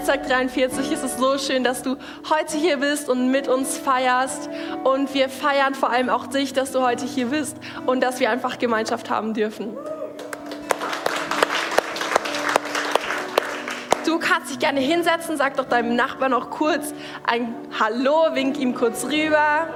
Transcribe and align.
Netzwerk 0.00 0.26
43. 0.28 0.92
Es 0.92 1.02
ist 1.02 1.18
so 1.18 1.36
schön, 1.36 1.62
dass 1.62 1.82
du 1.82 1.96
heute 2.30 2.56
hier 2.56 2.78
bist 2.78 3.10
und 3.10 3.30
mit 3.30 3.48
uns 3.48 3.76
feierst. 3.76 4.48
Und 4.82 5.12
wir 5.12 5.28
feiern 5.28 5.74
vor 5.74 5.90
allem 5.90 6.08
auch 6.08 6.26
dich, 6.26 6.54
dass 6.54 6.72
du 6.72 6.80
heute 6.80 7.04
hier 7.04 7.26
bist 7.26 7.58
und 7.84 8.00
dass 8.00 8.18
wir 8.18 8.30
einfach 8.30 8.58
Gemeinschaft 8.58 9.10
haben 9.10 9.34
dürfen. 9.34 9.76
Du 14.06 14.18
kannst 14.18 14.50
dich 14.50 14.58
gerne 14.58 14.80
hinsetzen, 14.80 15.36
sag 15.36 15.58
doch 15.58 15.66
deinem 15.66 15.96
Nachbarn 15.96 16.30
noch 16.30 16.48
kurz 16.48 16.94
ein 17.26 17.54
Hallo, 17.78 18.28
wink 18.32 18.58
ihm 18.58 18.74
kurz 18.74 19.04
rüber. 19.04 19.68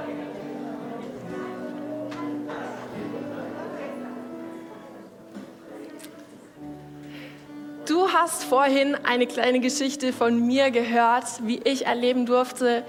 Du 7.95 8.11
hast 8.11 8.43
vorhin 8.43 8.97
eine 9.05 9.25
kleine 9.25 9.61
Geschichte 9.61 10.11
von 10.11 10.45
mir 10.45 10.69
gehört, 10.69 11.23
wie 11.43 11.61
ich 11.63 11.85
erleben 11.85 12.25
durfte, 12.25 12.83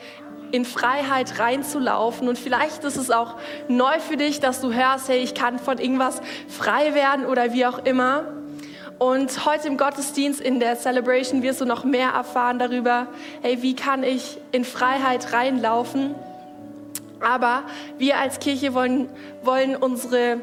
in 0.51 0.65
Freiheit 0.65 1.39
reinzulaufen. 1.39 2.27
Und 2.27 2.37
vielleicht 2.37 2.83
ist 2.83 2.97
es 2.97 3.13
auch 3.13 3.37
neu 3.69 4.01
für 4.01 4.17
dich, 4.17 4.41
dass 4.41 4.61
du 4.61 4.73
hörst, 4.73 5.09
hey, 5.09 5.19
ich 5.19 5.35
kann 5.35 5.61
von 5.61 5.79
irgendwas 5.79 6.21
frei 6.49 6.93
werden 6.95 7.25
oder 7.25 7.53
wie 7.53 7.67
auch 7.67 7.85
immer. 7.85 8.25
Und 8.99 9.47
heute 9.47 9.69
im 9.69 9.77
Gottesdienst 9.77 10.41
in 10.41 10.59
der 10.59 10.77
Celebration 10.77 11.41
wirst 11.45 11.61
du 11.61 11.67
noch 11.67 11.85
mehr 11.85 12.09
erfahren 12.09 12.59
darüber, 12.59 13.07
hey, 13.43 13.63
wie 13.63 13.77
kann 13.77 14.03
ich 14.03 14.39
in 14.51 14.65
Freiheit 14.65 15.33
reinlaufen. 15.33 16.17
Aber 17.21 17.63
wir 17.97 18.19
als 18.19 18.41
Kirche 18.41 18.75
wollen, 18.75 19.09
wollen 19.45 19.77
unsere 19.77 20.41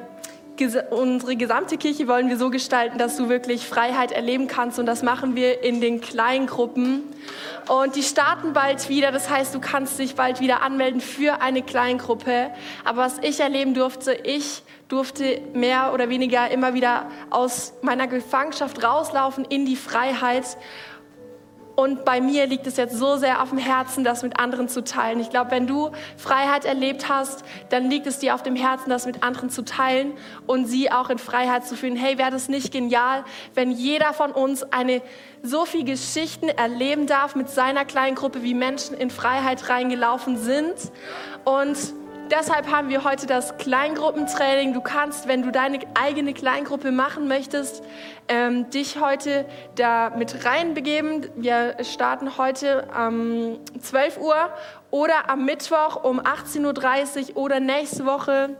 unsere 0.91 1.35
gesamte 1.35 1.77
Kirche 1.77 2.07
wollen 2.07 2.29
wir 2.29 2.37
so 2.37 2.49
gestalten, 2.49 2.97
dass 2.97 3.17
du 3.17 3.29
wirklich 3.29 3.65
Freiheit 3.65 4.11
erleben 4.11 4.47
kannst 4.47 4.79
und 4.79 4.85
das 4.85 5.03
machen 5.03 5.35
wir 5.35 5.63
in 5.63 5.81
den 5.81 5.99
Kleingruppen. 5.99 7.03
Und 7.67 7.95
die 7.95 8.03
starten 8.03 8.53
bald 8.53 8.89
wieder, 8.89 9.11
das 9.11 9.29
heißt, 9.29 9.55
du 9.55 9.59
kannst 9.59 9.97
dich 9.97 10.15
bald 10.15 10.39
wieder 10.41 10.61
anmelden 10.61 11.01
für 11.01 11.41
eine 11.41 11.61
Kleingruppe. 11.61 12.51
Aber 12.83 13.01
was 13.01 13.19
ich 13.19 13.39
erleben 13.39 13.73
durfte, 13.73 14.13
ich 14.13 14.63
durfte 14.89 15.41
mehr 15.53 15.91
oder 15.93 16.09
weniger 16.09 16.51
immer 16.51 16.73
wieder 16.73 17.09
aus 17.29 17.73
meiner 17.81 18.07
Gefangenschaft 18.07 18.83
rauslaufen 18.83 19.45
in 19.45 19.65
die 19.65 19.75
Freiheit 19.75 20.45
und 21.75 22.05
bei 22.05 22.21
mir 22.21 22.45
liegt 22.45 22.67
es 22.67 22.77
jetzt 22.77 22.97
so 22.97 23.17
sehr 23.17 23.41
auf 23.41 23.49
dem 23.49 23.57
Herzen, 23.57 24.03
das 24.03 24.21
mit 24.21 24.39
anderen 24.39 24.69
zu 24.69 24.83
teilen. 24.83 25.19
Ich 25.19 25.31
glaube, 25.31 25.51
wenn 25.51 25.65
du 25.65 25.91
Freiheit 26.17 26.65
erlebt 26.65 27.09
hast, 27.09 27.43
dann 27.69 27.89
liegt 27.89 28.05
es 28.05 28.19
dir 28.19 28.35
auf 28.35 28.43
dem 28.43 28.55
Herzen, 28.55 28.91
das 28.91 29.07
mit 29.07 29.23
anderen 29.23 29.49
zu 29.49 29.63
teilen 29.63 30.13
und 30.45 30.65
sie 30.65 30.91
auch 30.91 31.09
in 31.09 31.17
Freiheit 31.17 31.65
zu 31.65 31.75
fühlen. 31.75 31.95
Hey, 31.95 32.19
wäre 32.19 32.29
das 32.29 32.47
nicht 32.47 32.71
genial, 32.71 33.23
wenn 33.55 33.71
jeder 33.71 34.13
von 34.13 34.31
uns 34.31 34.63
eine 34.71 35.01
so 35.41 35.65
viel 35.65 35.83
Geschichten 35.83 36.47
erleben 36.47 37.07
darf 37.07 37.35
mit 37.35 37.49
seiner 37.49 37.85
kleinen 37.85 38.15
Gruppe, 38.15 38.43
wie 38.43 38.53
Menschen 38.53 38.95
in 38.95 39.09
Freiheit 39.09 39.67
reingelaufen 39.69 40.37
sind 40.37 40.75
und 41.43 41.77
deshalb 42.29 42.71
haben 42.71 42.89
wir 42.89 43.03
heute 43.03 43.27
das 43.27 43.57
Kleingruppentraining. 43.57 44.73
Du 44.73 44.81
kannst, 44.81 45.27
wenn 45.27 45.41
du 45.41 45.51
deine 45.51 45.79
eigene 45.93 46.33
Kleingruppe 46.33 46.91
machen 46.91 47.27
möchtest, 47.27 47.83
ähm, 48.27 48.69
dich 48.69 48.99
heute 48.99 49.45
da 49.75 50.11
mit 50.11 50.45
reinbegeben. 50.45 51.27
Wir 51.35 51.75
starten 51.81 52.37
heute 52.37 52.87
um 52.95 53.59
12 53.79 54.19
Uhr 54.19 54.35
oder 54.91 55.29
am 55.29 55.45
Mittwoch 55.45 56.03
um 56.03 56.19
18.30 56.19 57.35
Uhr 57.35 57.37
oder 57.37 57.59
nächste 57.59 58.05
Woche 58.05 58.55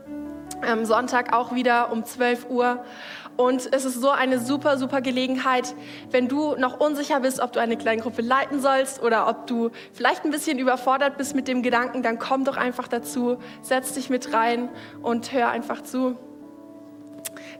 am 0.62 0.84
Sonntag 0.84 1.32
auch 1.32 1.54
wieder 1.54 1.92
um 1.92 2.04
12 2.04 2.48
Uhr. 2.48 2.84
Und 3.36 3.68
es 3.72 3.84
ist 3.84 4.00
so 4.00 4.10
eine 4.10 4.38
super, 4.38 4.78
super 4.78 5.00
Gelegenheit, 5.00 5.74
wenn 6.10 6.28
du 6.28 6.54
noch 6.56 6.78
unsicher 6.78 7.20
bist, 7.20 7.40
ob 7.40 7.52
du 7.52 7.60
eine 7.60 7.76
Kleingruppe 7.76 8.22
leiten 8.22 8.60
sollst 8.60 9.02
oder 9.02 9.28
ob 9.28 9.46
du 9.46 9.70
vielleicht 9.92 10.24
ein 10.24 10.30
bisschen 10.30 10.58
überfordert 10.58 11.18
bist 11.18 11.34
mit 11.34 11.48
dem 11.48 11.62
Gedanken, 11.62 12.02
dann 12.02 12.18
komm 12.18 12.44
doch 12.44 12.56
einfach 12.56 12.86
dazu, 12.86 13.38
setz 13.62 13.92
dich 13.92 14.08
mit 14.10 14.32
rein 14.32 14.68
und 15.02 15.32
hör 15.32 15.48
einfach 15.50 15.82
zu. 15.82 16.16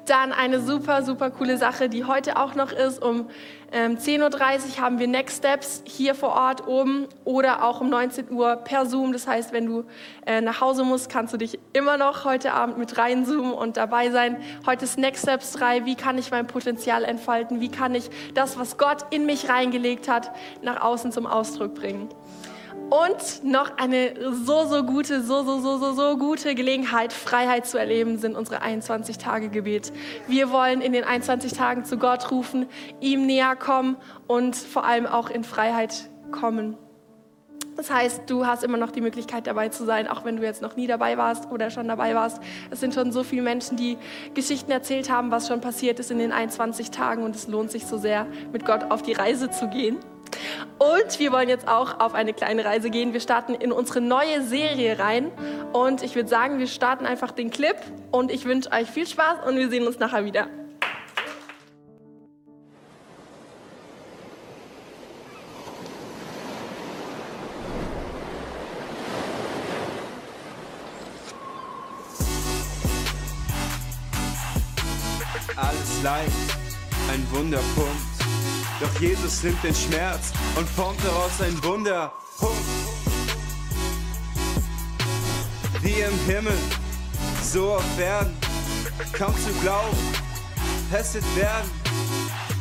Dann 0.06 0.32
eine 0.32 0.60
super, 0.60 1.02
super 1.02 1.30
coole 1.30 1.56
Sache, 1.56 1.88
die 1.88 2.04
heute 2.04 2.36
auch 2.36 2.54
noch 2.54 2.72
ist. 2.72 3.02
Um 3.02 3.28
ähm, 3.72 3.96
10.30 3.96 4.20
Uhr 4.20 4.84
haben 4.84 4.98
wir 4.98 5.08
Next 5.08 5.38
Steps 5.38 5.82
hier 5.84 6.14
vor 6.14 6.30
Ort 6.30 6.66
oben 6.68 7.08
oder 7.24 7.64
auch 7.64 7.80
um 7.80 7.88
19 7.88 8.30
Uhr 8.30 8.56
per 8.56 8.86
Zoom. 8.86 9.12
Das 9.12 9.26
heißt, 9.26 9.52
wenn 9.52 9.66
du 9.66 9.84
äh, 10.26 10.40
nach 10.40 10.60
Hause 10.60 10.84
musst, 10.84 11.08
kannst 11.08 11.32
du 11.32 11.38
dich 11.38 11.58
immer 11.72 11.96
noch 11.96 12.24
heute 12.24 12.52
Abend 12.52 12.78
mit 12.78 12.98
reinzoomen 12.98 13.52
und 13.52 13.76
dabei 13.76 14.10
sein. 14.10 14.36
Heute 14.66 14.84
ist 14.84 14.98
Next 14.98 15.22
Steps 15.22 15.52
3. 15.52 15.86
Wie 15.86 15.94
kann 15.94 16.18
ich 16.18 16.30
mein 16.30 16.46
Potenzial 16.46 17.04
entfalten? 17.04 17.60
Wie 17.60 17.70
kann 17.70 17.94
ich 17.94 18.10
das, 18.34 18.58
was 18.58 18.76
Gott 18.76 19.06
in 19.10 19.26
mich 19.26 19.48
reingelegt 19.48 20.08
hat, 20.08 20.30
nach 20.62 20.82
außen 20.82 21.12
zum 21.12 21.26
Ausdruck 21.26 21.74
bringen? 21.74 22.08
Und 22.90 23.44
noch 23.44 23.76
eine 23.78 24.14
so, 24.32 24.66
so 24.66 24.84
gute, 24.84 25.22
so, 25.22 25.42
so, 25.42 25.60
so, 25.60 25.78
so, 25.78 25.92
so 25.94 26.16
gute 26.16 26.54
Gelegenheit, 26.54 27.12
Freiheit 27.12 27.66
zu 27.66 27.78
erleben, 27.78 28.18
sind 28.18 28.36
unsere 28.36 28.62
21 28.62 29.18
Tage 29.18 29.48
Gebet. 29.48 29.92
Wir 30.28 30.50
wollen 30.50 30.80
in 30.80 30.92
den 30.92 31.04
21 31.04 31.52
Tagen 31.54 31.84
zu 31.84 31.96
Gott 31.96 32.30
rufen, 32.30 32.66
ihm 33.00 33.26
näher 33.26 33.56
kommen 33.56 33.96
und 34.26 34.54
vor 34.54 34.84
allem 34.84 35.06
auch 35.06 35.30
in 35.30 35.44
Freiheit 35.44 36.10
kommen. 36.30 36.76
Das 37.76 37.90
heißt, 37.90 38.22
du 38.28 38.46
hast 38.46 38.62
immer 38.62 38.76
noch 38.76 38.92
die 38.92 39.00
Möglichkeit 39.00 39.46
dabei 39.46 39.68
zu 39.68 39.84
sein, 39.84 40.06
auch 40.06 40.24
wenn 40.24 40.36
du 40.36 40.44
jetzt 40.44 40.62
noch 40.62 40.76
nie 40.76 40.86
dabei 40.86 41.18
warst 41.18 41.50
oder 41.50 41.70
schon 41.70 41.88
dabei 41.88 42.14
warst. 42.14 42.40
Es 42.70 42.80
sind 42.80 42.94
schon 42.94 43.10
so 43.10 43.24
viele 43.24 43.42
Menschen, 43.42 43.76
die 43.76 43.98
Geschichten 44.34 44.70
erzählt 44.70 45.10
haben, 45.10 45.30
was 45.30 45.48
schon 45.48 45.60
passiert 45.60 45.98
ist 45.98 46.10
in 46.10 46.18
den 46.18 46.30
21 46.30 46.90
Tagen 46.92 47.24
und 47.24 47.34
es 47.34 47.48
lohnt 47.48 47.72
sich 47.72 47.86
so 47.86 47.98
sehr, 47.98 48.26
mit 48.52 48.64
Gott 48.64 48.90
auf 48.90 49.02
die 49.02 49.12
Reise 49.12 49.50
zu 49.50 49.68
gehen. 49.68 49.98
Und 50.78 51.18
wir 51.18 51.32
wollen 51.32 51.48
jetzt 51.48 51.68
auch 51.68 52.00
auf 52.00 52.14
eine 52.14 52.32
kleine 52.32 52.64
Reise 52.64 52.90
gehen. 52.90 53.12
Wir 53.12 53.20
starten 53.20 53.54
in 53.54 53.72
unsere 53.72 54.00
neue 54.00 54.42
Serie 54.42 54.98
rein. 54.98 55.30
Und 55.72 56.02
ich 56.02 56.14
würde 56.14 56.28
sagen, 56.28 56.58
wir 56.58 56.66
starten 56.66 57.06
einfach 57.06 57.30
den 57.30 57.50
Clip. 57.50 57.76
Und 58.10 58.30
ich 58.30 58.44
wünsche 58.44 58.70
euch 58.72 58.90
viel 58.90 59.06
Spaß 59.06 59.46
und 59.46 59.56
wir 59.56 59.68
sehen 59.68 59.86
uns 59.86 59.98
nachher 59.98 60.24
wieder. 60.24 60.48
Jesus 79.04 79.42
nimmt 79.42 79.62
den 79.62 79.74
Schmerz 79.74 80.32
und 80.56 80.66
formt 80.66 80.98
daraus 81.04 81.38
ein 81.42 81.62
Wunder. 81.62 82.10
Wie 85.82 86.00
im 86.00 86.18
Himmel, 86.26 86.56
so 87.42 87.74
auf 87.74 88.00
Erden, 88.00 88.34
kaum 89.12 89.34
zu 89.34 89.52
glauben, 89.60 89.98
es 90.90 91.12
wird 91.12 91.36
werden, 91.36 91.70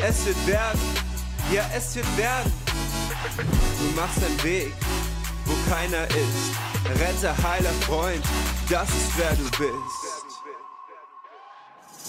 es 0.06 0.26
wird 0.26 0.46
werden, 0.46 0.82
ja 1.54 1.64
es 1.74 1.96
wird 1.96 2.18
werden. 2.18 2.52
Du 3.38 3.96
machst 3.96 4.22
einen 4.22 4.44
Weg, 4.44 4.74
wo 5.46 5.54
keiner 5.74 6.06
ist, 6.08 7.00
Retter, 7.00 7.38
heiler 7.42 7.74
Freund, 7.88 8.26
das 8.70 8.90
ist 8.90 9.14
wer 9.16 9.32
du 9.32 9.44
bist. 9.44 10.34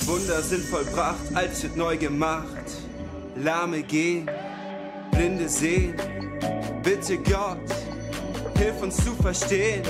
Wunder 0.08 0.42
sind 0.42 0.64
vollbracht, 0.64 1.20
alles 1.34 1.62
wird 1.62 1.76
neu 1.76 1.96
gemacht. 1.96 2.66
Lahme 3.36 3.82
gehen, 3.82 4.30
Blinde 5.10 5.48
sehen. 5.48 5.94
Bitte 6.82 7.18
Gott, 7.18 7.58
hilf 8.56 8.82
uns 8.82 8.96
zu 8.96 9.14
verstehen. 9.14 9.82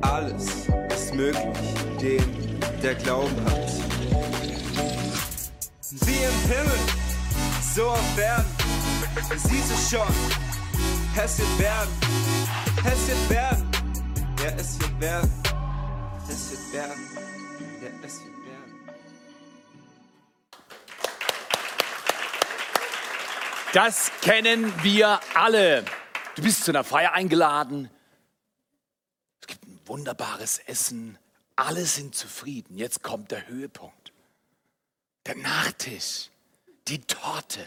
Alles 0.00 0.66
ist 0.94 1.14
möglich 1.14 1.44
dem, 2.00 2.24
der 2.82 2.94
Glauben 2.96 3.36
hat. 3.44 3.70
Wie 5.90 6.22
im 6.24 6.50
Himmel, 6.50 6.78
so 7.74 7.86
auf 7.88 8.18
Erden, 8.18 8.44
siehst 9.36 9.70
du 9.70 9.96
schon, 9.96 10.14
es 11.16 11.38
wird 11.38 11.58
werden, 11.58 11.90
es 12.84 13.08
wird 13.08 13.30
werden, 13.30 13.70
ja 14.42 14.50
es 14.56 14.78
wird 14.80 15.00
werden, 15.00 15.30
es 16.28 16.50
wird 16.50 16.72
werden, 16.72 17.29
Das 23.72 24.10
kennen 24.20 24.72
wir 24.82 25.20
alle. 25.34 25.84
Du 26.34 26.42
bist 26.42 26.64
zu 26.64 26.72
einer 26.72 26.82
Feier 26.82 27.12
eingeladen. 27.12 27.88
Es 29.40 29.46
gibt 29.46 29.64
ein 29.64 29.78
wunderbares 29.84 30.58
Essen. 30.58 31.16
Alle 31.54 31.86
sind 31.86 32.16
zufrieden. 32.16 32.76
Jetzt 32.76 33.04
kommt 33.04 33.30
der 33.30 33.46
Höhepunkt. 33.46 34.12
Der 35.26 35.36
Nachtisch, 35.36 36.30
die 36.88 37.00
Torte 37.02 37.64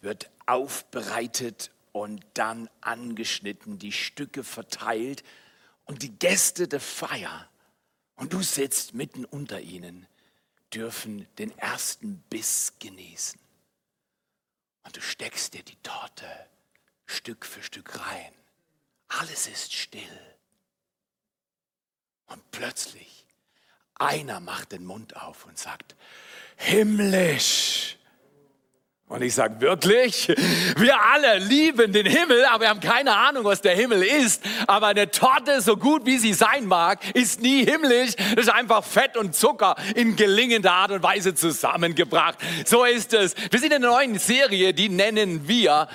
wird 0.00 0.28
aufbereitet 0.46 1.70
und 1.92 2.26
dann 2.34 2.68
angeschnitten, 2.80 3.78
die 3.78 3.92
Stücke 3.92 4.42
verteilt 4.42 5.22
und 5.84 6.02
die 6.02 6.18
Gäste 6.18 6.66
der 6.66 6.80
Feier, 6.80 7.48
und 8.16 8.32
du 8.32 8.42
sitzt 8.42 8.94
mitten 8.94 9.24
unter 9.24 9.60
ihnen, 9.60 10.08
dürfen 10.74 11.28
den 11.38 11.56
ersten 11.58 12.18
Biss 12.28 12.72
genießen. 12.80 13.45
Und 14.86 14.96
du 14.96 15.00
steckst 15.00 15.54
dir 15.54 15.64
die 15.64 15.76
Torte 15.82 16.26
Stück 17.06 17.44
für 17.44 17.62
Stück 17.62 17.98
rein. 18.00 18.32
Alles 19.08 19.48
ist 19.48 19.74
still. 19.74 20.36
Und 22.26 22.50
plötzlich, 22.52 23.26
einer 23.96 24.40
macht 24.40 24.72
den 24.72 24.84
Mund 24.84 25.16
auf 25.16 25.44
und 25.44 25.58
sagt, 25.58 25.96
himmlisch. 26.56 27.98
Und 29.08 29.22
ich 29.22 29.34
sage 29.34 29.60
wirklich, 29.60 30.26
wir 30.76 31.00
alle 31.00 31.38
lieben 31.38 31.92
den 31.92 32.06
Himmel, 32.06 32.44
aber 32.46 32.62
wir 32.62 32.68
haben 32.70 32.80
keine 32.80 33.14
Ahnung, 33.16 33.44
was 33.44 33.60
der 33.60 33.76
Himmel 33.76 34.02
ist. 34.02 34.42
Aber 34.66 34.88
eine 34.88 35.08
Torte, 35.12 35.60
so 35.60 35.76
gut 35.76 36.04
wie 36.06 36.18
sie 36.18 36.34
sein 36.34 36.66
mag, 36.66 37.14
ist 37.14 37.40
nie 37.40 37.64
himmlisch. 37.64 38.16
Das 38.34 38.46
ist 38.46 38.52
einfach 38.52 38.84
Fett 38.84 39.16
und 39.16 39.36
Zucker 39.36 39.76
in 39.94 40.16
gelingender 40.16 40.72
Art 40.72 40.90
und 40.90 41.04
Weise 41.04 41.36
zusammengebracht. 41.36 42.38
So 42.64 42.84
ist 42.84 43.12
es. 43.14 43.36
Wir 43.50 43.60
sind 43.60 43.72
in 43.72 43.84
einer 43.84 43.94
neuen 43.94 44.18
Serie, 44.18 44.74
die 44.74 44.88
nennen 44.88 45.46
wir 45.46 45.88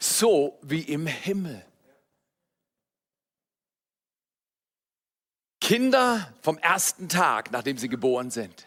so 0.00 0.58
wie 0.62 0.80
im 0.80 1.06
Himmel. 1.06 1.64
Kinder 5.60 6.32
vom 6.42 6.58
ersten 6.58 7.08
Tag, 7.08 7.52
nachdem 7.52 7.78
sie 7.78 7.88
geboren 7.88 8.32
sind. 8.32 8.66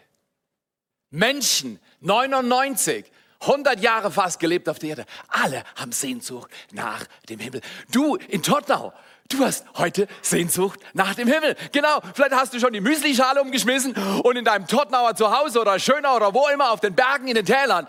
Menschen, 1.10 1.78
99, 2.00 3.04
100 3.40 3.80
Jahre 3.80 4.10
fast 4.10 4.38
gelebt 4.38 4.68
auf 4.68 4.78
der 4.78 4.90
Erde. 4.90 5.06
Alle 5.28 5.64
haben 5.76 5.92
Sehnsucht 5.92 6.50
nach 6.72 7.04
dem 7.28 7.40
Himmel. 7.40 7.62
Du 7.90 8.16
in 8.16 8.42
Tottenau, 8.42 8.92
du 9.28 9.44
hast 9.44 9.64
heute 9.76 10.08
Sehnsucht 10.20 10.78
nach 10.92 11.14
dem 11.14 11.26
Himmel. 11.26 11.56
Genau, 11.72 12.00
vielleicht 12.14 12.32
hast 12.32 12.52
du 12.52 12.60
schon 12.60 12.72
die 12.72 12.80
Müslischale 12.80 13.40
umgeschmissen 13.40 13.94
und 14.22 14.36
in 14.36 14.44
deinem 14.44 14.66
Tottenauer 14.66 15.14
Zuhause 15.16 15.60
oder 15.60 15.78
Schönau 15.78 16.16
oder 16.16 16.34
wo 16.34 16.48
immer 16.48 16.70
auf 16.70 16.80
den 16.80 16.94
Bergen 16.94 17.28
in 17.28 17.34
den 17.34 17.46
Tälern. 17.46 17.86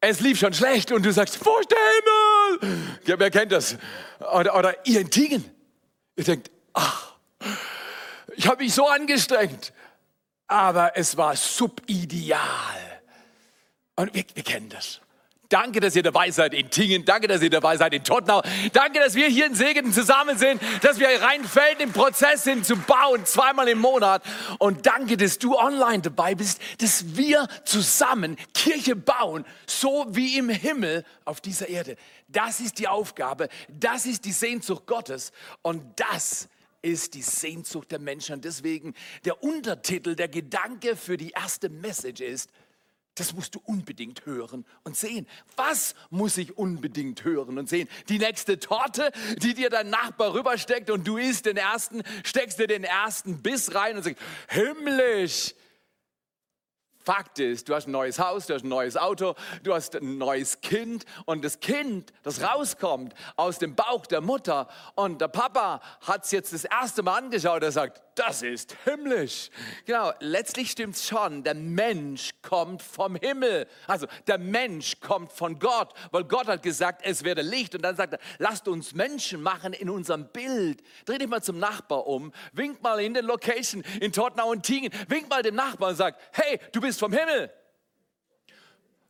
Es 0.00 0.18
lief 0.18 0.40
schon 0.40 0.52
schlecht 0.52 0.90
und 0.90 1.06
du 1.06 1.12
sagst, 1.12 1.38
wo 1.44 1.58
ist 1.58 1.70
der 1.70 1.78
Himmel? 2.58 2.98
Ja, 3.04 3.18
wer 3.20 3.30
kennt 3.30 3.52
das? 3.52 3.76
Oder, 4.34 4.56
oder 4.58 4.86
ihr 4.86 5.00
in 5.00 5.10
Tingen. 5.10 5.44
Ihr 6.16 6.24
denkt, 6.24 6.50
ach, 6.72 7.12
ich 8.34 8.48
habe 8.48 8.64
mich 8.64 8.74
so 8.74 8.88
angestrengt, 8.88 9.72
aber 10.48 10.96
es 10.96 11.16
war 11.16 11.36
subideal. 11.36 12.40
Und 13.96 14.14
wir, 14.14 14.24
wir 14.34 14.42
kennen 14.42 14.68
das. 14.68 15.00
Danke, 15.52 15.80
dass 15.80 15.94
ihr 15.94 16.02
dabei 16.02 16.30
seid 16.30 16.54
in 16.54 16.70
Tingen. 16.70 17.04
Danke, 17.04 17.28
dass 17.28 17.42
ihr 17.42 17.50
dabei 17.50 17.76
seid 17.76 17.92
in 17.92 18.02
Tottenau. 18.02 18.40
Danke, 18.72 19.00
dass 19.00 19.14
wir 19.14 19.28
hier 19.28 19.44
in 19.44 19.54
Segen 19.54 19.92
zusammen 19.92 20.38
sind, 20.38 20.62
dass 20.80 20.98
wir 20.98 21.08
reinfällt 21.08 21.78
im 21.80 21.92
Prozess 21.92 22.44
sind 22.44 22.64
zu 22.64 22.74
bauen, 22.74 23.26
zweimal 23.26 23.68
im 23.68 23.78
Monat. 23.78 24.22
Und 24.58 24.86
danke, 24.86 25.18
dass 25.18 25.38
du 25.38 25.58
online 25.58 26.00
dabei 26.00 26.34
bist, 26.34 26.58
dass 26.78 27.16
wir 27.18 27.46
zusammen 27.64 28.38
Kirche 28.54 28.96
bauen, 28.96 29.44
so 29.66 30.06
wie 30.08 30.38
im 30.38 30.48
Himmel 30.48 31.04
auf 31.26 31.42
dieser 31.42 31.68
Erde. 31.68 31.96
Das 32.28 32.60
ist 32.60 32.78
die 32.78 32.88
Aufgabe. 32.88 33.50
Das 33.68 34.06
ist 34.06 34.24
die 34.24 34.32
Sehnsucht 34.32 34.86
Gottes. 34.86 35.32
Und 35.60 35.82
das 35.96 36.48
ist 36.80 37.12
die 37.12 37.20
Sehnsucht 37.20 37.90
der 37.90 37.98
Menschen. 37.98 38.36
Und 38.36 38.46
deswegen 38.46 38.94
der 39.26 39.42
Untertitel, 39.42 40.16
der 40.16 40.28
Gedanke 40.28 40.96
für 40.96 41.18
die 41.18 41.32
erste 41.32 41.68
Message 41.68 42.22
ist, 42.22 42.48
das 43.14 43.34
musst 43.34 43.54
du 43.54 43.60
unbedingt 43.64 44.24
hören 44.24 44.64
und 44.84 44.96
sehen. 44.96 45.26
Was 45.56 45.94
muss 46.10 46.38
ich 46.38 46.56
unbedingt 46.56 47.24
hören 47.24 47.58
und 47.58 47.68
sehen? 47.68 47.88
Die 48.08 48.18
nächste 48.18 48.58
Torte, 48.58 49.12
die 49.38 49.54
dir 49.54 49.70
dein 49.70 49.90
Nachbar 49.90 50.34
rübersteckt 50.34 50.90
und 50.90 51.06
du 51.06 51.18
isst 51.18 51.46
den 51.46 51.56
ersten, 51.56 52.02
steckst 52.24 52.58
dir 52.58 52.66
den 52.66 52.84
ersten 52.84 53.42
Biss 53.42 53.74
rein 53.74 53.96
und 53.96 54.02
sagst, 54.02 54.22
himmlisch, 54.48 55.54
Fakt 57.04 57.38
ist, 57.38 57.68
du 57.68 57.74
hast 57.74 57.88
ein 57.88 57.92
neues 57.92 58.18
Haus, 58.18 58.46
du 58.46 58.54
hast 58.54 58.64
ein 58.64 58.68
neues 58.68 58.96
Auto, 58.96 59.34
du 59.62 59.74
hast 59.74 59.96
ein 59.96 60.18
neues 60.18 60.60
Kind 60.60 61.04
und 61.26 61.44
das 61.44 61.60
Kind, 61.60 62.12
das 62.22 62.42
rauskommt 62.42 63.14
aus 63.36 63.58
dem 63.58 63.74
Bauch 63.74 64.06
der 64.06 64.20
Mutter 64.20 64.68
und 64.94 65.20
der 65.20 65.28
Papa 65.28 65.80
hat 66.06 66.24
es 66.24 66.30
jetzt 66.30 66.52
das 66.52 66.64
erste 66.64 67.02
Mal 67.02 67.18
angeschaut, 67.18 67.62
er 67.62 67.72
sagt, 67.72 68.02
das 68.14 68.42
ist 68.42 68.76
himmlisch. 68.84 69.50
Genau, 69.86 70.12
letztlich 70.20 70.70
stimmt 70.70 70.96
es 70.96 71.08
schon, 71.08 71.42
der 71.44 71.54
Mensch 71.54 72.30
kommt 72.42 72.82
vom 72.82 73.16
Himmel. 73.16 73.66
Also 73.86 74.06
der 74.26 74.38
Mensch 74.38 75.00
kommt 75.00 75.32
von 75.32 75.58
Gott, 75.58 75.94
weil 76.10 76.24
Gott 76.24 76.46
hat 76.46 76.62
gesagt, 76.62 77.02
es 77.04 77.24
werde 77.24 77.42
Licht 77.42 77.74
und 77.74 77.82
dann 77.82 77.96
sagt 77.96 78.14
er, 78.14 78.18
lasst 78.38 78.68
uns 78.68 78.92
Menschen 78.94 79.42
machen 79.42 79.72
in 79.72 79.88
unserem 79.88 80.28
Bild. 80.28 80.82
Dreh 81.06 81.18
dich 81.18 81.28
mal 81.28 81.42
zum 81.42 81.58
Nachbar 81.58 82.06
um, 82.06 82.32
wink 82.52 82.82
mal 82.82 83.00
in 83.00 83.14
den 83.14 83.24
Location 83.24 83.82
in 84.00 84.12
Tottenau 84.12 84.50
und 84.50 84.62
Tingen, 84.62 84.92
wink 85.08 85.30
mal 85.30 85.42
dem 85.42 85.54
Nachbar 85.54 85.90
und 85.90 85.96
sag, 85.96 86.16
hey, 86.32 86.60
du 86.72 86.80
bist 86.80 86.91
bist 86.92 87.00
vom 87.00 87.12
Himmel. 87.12 87.50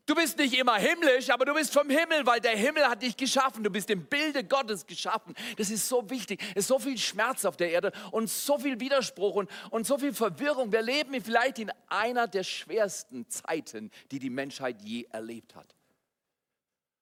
Du 0.07 0.15
bist 0.15 0.37
nicht 0.39 0.55
immer 0.55 0.77
himmlisch, 0.77 1.31
aber 1.31 1.45
du 1.45 1.55
bist 1.55 1.73
vom 1.73 1.89
Himmel, 1.89 2.27
weil 2.27 2.41
der 2.41 2.57
Himmel 2.57 2.85
hat 2.89 3.03
dich 3.03 3.17
geschaffen. 3.17 3.63
Du 3.63 3.71
bist 3.71 3.89
im 3.91 4.07
Bilde 4.07 4.45
Gottes 4.45 4.87
geschaffen. 4.87 5.35
Das 5.57 5.71
ist 5.71 5.89
so 5.89 6.09
wichtig. 6.11 6.41
Es 6.51 6.65
ist 6.65 6.69
so 6.69 6.79
viel 6.79 6.99
Schmerz 6.99 7.45
auf 7.45 7.57
der 7.57 7.71
Erde 7.71 7.93
und 8.11 8.29
so 8.29 8.59
viel 8.59 8.79
Widerspruch 8.81 9.35
und, 9.37 9.51
und 9.71 9.87
so 9.87 9.99
viel 9.99 10.13
Verwirrung. 10.13 10.73
Wir 10.73 10.83
leben 10.83 11.21
vielleicht 11.23 11.59
in 11.59 11.71
einer 11.89 12.27
der 12.27 12.43
schwersten 12.43 13.29
Zeiten, 13.29 13.91
die 14.11 14.19
die 14.19 14.31
Menschheit 14.31 14.83
je 14.83 15.05
erlebt 15.11 15.55
hat. 15.55 15.75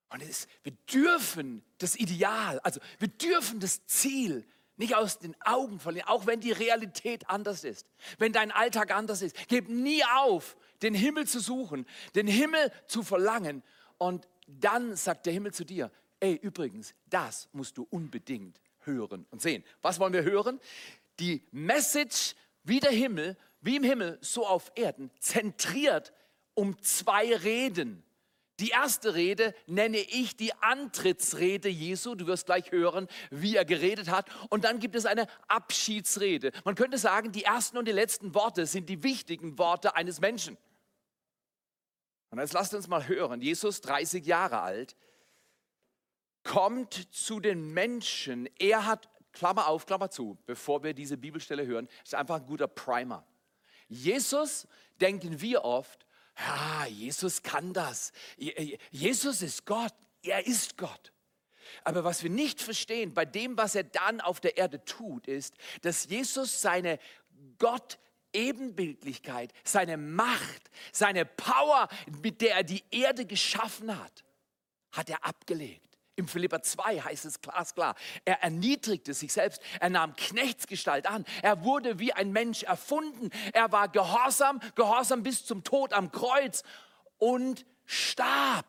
Und 0.09 0.21
ist, 0.21 0.47
wir 0.63 0.73
dürfen 0.91 1.63
das 1.77 1.95
Ideal, 1.95 2.59
also 2.59 2.79
wir 2.99 3.07
dürfen 3.07 3.59
das 3.59 3.85
Ziel 3.85 4.45
nicht 4.77 4.95
aus 4.95 5.19
den 5.19 5.35
Augen 5.41 5.79
verlieren, 5.79 6.07
auch 6.07 6.25
wenn 6.25 6.39
die 6.39 6.51
Realität 6.51 7.29
anders 7.29 7.63
ist, 7.63 7.87
wenn 8.17 8.33
dein 8.33 8.51
Alltag 8.51 8.91
anders 8.91 9.21
ist. 9.21 9.35
Gib 9.47 9.69
nie 9.69 10.03
auf, 10.03 10.57
den 10.81 10.93
Himmel 10.93 11.27
zu 11.27 11.39
suchen, 11.39 11.85
den 12.15 12.27
Himmel 12.27 12.71
zu 12.87 13.03
verlangen. 13.03 13.63
Und 13.97 14.27
dann 14.47 14.95
sagt 14.95 15.25
der 15.25 15.33
Himmel 15.33 15.53
zu 15.53 15.63
dir, 15.63 15.91
ey, 16.19 16.35
übrigens, 16.35 16.93
das 17.09 17.49
musst 17.51 17.77
du 17.77 17.87
unbedingt 17.89 18.59
hören 18.79 19.25
und 19.29 19.41
sehen. 19.41 19.63
Was 19.81 19.99
wollen 19.99 20.13
wir 20.13 20.23
hören? 20.23 20.59
Die 21.19 21.43
Message 21.51 22.35
wie 22.63 22.79
der 22.79 22.91
Himmel, 22.91 23.37
wie 23.61 23.75
im 23.75 23.83
Himmel, 23.83 24.17
so 24.21 24.45
auf 24.45 24.71
Erden, 24.75 25.11
zentriert 25.19 26.13
um 26.53 26.81
zwei 26.81 27.35
Reden. 27.35 28.03
Die 28.59 28.69
erste 28.69 29.15
Rede 29.15 29.55
nenne 29.65 29.97
ich 29.97 30.37
die 30.37 30.53
Antrittsrede 30.53 31.67
Jesu. 31.67 32.13
Du 32.13 32.27
wirst 32.27 32.45
gleich 32.45 32.71
hören, 32.71 33.07
wie 33.31 33.55
er 33.55 33.65
geredet 33.65 34.09
hat. 34.09 34.29
Und 34.49 34.65
dann 34.65 34.79
gibt 34.79 34.95
es 34.95 35.07
eine 35.07 35.25
Abschiedsrede. 35.47 36.51
Man 36.63 36.75
könnte 36.75 36.99
sagen, 36.99 37.31
die 37.31 37.43
ersten 37.43 37.79
und 37.79 37.87
die 37.87 37.91
letzten 37.91 38.35
Worte 38.35 38.67
sind 38.67 38.87
die 38.87 39.01
wichtigen 39.01 39.57
Worte 39.57 39.95
eines 39.95 40.21
Menschen. 40.21 40.57
Und 42.31 42.39
jetzt 42.39 42.53
lasst 42.53 42.73
uns 42.73 42.87
mal 42.87 43.07
hören. 43.07 43.41
Jesus, 43.41 43.81
30 43.81 44.25
Jahre 44.25 44.61
alt, 44.61 44.95
kommt 46.43 46.93
zu 47.13 47.39
den 47.39 47.73
Menschen. 47.73 48.49
Er 48.57 48.85
hat, 48.85 49.09
Klammer 49.33 49.67
auf, 49.67 49.85
Klammer 49.85 50.09
zu, 50.09 50.37
bevor 50.45 50.83
wir 50.83 50.93
diese 50.93 51.17
Bibelstelle 51.17 51.65
hören, 51.65 51.87
ist 52.03 52.15
einfach 52.15 52.37
ein 52.37 52.45
guter 52.45 52.67
Primer. 52.67 53.25
Jesus, 53.87 54.67
denken 54.99 55.41
wir 55.41 55.65
oft, 55.65 56.05
ja, 56.37 56.85
Jesus 56.85 57.43
kann 57.43 57.73
das. 57.73 58.13
Jesus 58.89 59.41
ist 59.41 59.65
Gott. 59.65 59.93
Er 60.23 60.47
ist 60.47 60.77
Gott. 60.77 61.11
Aber 61.83 62.03
was 62.03 62.23
wir 62.23 62.29
nicht 62.29 62.61
verstehen 62.61 63.13
bei 63.13 63.25
dem, 63.25 63.57
was 63.57 63.75
er 63.75 63.83
dann 63.83 64.21
auf 64.21 64.39
der 64.39 64.57
Erde 64.57 64.83
tut, 64.85 65.27
ist, 65.27 65.55
dass 65.81 66.05
Jesus 66.05 66.61
seine 66.61 66.99
Gott 67.57 67.99
Ebenbildlichkeit, 68.33 69.53
seine 69.63 69.97
Macht, 69.97 70.69
seine 70.91 71.25
Power, 71.25 71.87
mit 72.21 72.41
der 72.41 72.55
er 72.55 72.63
die 72.63 72.83
Erde 72.91 73.25
geschaffen 73.25 73.97
hat, 73.97 74.23
hat 74.91 75.09
er 75.09 75.25
abgelegt. 75.25 75.91
Im 76.15 76.27
Philippa 76.27 76.61
2 76.61 77.01
heißt 77.01 77.25
es 77.25 77.41
glasklar, 77.41 77.95
er 78.25 78.43
erniedrigte 78.43 79.13
sich 79.13 79.31
selbst, 79.31 79.61
er 79.79 79.89
nahm 79.89 80.15
Knechtsgestalt 80.15 81.07
an, 81.07 81.25
er 81.41 81.63
wurde 81.63 81.99
wie 81.99 82.13
ein 82.13 82.31
Mensch 82.31 82.63
erfunden, 82.63 83.29
er 83.53 83.71
war 83.71 83.87
gehorsam, 83.87 84.59
gehorsam 84.75 85.23
bis 85.23 85.45
zum 85.45 85.63
Tod 85.63 85.93
am 85.93 86.11
Kreuz 86.11 86.63
und 87.17 87.65
starb. 87.85 88.65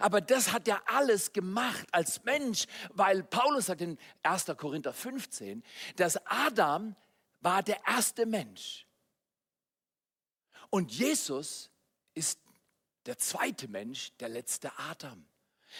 Aber 0.00 0.20
das 0.20 0.52
hat 0.52 0.66
er 0.68 0.82
alles 0.86 1.32
gemacht 1.32 1.86
als 1.92 2.24
Mensch, 2.24 2.66
weil 2.94 3.22
Paulus 3.22 3.66
sagt 3.66 3.82
in 3.82 3.98
1. 4.22 4.46
Korinther 4.56 4.92
15, 4.92 5.62
dass 5.96 6.18
Adam 6.26 6.96
war 7.40 7.62
der 7.62 7.78
erste 7.86 8.26
Mensch. 8.26 8.85
Und 10.70 10.92
Jesus 10.92 11.70
ist 12.14 12.40
der 13.06 13.18
zweite 13.18 13.68
Mensch, 13.68 14.12
der 14.18 14.28
letzte 14.28 14.76
Adam. 14.78 15.26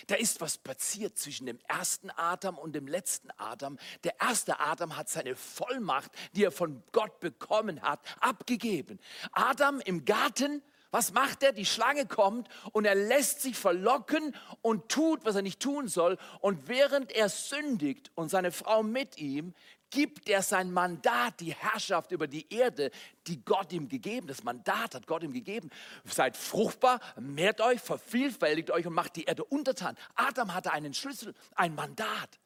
Da 0.08 0.16
ist 0.16 0.40
was 0.40 0.58
passiert 0.58 1.16
zwischen 1.18 1.46
dem 1.46 1.58
ersten 1.68 2.10
Adam 2.10 2.58
und 2.58 2.74
dem 2.74 2.86
letzten 2.86 3.30
Adam. 3.38 3.78
Der 4.04 4.20
erste 4.20 4.60
Adam 4.60 4.96
hat 4.96 5.08
seine 5.08 5.36
Vollmacht, 5.36 6.10
die 6.32 6.44
er 6.44 6.52
von 6.52 6.82
Gott 6.92 7.20
bekommen 7.20 7.80
hat, 7.82 8.00
abgegeben. 8.20 9.00
Adam 9.32 9.80
im 9.80 10.04
Garten 10.04 10.62
Was 10.92 11.12
macht 11.12 11.42
er? 11.42 11.52
Die 11.52 11.66
Schlange 11.66 12.06
kommt 12.06 12.48
und 12.72 12.84
er 12.84 12.94
lässt 12.94 13.42
sich 13.42 13.56
verlocken 13.56 14.34
und 14.62 14.88
tut, 14.88 15.24
was 15.24 15.34
er 15.34 15.42
nicht 15.42 15.60
tun 15.60 15.88
soll. 15.88 16.16
Und 16.40 16.68
während 16.68 17.12
er 17.12 17.28
sündigt 17.28 18.10
und 18.14 18.30
seine 18.30 18.52
Frau 18.52 18.82
mit 18.82 19.18
ihm, 19.18 19.52
gibt 19.90 20.28
er 20.28 20.42
sein 20.42 20.72
Mandat, 20.72 21.40
die 21.40 21.54
Herrschaft 21.54 22.12
über 22.12 22.26
die 22.26 22.52
Erde, 22.52 22.90
die 23.26 23.44
Gott 23.44 23.72
ihm 23.72 23.88
gegeben, 23.88 24.26
das 24.26 24.42
Mandat 24.42 24.94
hat 24.94 25.06
Gott 25.06 25.22
ihm 25.22 25.32
gegeben. 25.32 25.70
Seid 26.04 26.36
fruchtbar, 26.36 27.00
mehrt 27.18 27.60
euch, 27.60 27.80
vervielfältigt 27.80 28.70
euch 28.70 28.86
und 28.86 28.94
macht 28.94 29.16
die 29.16 29.24
Erde 29.24 29.44
untertan. 29.44 29.96
Adam 30.14 30.54
hatte 30.54 30.72
einen 30.72 30.94
Schlüssel, 30.94 31.34
ein 31.54 31.74
Mandat. 31.74 32.38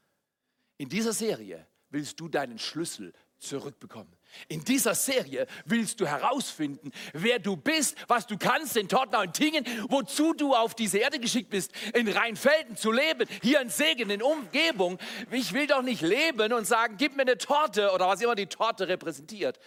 In 0.77 0.89
dieser 0.89 1.13
Serie 1.13 1.67
willst 1.91 2.21
du 2.21 2.29
deinen 2.29 2.59
Schlüssel 2.59 3.13
zurückbekommen. 3.39 4.15
In 4.49 4.65
dieser 4.65 4.95
Serie 4.95 5.47
willst 5.65 6.01
du 6.01 6.07
herausfinden, 6.07 6.93
wer 7.13 7.39
du 7.39 7.57
bist, 7.57 7.97
was 8.09 8.27
du 8.27 8.37
kannst 8.39 8.77
in 8.77 8.89
Tottenau 8.89 9.23
und 9.23 9.35
Tingen, 9.35 9.65
wozu 9.89 10.33
du 10.35 10.55
auf 10.55 10.75
diese 10.75 10.99
Erde 10.99 11.19
geschickt 11.19 11.51
bist, 11.51 11.73
in 11.95 12.09
Rheinfelden 12.09 12.77
zu 12.77 12.93
leben, 12.93 13.29
hier 13.43 13.61
in 13.61 13.69
Segen, 13.69 14.11
in 14.11 14.23
Umgebung. 14.23 14.99
Ich 15.31 15.53
will 15.53 15.67
doch 15.67 15.83
nicht 15.83 16.03
leben 16.03 16.53
und 16.53 16.67
sagen, 16.67 16.97
gib 16.97 17.17
mir 17.17 17.23
eine 17.23 17.39
Torte 17.39 17.93
oder 17.93 18.09
was 18.09 18.21
immer 18.21 18.35
die 18.35 18.47
Torte 18.47 18.89
repräsentiert. 18.89 19.59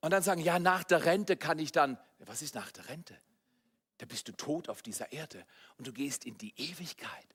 Und 0.00 0.12
dann 0.12 0.22
sagen, 0.22 0.40
ja, 0.40 0.58
nach 0.58 0.84
der 0.84 1.04
Rente 1.04 1.36
kann 1.36 1.58
ich 1.58 1.72
dann, 1.72 1.98
was 2.18 2.42
ist 2.42 2.54
nach 2.54 2.70
der 2.72 2.88
Rente? 2.88 3.16
Da 4.00 4.06
bist 4.06 4.28
du 4.28 4.32
tot 4.32 4.70
auf 4.70 4.80
dieser 4.80 5.12
Erde 5.12 5.44
und 5.76 5.86
du 5.86 5.92
gehst 5.92 6.24
in 6.24 6.38
die 6.38 6.54
Ewigkeit. 6.56 7.26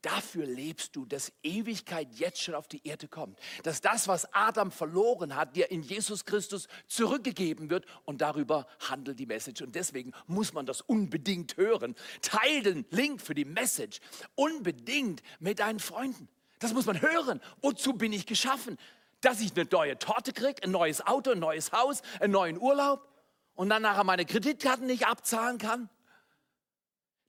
Dafür 0.00 0.46
lebst 0.46 0.96
du, 0.96 1.04
dass 1.04 1.32
Ewigkeit 1.42 2.08
jetzt 2.14 2.40
schon 2.40 2.54
auf 2.54 2.66
die 2.66 2.80
Erde 2.86 3.08
kommt. 3.08 3.38
Dass 3.62 3.82
das, 3.82 4.08
was 4.08 4.32
Adam 4.32 4.70
verloren 4.70 5.36
hat, 5.36 5.54
dir 5.54 5.70
in 5.70 5.82
Jesus 5.82 6.24
Christus 6.24 6.66
zurückgegeben 6.86 7.68
wird 7.68 7.84
und 8.06 8.22
darüber 8.22 8.66
handelt 8.88 9.18
die 9.18 9.26
Message. 9.26 9.60
Und 9.60 9.74
deswegen 9.74 10.12
muss 10.26 10.54
man 10.54 10.64
das 10.64 10.80
unbedingt 10.80 11.58
hören. 11.58 11.94
Teil 12.22 12.62
den 12.62 12.86
Link 12.88 13.20
für 13.20 13.34
die 13.34 13.44
Message 13.44 14.00
unbedingt 14.34 15.22
mit 15.40 15.58
deinen 15.58 15.78
Freunden. 15.78 16.28
Das 16.58 16.72
muss 16.72 16.86
man 16.86 17.02
hören. 17.02 17.38
Wozu 17.60 17.92
bin 17.92 18.14
ich 18.14 18.24
geschaffen? 18.24 18.78
Dass 19.20 19.42
ich 19.42 19.54
eine 19.54 19.68
neue 19.70 19.98
Torte 19.98 20.32
kriege, 20.32 20.62
ein 20.62 20.70
neues 20.70 21.06
Auto, 21.06 21.32
ein 21.32 21.38
neues 21.38 21.72
Haus, 21.72 22.00
einen 22.20 22.32
neuen 22.32 22.58
Urlaub 22.58 23.06
und 23.54 23.68
dann 23.68 23.82
nachher 23.82 24.04
meine 24.04 24.24
Kreditkarten 24.24 24.86
nicht 24.86 25.06
abzahlen 25.06 25.58
kann? 25.58 25.90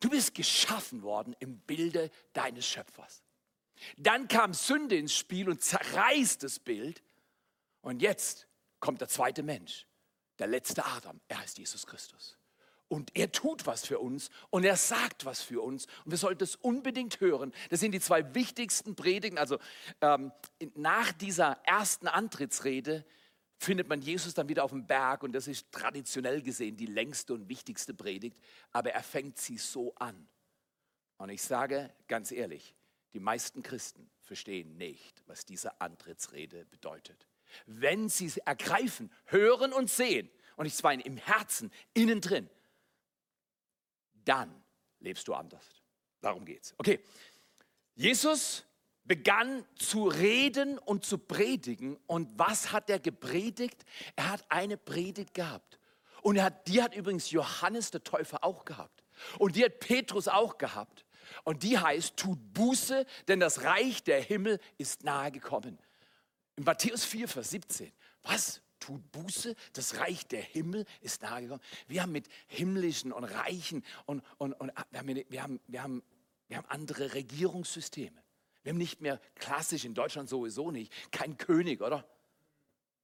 Du 0.05 0.11
bist 0.11 0.35
geschaffen 0.35 1.01
worden 1.01 1.35
im 1.39 1.57
Bilde 1.61 2.11
deines 2.33 2.67
Schöpfers. 2.67 3.23
Dann 3.97 4.27
kam 4.27 4.53
Sünde 4.53 4.95
ins 4.95 5.15
Spiel 5.15 5.49
und 5.49 5.63
zerreißt 5.63 6.43
das 6.43 6.59
Bild. 6.59 7.01
Und 7.81 8.03
jetzt 8.03 8.47
kommt 8.79 9.01
der 9.01 9.07
zweite 9.07 9.41
Mensch, 9.41 9.87
der 10.37 10.45
letzte 10.45 10.85
Adam. 10.85 11.19
Er 11.27 11.39
heißt 11.39 11.57
Jesus 11.57 11.87
Christus. 11.87 12.37
Und 12.87 13.15
er 13.15 13.31
tut 13.31 13.65
was 13.65 13.87
für 13.87 13.97
uns 13.97 14.29
und 14.51 14.63
er 14.63 14.77
sagt 14.77 15.25
was 15.25 15.41
für 15.41 15.63
uns. 15.63 15.87
Und 16.05 16.11
wir 16.11 16.19
sollten 16.19 16.43
es 16.43 16.55
unbedingt 16.55 17.19
hören. 17.19 17.51
Das 17.71 17.79
sind 17.79 17.93
die 17.93 17.99
zwei 17.99 18.35
wichtigsten 18.35 18.95
Predigen. 18.95 19.39
Also 19.39 19.57
ähm, 20.01 20.31
nach 20.75 21.13
dieser 21.13 21.57
ersten 21.63 22.07
Antrittsrede 22.07 23.03
findet 23.57 23.87
man 23.87 24.01
Jesus 24.01 24.33
dann 24.33 24.49
wieder 24.49 24.63
auf 24.63 24.71
dem 24.71 24.85
Berg 24.85 25.23
und 25.23 25.33
das 25.33 25.47
ist 25.47 25.71
traditionell 25.71 26.41
gesehen 26.41 26.75
die 26.75 26.85
längste 26.85 27.33
und 27.33 27.49
wichtigste 27.49 27.93
Predigt, 27.93 28.37
aber 28.71 28.91
er 28.91 29.03
fängt 29.03 29.37
sie 29.37 29.57
so 29.57 29.93
an. 29.95 30.27
Und 31.17 31.29
ich 31.29 31.41
sage 31.41 31.93
ganz 32.07 32.31
ehrlich, 32.31 32.75
die 33.13 33.19
meisten 33.19 33.63
Christen 33.63 34.09
verstehen 34.19 34.75
nicht, 34.77 35.23
was 35.27 35.45
diese 35.45 35.79
Antrittsrede 35.79 36.65
bedeutet. 36.65 37.27
Wenn 37.65 38.09
sie 38.09 38.25
es 38.25 38.37
ergreifen, 38.37 39.11
hören 39.25 39.71
und 39.71 39.89
sehen, 39.89 40.29
und 40.57 40.65
ich 40.65 40.75
zwar 40.75 40.93
im 40.93 41.17
Herzen, 41.17 41.71
innen 41.93 42.21
drin, 42.21 42.49
dann 44.25 44.63
lebst 44.99 45.27
du 45.27 45.33
anders. 45.33 45.65
Darum 46.21 46.43
geht's. 46.43 46.73
Okay. 46.77 46.99
Jesus 47.93 48.65
begann 49.05 49.63
zu 49.75 50.07
reden 50.07 50.77
und 50.77 51.05
zu 51.05 51.17
predigen. 51.17 51.97
Und 52.07 52.29
was 52.37 52.71
hat 52.71 52.89
er 52.89 52.99
gepredigt? 52.99 53.85
Er 54.15 54.31
hat 54.31 54.45
eine 54.49 54.77
Predigt 54.77 55.33
gehabt. 55.33 55.79
Und 56.21 56.41
hat, 56.41 56.67
die 56.67 56.81
hat 56.81 56.95
übrigens 56.95 57.29
Johannes 57.29 57.91
der 57.91 58.03
Täufer 58.03 58.43
auch 58.43 58.65
gehabt. 58.65 59.03
Und 59.37 59.55
die 59.55 59.63
hat 59.63 59.79
Petrus 59.79 60.27
auch 60.27 60.57
gehabt. 60.57 61.05
Und 61.43 61.63
die 61.63 61.77
heißt, 61.77 62.17
tut 62.17 62.39
Buße, 62.53 63.05
denn 63.27 63.39
das 63.39 63.63
Reich 63.63 64.03
der 64.03 64.21
Himmel 64.21 64.59
ist 64.77 65.03
nahe 65.03 65.31
gekommen. 65.31 65.79
In 66.55 66.63
Matthäus 66.63 67.05
4, 67.05 67.27
Vers 67.27 67.51
17. 67.51 67.91
Was? 68.23 68.61
Tut 68.79 69.11
Buße, 69.11 69.55
das 69.73 69.97
Reich 69.97 70.27
der 70.27 70.41
Himmel 70.41 70.85
ist 71.01 71.21
nahe 71.21 71.43
gekommen. 71.43 71.61
Wir 71.87 72.01
haben 72.01 72.11
mit 72.11 72.27
himmlischen 72.47 73.11
und 73.11 73.23
reichen 73.23 73.83
und, 74.05 74.23
und, 74.37 74.53
und 74.53 74.71
wir, 74.91 74.99
haben, 75.41 75.59
wir, 75.67 75.83
haben, 75.83 76.03
wir 76.47 76.57
haben 76.57 76.69
andere 76.69 77.13
Regierungssysteme. 77.13 78.24
Wir 78.65 78.71
haben 78.71 78.79
nicht 78.79 78.99
mehr 78.99 79.21
klassisch 79.35 79.85
in 79.85 79.93
Deutschland 79.93 80.27
sowieso 80.27 80.71
nicht, 80.71 80.91
kein 81.11 81.37
König, 81.37 81.83
oder? 81.83 82.03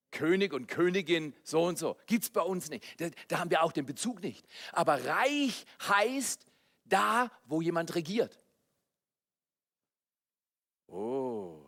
König 0.09 0.53
und 0.53 0.67
Königin, 0.67 1.35
so 1.43 1.63
und 1.65 1.77
so. 1.77 1.97
Gibt 2.07 2.23
es 2.23 2.31
bei 2.31 2.41
uns 2.41 2.71
nicht. 2.71 2.83
Da, 2.99 3.11
da 3.27 3.37
haben 3.37 3.51
wir 3.51 3.61
auch 3.61 3.71
den 3.71 3.85
Bezug 3.85 4.23
nicht. 4.23 4.43
Aber 4.71 5.05
reich 5.05 5.67
heißt 5.87 6.47
da, 6.85 7.29
wo 7.45 7.61
jemand 7.61 7.93
regiert. 7.93 8.43
Oh. 10.87 11.63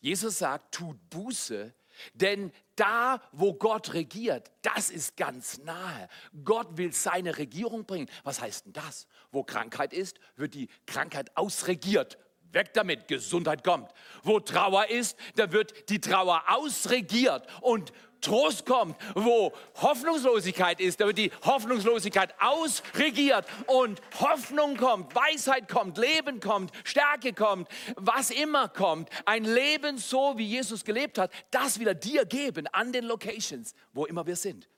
Jesus 0.00 0.36
sagt, 0.36 0.74
tut 0.74 0.98
Buße, 1.08 1.74
denn 2.12 2.52
da, 2.76 3.22
wo 3.32 3.54
Gott 3.54 3.94
regiert, 3.94 4.52
das 4.60 4.90
ist 4.90 5.16
ganz 5.16 5.56
nahe. 5.62 6.10
Gott 6.44 6.76
will 6.76 6.92
seine 6.92 7.38
Regierung 7.38 7.86
bringen. 7.86 8.10
Was 8.22 8.42
heißt 8.42 8.66
denn 8.66 8.74
das? 8.74 9.06
Wo 9.32 9.44
Krankheit 9.44 9.94
ist, 9.94 10.20
wird 10.36 10.52
die 10.52 10.68
Krankheit 10.84 11.34
ausregiert 11.38 12.18
Weg 12.54 12.72
damit, 12.72 13.08
Gesundheit 13.08 13.64
kommt. 13.64 13.90
Wo 14.22 14.40
Trauer 14.40 14.88
ist, 14.88 15.18
da 15.36 15.52
wird 15.52 15.88
die 15.90 16.00
Trauer 16.00 16.42
ausregiert 16.48 17.46
und 17.60 17.92
Trost 18.24 18.64
kommt. 18.64 18.96
Wo 19.14 19.52
Hoffnungslosigkeit 19.76 20.80
ist, 20.80 21.00
da 21.00 21.06
wird 21.06 21.18
die 21.18 21.30
Hoffnungslosigkeit 21.44 22.34
ausregiert 22.40 23.46
und 23.66 24.00
Hoffnung 24.18 24.76
kommt, 24.76 25.14
Weisheit 25.14 25.68
kommt, 25.68 25.98
Leben 25.98 26.40
kommt, 26.40 26.72
Stärke 26.84 27.32
kommt, 27.34 27.68
was 27.96 28.30
immer 28.30 28.68
kommt. 28.68 29.10
Ein 29.26 29.44
Leben 29.44 29.98
so, 29.98 30.38
wie 30.38 30.46
Jesus 30.46 30.84
gelebt 30.84 31.18
hat, 31.18 31.30
das 31.50 31.78
wieder 31.78 31.94
dir 31.94 32.24
geben 32.24 32.66
an 32.68 32.92
den 32.92 33.04
Locations, 33.04 33.74
wo 33.92 34.06
immer 34.06 34.26
wir 34.26 34.36
sind. 34.36 34.68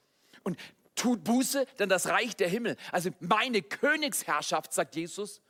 Und 0.43 0.59
tut 0.97 1.23
Buße, 1.23 1.67
denn 1.79 1.89
das 1.89 2.09
Reich 2.09 2.35
der 2.37 2.49
Himmel, 2.49 2.77
also 2.91 3.11
meine 3.21 3.63
Königsherrschaft, 3.63 4.73
sagt 4.73 4.97
Jesus, 4.97 5.41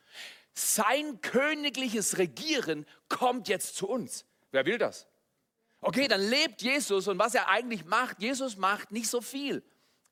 sein 0.57 1.21
königliches 1.21 2.17
Regieren 2.17 2.85
kommt 3.09 3.47
jetzt 3.47 3.75
zu 3.75 3.87
uns. 3.87 4.25
Wer 4.51 4.65
will 4.65 4.77
das? 4.77 5.07
Okay, 5.81 6.07
dann 6.07 6.21
lebt 6.21 6.61
Jesus 6.61 7.07
und 7.07 7.19
was 7.19 7.35
er 7.35 7.47
eigentlich 7.49 7.85
macht, 7.85 8.21
Jesus 8.21 8.57
macht 8.57 8.91
nicht 8.91 9.07
so 9.07 9.21
viel. 9.21 9.63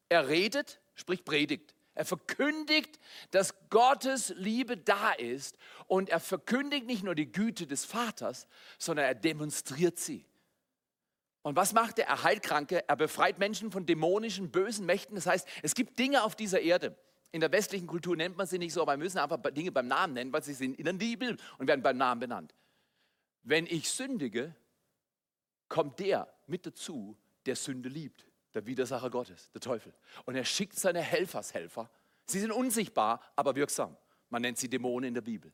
Er 0.10 0.28
redet, 0.28 0.80
sprich 0.94 1.26
predigt. 1.26 1.74
Er 1.96 2.06
verkündigt, 2.06 3.00
dass 3.32 3.56
Gottes 3.70 4.34
Liebe 4.36 4.78
da 4.78 5.14
ist 5.14 5.58
und 5.88 6.10
er 6.10 6.20
verkündigt 6.20 6.86
nicht 6.86 7.04
nur 7.04 7.16
die 7.16 7.32
Güte 7.32 7.66
des 7.66 7.86
Vaters, 7.86 8.48
sondern 8.78 9.06
er 9.06 9.16
demonstriert 9.16 9.98
sie. 9.98 10.26
Und 11.42 11.56
was 11.56 11.74
macht 11.74 12.00
er? 12.00 12.08
Er 12.08 12.24
heilt 12.24 12.44
Kranke, 12.44 12.88
er 12.88 12.96
befreit 12.98 13.40
Menschen 13.40 13.72
von 13.72 13.86
dämonischen, 13.86 14.52
bösen 14.52 14.86
Mächten. 14.86 15.16
Das 15.16 15.26
heißt, 15.26 15.48
es 15.64 15.74
gibt 15.74 15.98
Dinge 15.98 16.24
auf 16.24 16.36
dieser 16.36 16.60
Erde, 16.60 16.98
in 17.36 17.42
der 17.42 17.52
westlichen 17.52 17.86
Kultur 17.86 18.16
nennt 18.16 18.38
man 18.38 18.48
sie 18.48 18.58
nicht 18.58 18.72
so, 18.72 18.82
aber 18.82 18.94
wir 18.94 18.98
müssen 18.98 19.18
einfach 19.18 19.38
Dinge 19.52 19.70
beim 19.70 19.90
Namen 19.90 20.14
nennen, 20.14 20.32
weil 20.32 20.42
sie 20.42 20.54
sind 20.54 20.80
in 20.80 20.86
der 20.86 20.94
Bibel 20.94 21.36
und 21.58 21.68
werden 21.68 21.82
beim 21.82 21.98
Namen 21.98 22.22
benannt. 22.22 22.56
Wenn 23.44 23.68
ich 23.68 23.90
sündige, 23.90 24.56
kommt 25.68 26.00
der 26.00 26.34
mit 26.48 26.66
dazu, 26.66 27.18
der 27.46 27.58
Sünde 27.58 27.90
liebt, 27.90 28.26
der 28.54 28.66
Widersacher 28.66 29.10
Gottes, 29.10 29.52
der 29.52 29.60
Teufel. 29.60 29.94
Und 30.24 30.36
er 30.36 30.46
schickt 30.46 30.80
seine 30.80 31.02
Helfershelfer. 31.02 31.90
Sie 32.26 32.40
sind 32.40 32.54
unsichtbar, 32.54 33.20
aber 33.36 33.58
wirksam. 33.58 33.98
Man 34.30 34.42
nennt 34.42 34.58
sie 34.58 34.70
Dämonen 34.70 35.10
in 35.10 35.14
der 35.14 35.20
Bibel. 35.20 35.52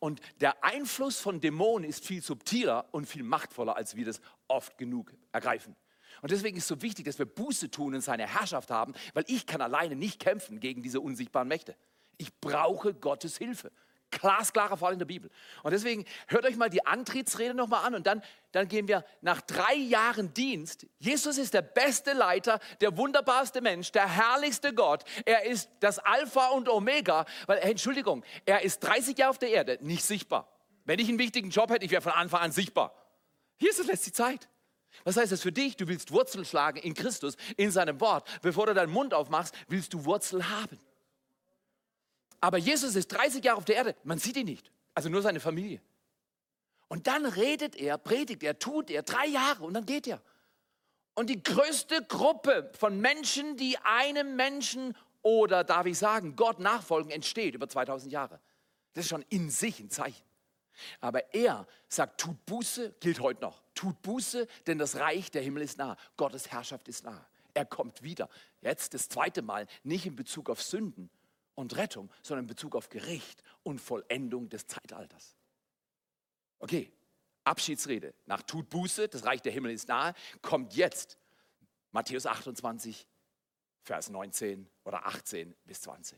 Und 0.00 0.20
der 0.42 0.62
Einfluss 0.62 1.18
von 1.18 1.40
Dämonen 1.40 1.88
ist 1.88 2.04
viel 2.04 2.20
subtiler 2.20 2.92
und 2.92 3.06
viel 3.06 3.22
machtvoller, 3.22 3.74
als 3.74 3.96
wir 3.96 4.04
das 4.04 4.20
oft 4.48 4.76
genug 4.76 5.14
ergreifen. 5.32 5.76
Und 6.20 6.30
deswegen 6.30 6.56
ist 6.56 6.64
es 6.64 6.68
so 6.68 6.82
wichtig, 6.82 7.06
dass 7.06 7.18
wir 7.18 7.26
Buße 7.26 7.70
tun 7.70 7.94
und 7.94 8.00
seine 8.02 8.26
Herrschaft 8.26 8.70
haben, 8.70 8.92
weil 9.14 9.24
ich 9.26 9.46
kann 9.46 9.60
alleine 9.60 9.96
nicht 9.96 10.20
kämpfen 10.20 10.60
gegen 10.60 10.82
diese 10.82 11.00
unsichtbaren 11.00 11.48
Mächte. 11.48 11.76
Ich 12.18 12.38
brauche 12.40 12.94
Gottes 12.94 13.38
Hilfe. 13.38 13.72
Glasklarer 14.12 14.76
Fall 14.76 14.92
in 14.92 14.98
der 14.98 15.06
Bibel. 15.06 15.30
Und 15.62 15.72
deswegen 15.72 16.04
hört 16.28 16.44
euch 16.44 16.56
mal 16.56 16.68
die 16.68 16.86
Antrittsrede 16.86 17.54
nochmal 17.54 17.84
an 17.84 17.94
und 17.94 18.06
dann, 18.06 18.22
dann 18.52 18.68
gehen 18.68 18.86
wir 18.86 19.04
nach 19.22 19.40
drei 19.40 19.74
Jahren 19.74 20.32
Dienst. 20.34 20.86
Jesus 20.98 21.38
ist 21.38 21.54
der 21.54 21.62
beste 21.62 22.12
Leiter, 22.12 22.60
der 22.80 22.96
wunderbarste 22.96 23.62
Mensch, 23.62 23.90
der 23.90 24.06
herrlichste 24.08 24.74
Gott. 24.74 25.04
Er 25.24 25.46
ist 25.46 25.70
das 25.80 25.98
Alpha 25.98 26.48
und 26.48 26.68
Omega, 26.68 27.24
weil, 27.46 27.58
Entschuldigung, 27.58 28.22
er 28.44 28.62
ist 28.62 28.80
30 28.80 29.16
Jahre 29.16 29.30
auf 29.30 29.38
der 29.38 29.48
Erde, 29.48 29.78
nicht 29.80 30.04
sichtbar. 30.04 30.46
Wenn 30.84 30.98
ich 30.98 31.08
einen 31.08 31.18
wichtigen 31.18 31.50
Job 31.50 31.70
hätte, 31.70 31.84
ich 31.84 31.90
wäre 31.90 32.02
von 32.02 32.12
Anfang 32.12 32.42
an 32.42 32.52
sichtbar. 32.52 32.94
Hier 33.56 33.70
ist 33.70 33.80
es 33.80 33.86
letzte 33.86 34.12
Zeit. 34.12 34.48
Was 35.04 35.16
heißt 35.16 35.32
das 35.32 35.42
für 35.42 35.52
dich? 35.52 35.76
Du 35.76 35.88
willst 35.88 36.12
Wurzeln 36.12 36.44
schlagen 36.44 36.78
in 36.78 36.94
Christus, 36.94 37.36
in 37.56 37.70
seinem 37.70 38.00
Wort. 38.00 38.28
Bevor 38.42 38.66
du 38.66 38.74
deinen 38.74 38.92
Mund 38.92 39.14
aufmachst, 39.14 39.54
willst 39.68 39.92
du 39.94 40.04
Wurzeln 40.04 40.48
haben. 40.48 40.78
Aber 42.40 42.58
Jesus 42.58 42.94
ist 42.96 43.08
30 43.08 43.44
Jahre 43.44 43.58
auf 43.58 43.64
der 43.64 43.76
Erde, 43.76 43.96
man 44.02 44.18
sieht 44.18 44.36
ihn 44.36 44.46
nicht, 44.46 44.70
also 44.94 45.08
nur 45.08 45.22
seine 45.22 45.40
Familie. 45.40 45.80
Und 46.88 47.06
dann 47.06 47.24
redet 47.24 47.76
er, 47.76 47.96
predigt 47.98 48.42
er, 48.42 48.58
tut 48.58 48.90
er 48.90 49.02
drei 49.02 49.26
Jahre 49.26 49.64
und 49.64 49.74
dann 49.74 49.86
geht 49.86 50.06
er. 50.06 50.20
Und 51.14 51.30
die 51.30 51.42
größte 51.42 52.04
Gruppe 52.04 52.70
von 52.78 53.00
Menschen, 53.00 53.56
die 53.56 53.78
einem 53.78 54.34
Menschen 54.36 54.96
oder 55.22 55.62
darf 55.62 55.86
ich 55.86 55.98
sagen, 55.98 56.36
Gott 56.36 56.58
nachfolgen, 56.58 57.10
entsteht 57.10 57.54
über 57.54 57.68
2000 57.68 58.12
Jahre. 58.12 58.40
Das 58.92 59.04
ist 59.04 59.10
schon 59.10 59.24
in 59.28 59.48
sich 59.48 59.78
ein 59.80 59.88
Zeichen. 59.88 60.22
Aber 61.00 61.32
er 61.34 61.66
sagt, 61.88 62.20
tut 62.20 62.44
Buße, 62.44 62.94
gilt 63.00 63.20
heute 63.20 63.40
noch. 63.40 63.61
Tut 63.82 64.00
Buße, 64.02 64.46
denn 64.68 64.78
das 64.78 64.94
Reich 64.94 65.32
der 65.32 65.42
Himmel 65.42 65.64
ist 65.64 65.76
nah. 65.76 65.96
Gottes 66.16 66.52
Herrschaft 66.52 66.86
ist 66.86 67.02
nah. 67.02 67.26
Er 67.52 67.64
kommt 67.64 68.04
wieder. 68.04 68.28
Jetzt 68.60 68.94
das 68.94 69.08
zweite 69.08 69.42
Mal, 69.42 69.66
nicht 69.82 70.06
in 70.06 70.14
Bezug 70.14 70.50
auf 70.50 70.62
Sünden 70.62 71.10
und 71.56 71.76
Rettung, 71.76 72.08
sondern 72.22 72.44
in 72.44 72.46
Bezug 72.46 72.76
auf 72.76 72.90
Gericht 72.90 73.42
und 73.64 73.80
Vollendung 73.80 74.48
des 74.48 74.68
Zeitalters. 74.68 75.34
Okay, 76.60 76.92
Abschiedsrede. 77.42 78.14
Nach 78.26 78.42
tut 78.42 78.70
Buße, 78.70 79.08
das 79.08 79.24
Reich 79.24 79.42
der 79.42 79.50
Himmel 79.50 79.72
ist 79.72 79.88
nahe, 79.88 80.14
kommt 80.42 80.76
jetzt 80.76 81.18
Matthäus 81.90 82.26
28, 82.26 83.08
Vers 83.82 84.10
19 84.10 84.70
oder 84.84 85.06
18 85.08 85.56
bis 85.64 85.80
20. 85.80 86.16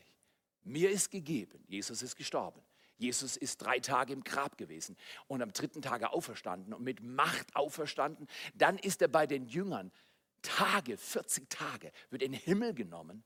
Mir 0.61 0.91
ist 0.91 1.09
gegeben, 1.09 1.63
Jesus 1.65 2.03
ist 2.03 2.15
gestorben. 2.15 2.61
Jesus 2.97 3.35
ist 3.37 3.61
drei 3.61 3.79
Tage 3.79 4.13
im 4.13 4.23
Grab 4.23 4.57
gewesen 4.57 4.95
und 5.27 5.41
am 5.41 5.51
dritten 5.51 5.81
Tage 5.81 6.11
auferstanden 6.11 6.73
und 6.73 6.83
mit 6.83 7.01
Macht 7.01 7.55
auferstanden. 7.55 8.27
Dann 8.53 8.77
ist 8.77 9.01
er 9.01 9.07
bei 9.07 9.27
den 9.27 9.45
Jüngern 9.47 9.91
Tage, 10.41 10.97
40 10.97 11.49
Tage, 11.49 11.91
wird 12.09 12.21
in 12.21 12.31
den 12.31 12.41
Himmel 12.41 12.73
genommen. 12.73 13.23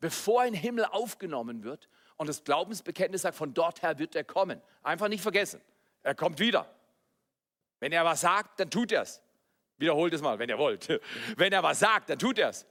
Bevor 0.00 0.44
in 0.44 0.54
den 0.54 0.60
Himmel 0.60 0.84
aufgenommen 0.86 1.62
wird 1.62 1.88
und 2.16 2.28
das 2.28 2.42
Glaubensbekenntnis 2.42 3.22
sagt, 3.22 3.36
von 3.36 3.54
dort 3.54 3.82
her 3.82 3.98
wird 3.98 4.16
er 4.16 4.24
kommen. 4.24 4.60
Einfach 4.82 5.08
nicht 5.08 5.22
vergessen. 5.22 5.60
Er 6.02 6.14
kommt 6.14 6.40
wieder. 6.40 6.68
Wenn 7.78 7.92
er 7.92 8.04
was 8.04 8.22
sagt, 8.22 8.58
dann 8.58 8.70
tut 8.70 8.90
er 8.90 9.02
es. 9.02 9.22
Wiederholt 9.78 10.12
es 10.12 10.20
mal, 10.20 10.38
wenn 10.38 10.48
ihr 10.48 10.58
wollt. 10.58 10.88
Wenn 11.36 11.52
er 11.52 11.62
was 11.62 11.80
sagt, 11.80 12.10
dann 12.10 12.18
tut 12.18 12.38
er 12.38 12.50
es. 12.50 12.66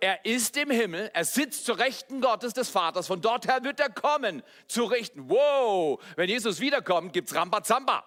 Er 0.00 0.24
ist 0.24 0.56
im 0.56 0.70
Himmel, 0.70 1.10
er 1.12 1.24
sitzt 1.24 1.64
zur 1.64 1.78
Rechten 1.78 2.20
Gottes 2.20 2.52
des 2.52 2.68
Vaters, 2.68 3.06
von 3.06 3.20
dort 3.20 3.46
her 3.46 3.62
wird 3.64 3.80
er 3.80 3.90
kommen, 3.90 4.42
zu 4.66 4.84
richten. 4.84 5.28
Wow, 5.28 6.02
wenn 6.16 6.28
Jesus 6.28 6.60
wiederkommt, 6.60 7.12
gibt 7.12 7.28
es 7.28 7.34
Rambazamba. 7.34 8.04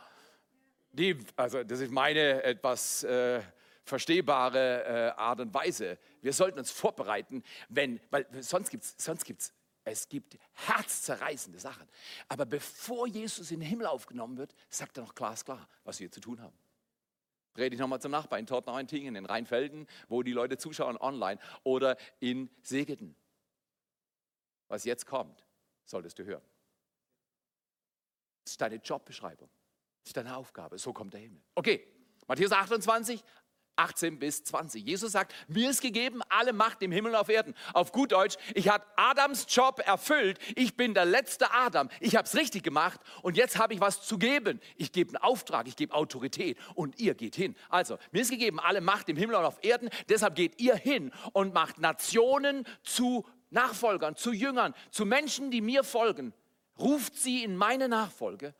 Die, 0.91 1.17
also 1.35 1.63
das 1.63 1.79
ist 1.79 1.91
meine 1.91 2.43
etwas 2.43 3.03
äh, 3.03 3.41
verstehbare 3.83 5.13
äh, 5.15 5.19
Art 5.19 5.39
und 5.39 5.53
Weise. 5.53 5.97
Wir 6.21 6.33
sollten 6.33 6.59
uns 6.59 6.71
vorbereiten, 6.71 7.43
wenn, 7.69 7.99
weil 8.09 8.25
sonst 8.41 8.69
gibt 8.69 8.83
es 8.83 8.95
sonst 8.97 9.25
gibt's, 9.25 9.53
es 9.83 10.07
gibt 10.07 10.37
herzzerreißende 10.53 11.59
Sachen. 11.59 11.87
Aber 12.27 12.45
bevor 12.45 13.07
Jesus 13.07 13.51
in 13.51 13.59
den 13.59 13.69
Himmel 13.69 13.87
aufgenommen 13.87 14.37
wird, 14.37 14.53
sagt 14.69 14.97
er 14.97 15.03
noch 15.03 15.15
glasklar, 15.15 15.67
was 15.83 15.99
wir 15.99 16.11
zu 16.11 16.19
tun 16.19 16.41
haben. 16.41 16.57
Dreh 17.59 17.69
dich 17.69 17.79
nochmal 17.79 17.99
zum 17.99 18.11
Nachbarn 18.11 18.39
in 18.39 18.45
Tortnauentingen, 18.45 19.17
in 19.17 19.25
Rheinfelden, 19.25 19.85
wo 20.07 20.23
die 20.23 20.31
Leute 20.31 20.57
zuschauen 20.57 20.95
online 20.95 21.41
oder 21.63 21.97
in 22.21 22.49
Segeten. 22.63 23.17
Was 24.69 24.85
jetzt 24.85 25.05
kommt, 25.05 25.45
solltest 25.83 26.17
du 26.19 26.23
hören. 26.23 26.41
Das 28.45 28.53
ist 28.53 28.61
deine 28.61 28.75
Jobbeschreibung. 28.75 29.49
Das 30.03 30.11
ist 30.11 30.15
deine 30.15 30.37
Aufgabe. 30.37 30.77
So 30.77 30.93
kommt 30.93 31.13
der 31.13 31.19
Himmel. 31.19 31.41
Okay, 31.53 31.85
Matthäus 32.27 32.53
28, 32.53 33.21
18 33.79 34.19
bis 34.19 34.43
20. 34.43 34.85
Jesus 34.85 35.13
sagt, 35.13 35.33
mir 35.47 35.69
ist 35.69 35.81
gegeben 35.81 36.21
alle 36.29 36.53
Macht 36.53 36.81
im 36.81 36.91
Himmel 36.91 37.13
und 37.13 37.17
auf 37.17 37.29
Erden. 37.29 37.55
Auf 37.73 37.91
gut 37.91 38.11
Deutsch, 38.11 38.35
ich 38.53 38.67
habe 38.67 38.85
Adams 38.95 39.45
Job 39.49 39.81
erfüllt. 39.85 40.37
Ich 40.55 40.75
bin 40.75 40.93
der 40.93 41.05
letzte 41.05 41.51
Adam. 41.51 41.89
Ich 41.99 42.15
habe 42.15 42.25
es 42.25 42.35
richtig 42.35 42.63
gemacht 42.63 42.99
und 43.21 43.37
jetzt 43.37 43.57
habe 43.57 43.73
ich 43.73 43.79
was 43.79 44.01
zu 44.01 44.17
geben. 44.17 44.59
Ich 44.75 44.91
gebe 44.91 45.09
einen 45.09 45.23
Auftrag, 45.23 45.67
ich 45.67 45.75
gebe 45.75 45.93
Autorität 45.93 46.57
und 46.75 46.99
ihr 46.99 47.15
geht 47.15 47.35
hin. 47.35 47.55
Also, 47.69 47.97
mir 48.11 48.21
ist 48.21 48.31
gegeben 48.31 48.59
alle 48.59 48.81
Macht 48.81 49.07
im 49.09 49.17
Himmel 49.17 49.35
und 49.35 49.45
auf 49.45 49.63
Erden. 49.63 49.89
Deshalb 50.09 50.35
geht 50.35 50.59
ihr 50.59 50.75
hin 50.75 51.11
und 51.33 51.53
macht 51.53 51.79
Nationen 51.79 52.65
zu 52.83 53.25
Nachfolgern, 53.49 54.15
zu 54.15 54.31
Jüngern, 54.31 54.75
zu 54.91 55.05
Menschen, 55.05 55.51
die 55.51 55.61
mir 55.61 55.83
folgen. 55.83 56.33
Ruft 56.77 57.15
sie 57.15 57.43
in 57.43 57.55
meine 57.55 57.89
Nachfolge 57.89 58.53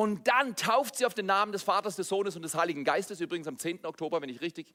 und 0.00 0.26
dann 0.28 0.56
tauft 0.56 0.96
sie 0.96 1.04
auf 1.04 1.12
den 1.12 1.26
Namen 1.26 1.52
des 1.52 1.62
Vaters, 1.62 1.94
des 1.94 2.08
Sohnes 2.08 2.34
und 2.34 2.40
des 2.40 2.54
Heiligen 2.54 2.84
Geistes. 2.84 3.20
Übrigens 3.20 3.46
am 3.46 3.58
10. 3.58 3.84
Oktober, 3.84 4.22
wenn 4.22 4.30
ich 4.30 4.40
richtig 4.40 4.72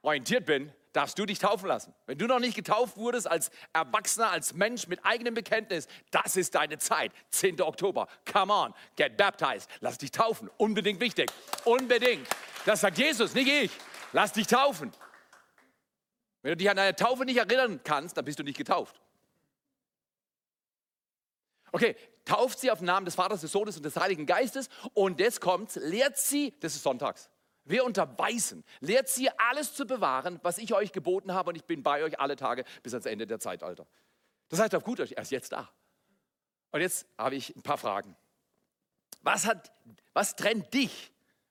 orientiert 0.00 0.46
bin, 0.46 0.72
darfst 0.92 1.18
du 1.18 1.26
dich 1.26 1.40
taufen 1.40 1.66
lassen. 1.66 1.92
Wenn 2.06 2.18
du 2.18 2.28
noch 2.28 2.38
nicht 2.38 2.54
getauft 2.54 2.96
wurdest 2.96 3.28
als 3.28 3.50
Erwachsener, 3.72 4.30
als 4.30 4.54
Mensch 4.54 4.86
mit 4.86 5.04
eigenem 5.04 5.34
Bekenntnis, 5.34 5.88
das 6.12 6.36
ist 6.36 6.54
deine 6.54 6.78
Zeit. 6.78 7.10
10. 7.30 7.60
Oktober. 7.62 8.06
Come 8.32 8.52
on, 8.52 8.74
get 8.94 9.16
baptized. 9.16 9.68
Lass 9.80 9.98
dich 9.98 10.12
taufen. 10.12 10.48
Unbedingt 10.56 11.00
wichtig. 11.00 11.32
Unbedingt. 11.64 12.28
Das 12.64 12.82
sagt 12.82 12.96
Jesus, 12.96 13.34
nicht 13.34 13.48
ich. 13.48 13.72
Lass 14.12 14.32
dich 14.34 14.46
taufen. 14.46 14.92
Wenn 16.42 16.52
du 16.52 16.58
dich 16.58 16.70
an 16.70 16.76
deine 16.76 16.94
Taufe 16.94 17.24
nicht 17.24 17.38
erinnern 17.38 17.80
kannst, 17.82 18.16
dann 18.16 18.24
bist 18.24 18.38
du 18.38 18.44
nicht 18.44 18.56
getauft. 18.56 19.00
Okay, 21.72 21.96
tauft 22.28 22.58
sie 22.58 22.70
auf 22.70 22.78
den 22.78 22.86
Namen 22.86 23.06
des 23.06 23.14
Vaters, 23.14 23.40
des 23.40 23.50
Sohnes 23.50 23.76
und 23.76 23.82
des 23.82 23.96
Heiligen 23.96 24.26
Geistes 24.26 24.68
und 24.92 25.18
jetzt 25.18 25.40
kommt's, 25.40 25.76
lehrt 25.76 26.18
sie, 26.18 26.54
das 26.60 26.76
ist 26.76 26.82
sonntags, 26.82 27.30
wir 27.64 27.84
unterweisen, 27.84 28.64
lehrt 28.80 29.08
sie 29.08 29.30
alles 29.38 29.74
zu 29.74 29.86
bewahren, 29.86 30.38
was 30.42 30.58
ich 30.58 30.74
euch 30.74 30.92
geboten 30.92 31.32
habe 31.32 31.50
und 31.50 31.56
ich 31.56 31.64
bin 31.64 31.82
bei 31.82 32.04
euch 32.04 32.20
alle 32.20 32.36
Tage 32.36 32.64
bis 32.82 32.92
ans 32.92 33.06
Ende 33.06 33.26
der 33.26 33.40
Zeitalter. 33.40 33.86
Das 34.50 34.60
heißt 34.60 34.74
auf 34.74 34.84
gut 34.84 34.98
Deutsch, 34.98 35.12
er 35.12 35.22
ist 35.22 35.30
jetzt 35.30 35.52
da. 35.52 35.70
Und 36.70 36.82
jetzt 36.82 37.06
habe 37.16 37.34
ich 37.34 37.56
ein 37.56 37.62
paar 37.62 37.78
Fragen. 37.78 38.14
Was, 39.22 39.46
hat, 39.46 39.72
was 40.12 40.36
trennt 40.36 40.72
dich 40.74 41.10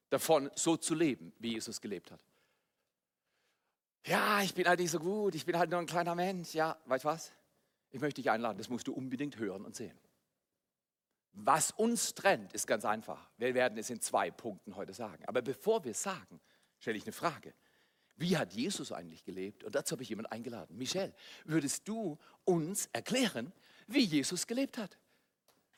davon, 0.09 0.51
so 0.55 0.77
zu 0.77 0.93
leben, 0.93 1.33
wie 1.39 1.53
Jesus 1.53 1.81
gelebt 1.81 2.11
hat? 2.11 2.23
Ja, 4.05 4.41
ich 4.41 4.53
bin 4.53 4.67
halt 4.67 4.79
nicht 4.79 4.91
so 4.91 4.99
gut, 4.99 5.35
ich 5.35 5.45
bin 5.45 5.57
halt 5.57 5.71
nur 5.71 5.79
ein 5.79 5.87
kleiner 5.87 6.15
Mensch. 6.15 6.53
Ja, 6.53 6.77
weißt 6.85 7.03
du 7.03 7.09
was? 7.09 7.33
Ich 7.89 7.99
möchte 7.99 8.21
dich 8.21 8.29
einladen, 8.29 8.57
das 8.57 8.69
musst 8.69 8.87
du 8.87 8.93
unbedingt 8.93 9.37
hören 9.37 9.65
und 9.65 9.75
sehen. 9.75 9.97
Was 11.39 11.69
uns 11.69 12.15
trennt, 12.15 12.53
ist 12.53 12.65
ganz 12.65 12.83
einfach. 12.83 13.29
Wir 13.37 13.53
werden 13.53 13.77
es 13.77 13.91
in 13.91 14.01
zwei 14.01 14.31
Punkten 14.31 14.75
heute 14.75 14.93
sagen. 14.93 15.23
Aber 15.27 15.43
bevor 15.43 15.83
wir 15.83 15.93
sagen, 15.93 16.41
stelle 16.79 16.97
ich 16.97 17.03
eine 17.03 17.11
Frage. 17.13 17.53
Wie 18.15 18.35
hat 18.35 18.53
Jesus 18.53 18.91
eigentlich 18.91 19.23
gelebt? 19.23 19.63
Und 19.63 19.75
dazu 19.75 19.93
habe 19.93 20.01
ich 20.01 20.09
jemanden 20.09 20.31
eingeladen. 20.31 20.75
Michelle, 20.75 21.13
würdest 21.45 21.87
du 21.87 22.17
uns 22.43 22.89
erklären, 22.91 23.53
wie 23.85 24.03
Jesus 24.03 24.47
gelebt 24.47 24.79
hat? 24.79 24.97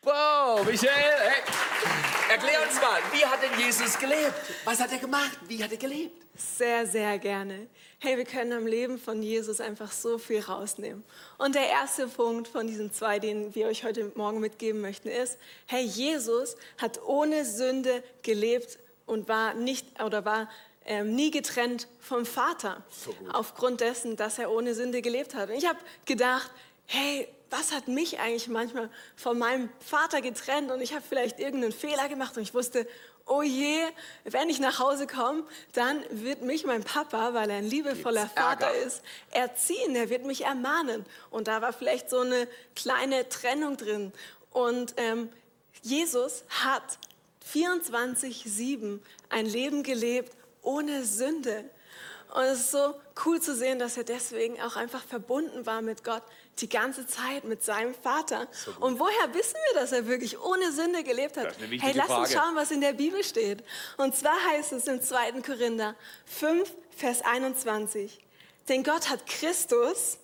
Wow, 0.02 0.66
Michelle, 0.66 0.94
hey. 0.94 1.42
erklär 2.32 2.62
uns 2.66 2.80
mal, 2.80 3.02
wie 3.12 3.26
hat 3.26 3.44
denn 3.44 3.60
Jesus 3.60 4.00
gelebt? 4.00 4.34
Was 4.64 4.80
hat 4.80 4.94
er 4.94 4.98
gemacht? 4.98 5.38
Wie 5.46 5.62
hat 5.62 5.72
er 5.72 5.78
gelebt? 5.78 6.16
Sehr, 6.38 6.88
sehr 6.88 7.20
gerne. 7.20 7.68
Hey, 8.00 8.16
wir 8.16 8.24
können 8.24 8.54
am 8.54 8.66
Leben 8.66 8.98
von 8.98 9.22
Jesus 9.22 9.60
einfach 9.60 9.92
so 9.92 10.18
viel 10.18 10.40
rausnehmen. 10.40 11.04
Und 11.38 11.56
der 11.56 11.68
erste 11.68 12.08
Punkt 12.08 12.48
von 12.48 12.66
diesen 12.66 12.94
zwei, 12.94 13.20
den 13.20 13.54
wir 13.56 13.68
euch 13.68 13.84
heute 13.84 14.10
Morgen 14.16 14.40
mitgeben 14.40 14.80
möchten, 14.80 15.10
ist, 15.10 15.38
hey, 15.66 15.84
Jesus 15.84 16.56
hat 16.78 17.04
ohne 17.04 17.44
Sünde 17.44 18.02
gelebt 18.22 18.80
und 19.06 19.28
war 19.28 19.54
nicht 19.54 20.02
oder 20.02 20.24
war 20.24 20.50
ähm, 20.86 21.14
nie 21.14 21.30
getrennt 21.30 21.90
vom 22.00 22.26
Vater. 22.26 22.86
So 22.90 23.14
aufgrund 23.34 23.82
dessen, 23.82 24.16
dass 24.16 24.40
er 24.40 24.50
ohne 24.50 24.76
Sünde 24.76 25.02
gelebt 25.02 25.36
hat. 25.36 25.50
Und 25.50 25.58
ich 25.58 25.68
habe 25.68 25.80
gedacht, 26.06 26.50
hey, 26.86 27.28
was 27.50 27.72
hat 27.72 27.88
mich 27.88 28.20
eigentlich 28.20 28.48
manchmal 28.48 28.90
von 29.16 29.38
meinem 29.38 29.70
Vater 29.80 30.22
getrennt 30.22 30.72
und 30.72 30.82
ich 30.82 30.94
habe 30.94 31.04
vielleicht 31.08 31.40
irgendeinen 31.40 31.72
Fehler 31.74 32.08
gemacht 32.08 32.38
und 32.38 32.44
ich 32.44 32.54
wusste, 32.54 32.88
oh 33.26 33.42
je, 33.42 33.84
wenn 34.24 34.50
ich 34.50 34.60
nach 34.60 34.80
Hause 34.80 35.08
komme, 35.08 35.44
dann 35.74 36.04
wird 36.10 36.42
mich 36.42 36.66
mein 36.66 36.84
Papa, 36.84 37.34
weil 37.34 37.50
er 37.50 37.58
ein 37.58 37.70
liebevoller 37.70 38.28
Vater 38.28 38.74
ist, 38.74 39.02
erziehen, 39.32 39.96
er 39.96 40.10
wird 40.10 40.26
mich 40.26 40.46
ermahnen. 40.46 41.06
Und 41.30 41.48
da 41.48 41.62
war 41.62 41.72
vielleicht 41.72 42.10
so 42.10 42.20
eine 42.20 42.48
kleine 42.76 43.30
Trennung 43.30 43.78
drin. 43.78 44.12
Und 44.52 44.96
ähm, 44.98 45.30
Jesus 45.84 46.44
hat 46.50 46.98
24-7 47.54 49.00
ein 49.30 49.46
Leben 49.46 49.84
gelebt 49.84 50.36
ohne 50.62 51.06
Sünde. 51.06 51.70
Und 52.34 52.44
es 52.44 52.60
ist 52.60 52.72
so 52.72 52.94
cool 53.26 53.42
zu 53.42 53.56
sehen, 53.56 53.80
dass 53.80 53.98
er 53.98 54.04
deswegen 54.04 54.62
auch 54.62 54.76
einfach 54.76 55.04
verbunden 55.04 55.66
war 55.66 55.82
mit 55.82 56.04
Gott 56.04 56.22
die 56.62 56.70
ganze 56.70 57.08
Zeit, 57.08 57.44
mit 57.44 57.64
seinem 57.64 57.94
Vater. 57.94 58.48
So 58.52 58.72
und 58.80 59.00
woher 59.00 59.34
wissen 59.34 59.56
wir, 59.72 59.82
dass 59.82 59.92
er 59.92 60.08
wirklich 60.08 60.40
ohne 60.40 60.72
Sünde 60.72 61.04
gelebt 61.04 61.38
hat? 61.38 61.56
Hey, 61.60 61.94
lass 61.96 62.10
uns 62.10 62.34
schauen, 62.34 62.56
was 62.56 62.72
in 62.72 62.82
der 62.82 62.94
Bibel 62.94 63.24
steht. 63.24 63.64
Und 63.98 64.16
zwar 64.16 64.38
heißt 64.52 64.74
es 64.74 64.88
im 64.88 65.02
2. 65.02 65.42
Korinther 65.42 65.96
5, 66.26 66.72
Vers 66.96 67.22
21. 67.24 68.20
Denn 68.68 68.84
Gott 68.84 69.10
hat 69.10 69.26
Christus, 69.26 70.18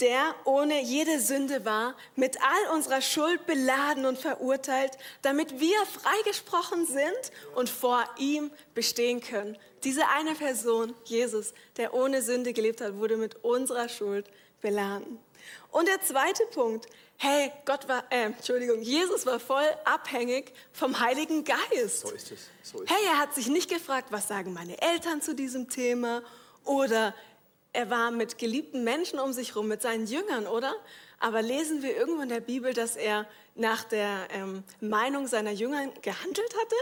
der 0.00 0.34
ohne 0.44 0.82
jede 0.82 1.18
Sünde 1.20 1.64
war, 1.64 1.96
mit 2.14 2.38
all 2.40 2.74
unserer 2.74 3.00
Schuld 3.00 3.46
beladen 3.46 4.06
und 4.06 4.18
verurteilt, 4.18 4.92
damit 5.22 5.58
wir 5.58 5.76
freigesprochen 5.86 6.86
sind 6.86 7.32
und 7.54 7.68
vor 7.68 8.04
ihm 8.18 8.50
bestehen 8.74 9.20
können. 9.20 9.56
Diese 9.84 10.06
eine 10.08 10.34
Person, 10.34 10.94
Jesus, 11.04 11.52
der 11.76 11.94
ohne 11.94 12.22
Sünde 12.22 12.52
gelebt 12.52 12.80
hat, 12.80 12.96
wurde 12.96 13.16
mit 13.16 13.44
unserer 13.44 13.88
Schuld 13.88 14.26
beladen. 14.60 15.18
Und 15.70 15.86
der 15.86 16.00
zweite 16.00 16.44
Punkt, 16.52 16.86
hey, 17.18 17.52
Gott 17.64 17.88
war, 17.88 18.04
äh, 18.10 18.24
Entschuldigung, 18.24 18.80
Jesus 18.80 19.26
war 19.26 19.38
voll 19.38 19.68
abhängig 19.84 20.52
vom 20.72 20.98
Heiligen 21.00 21.44
Geist. 21.44 22.00
So 22.00 22.10
ist 22.10 22.32
es. 22.32 22.48
So 22.62 22.82
ist 22.82 22.90
Hey, 22.90 23.04
er 23.06 23.18
hat 23.18 23.34
sich 23.34 23.48
nicht 23.48 23.68
gefragt, 23.68 24.08
was 24.10 24.28
sagen 24.28 24.52
meine 24.52 24.80
Eltern 24.80 25.20
zu 25.20 25.34
diesem 25.34 25.68
Thema 25.68 26.22
oder 26.64 27.14
er 27.72 27.90
war 27.90 28.10
mit 28.10 28.38
geliebten 28.38 28.82
Menschen 28.82 29.18
um 29.18 29.32
sich 29.32 29.50
herum, 29.50 29.68
mit 29.68 29.82
seinen 29.82 30.06
Jüngern, 30.06 30.46
oder? 30.46 30.74
Aber 31.20 31.42
lesen 31.42 31.82
wir 31.82 31.96
irgendwo 31.96 32.22
in 32.22 32.28
der 32.28 32.40
Bibel, 32.40 32.72
dass 32.72 32.96
er 32.96 33.26
nach 33.54 33.84
der 33.84 34.28
ähm, 34.30 34.64
Meinung 34.80 35.26
seiner 35.26 35.50
Jünger 35.50 35.88
gehandelt 36.00 36.54
hatte? 36.60 36.76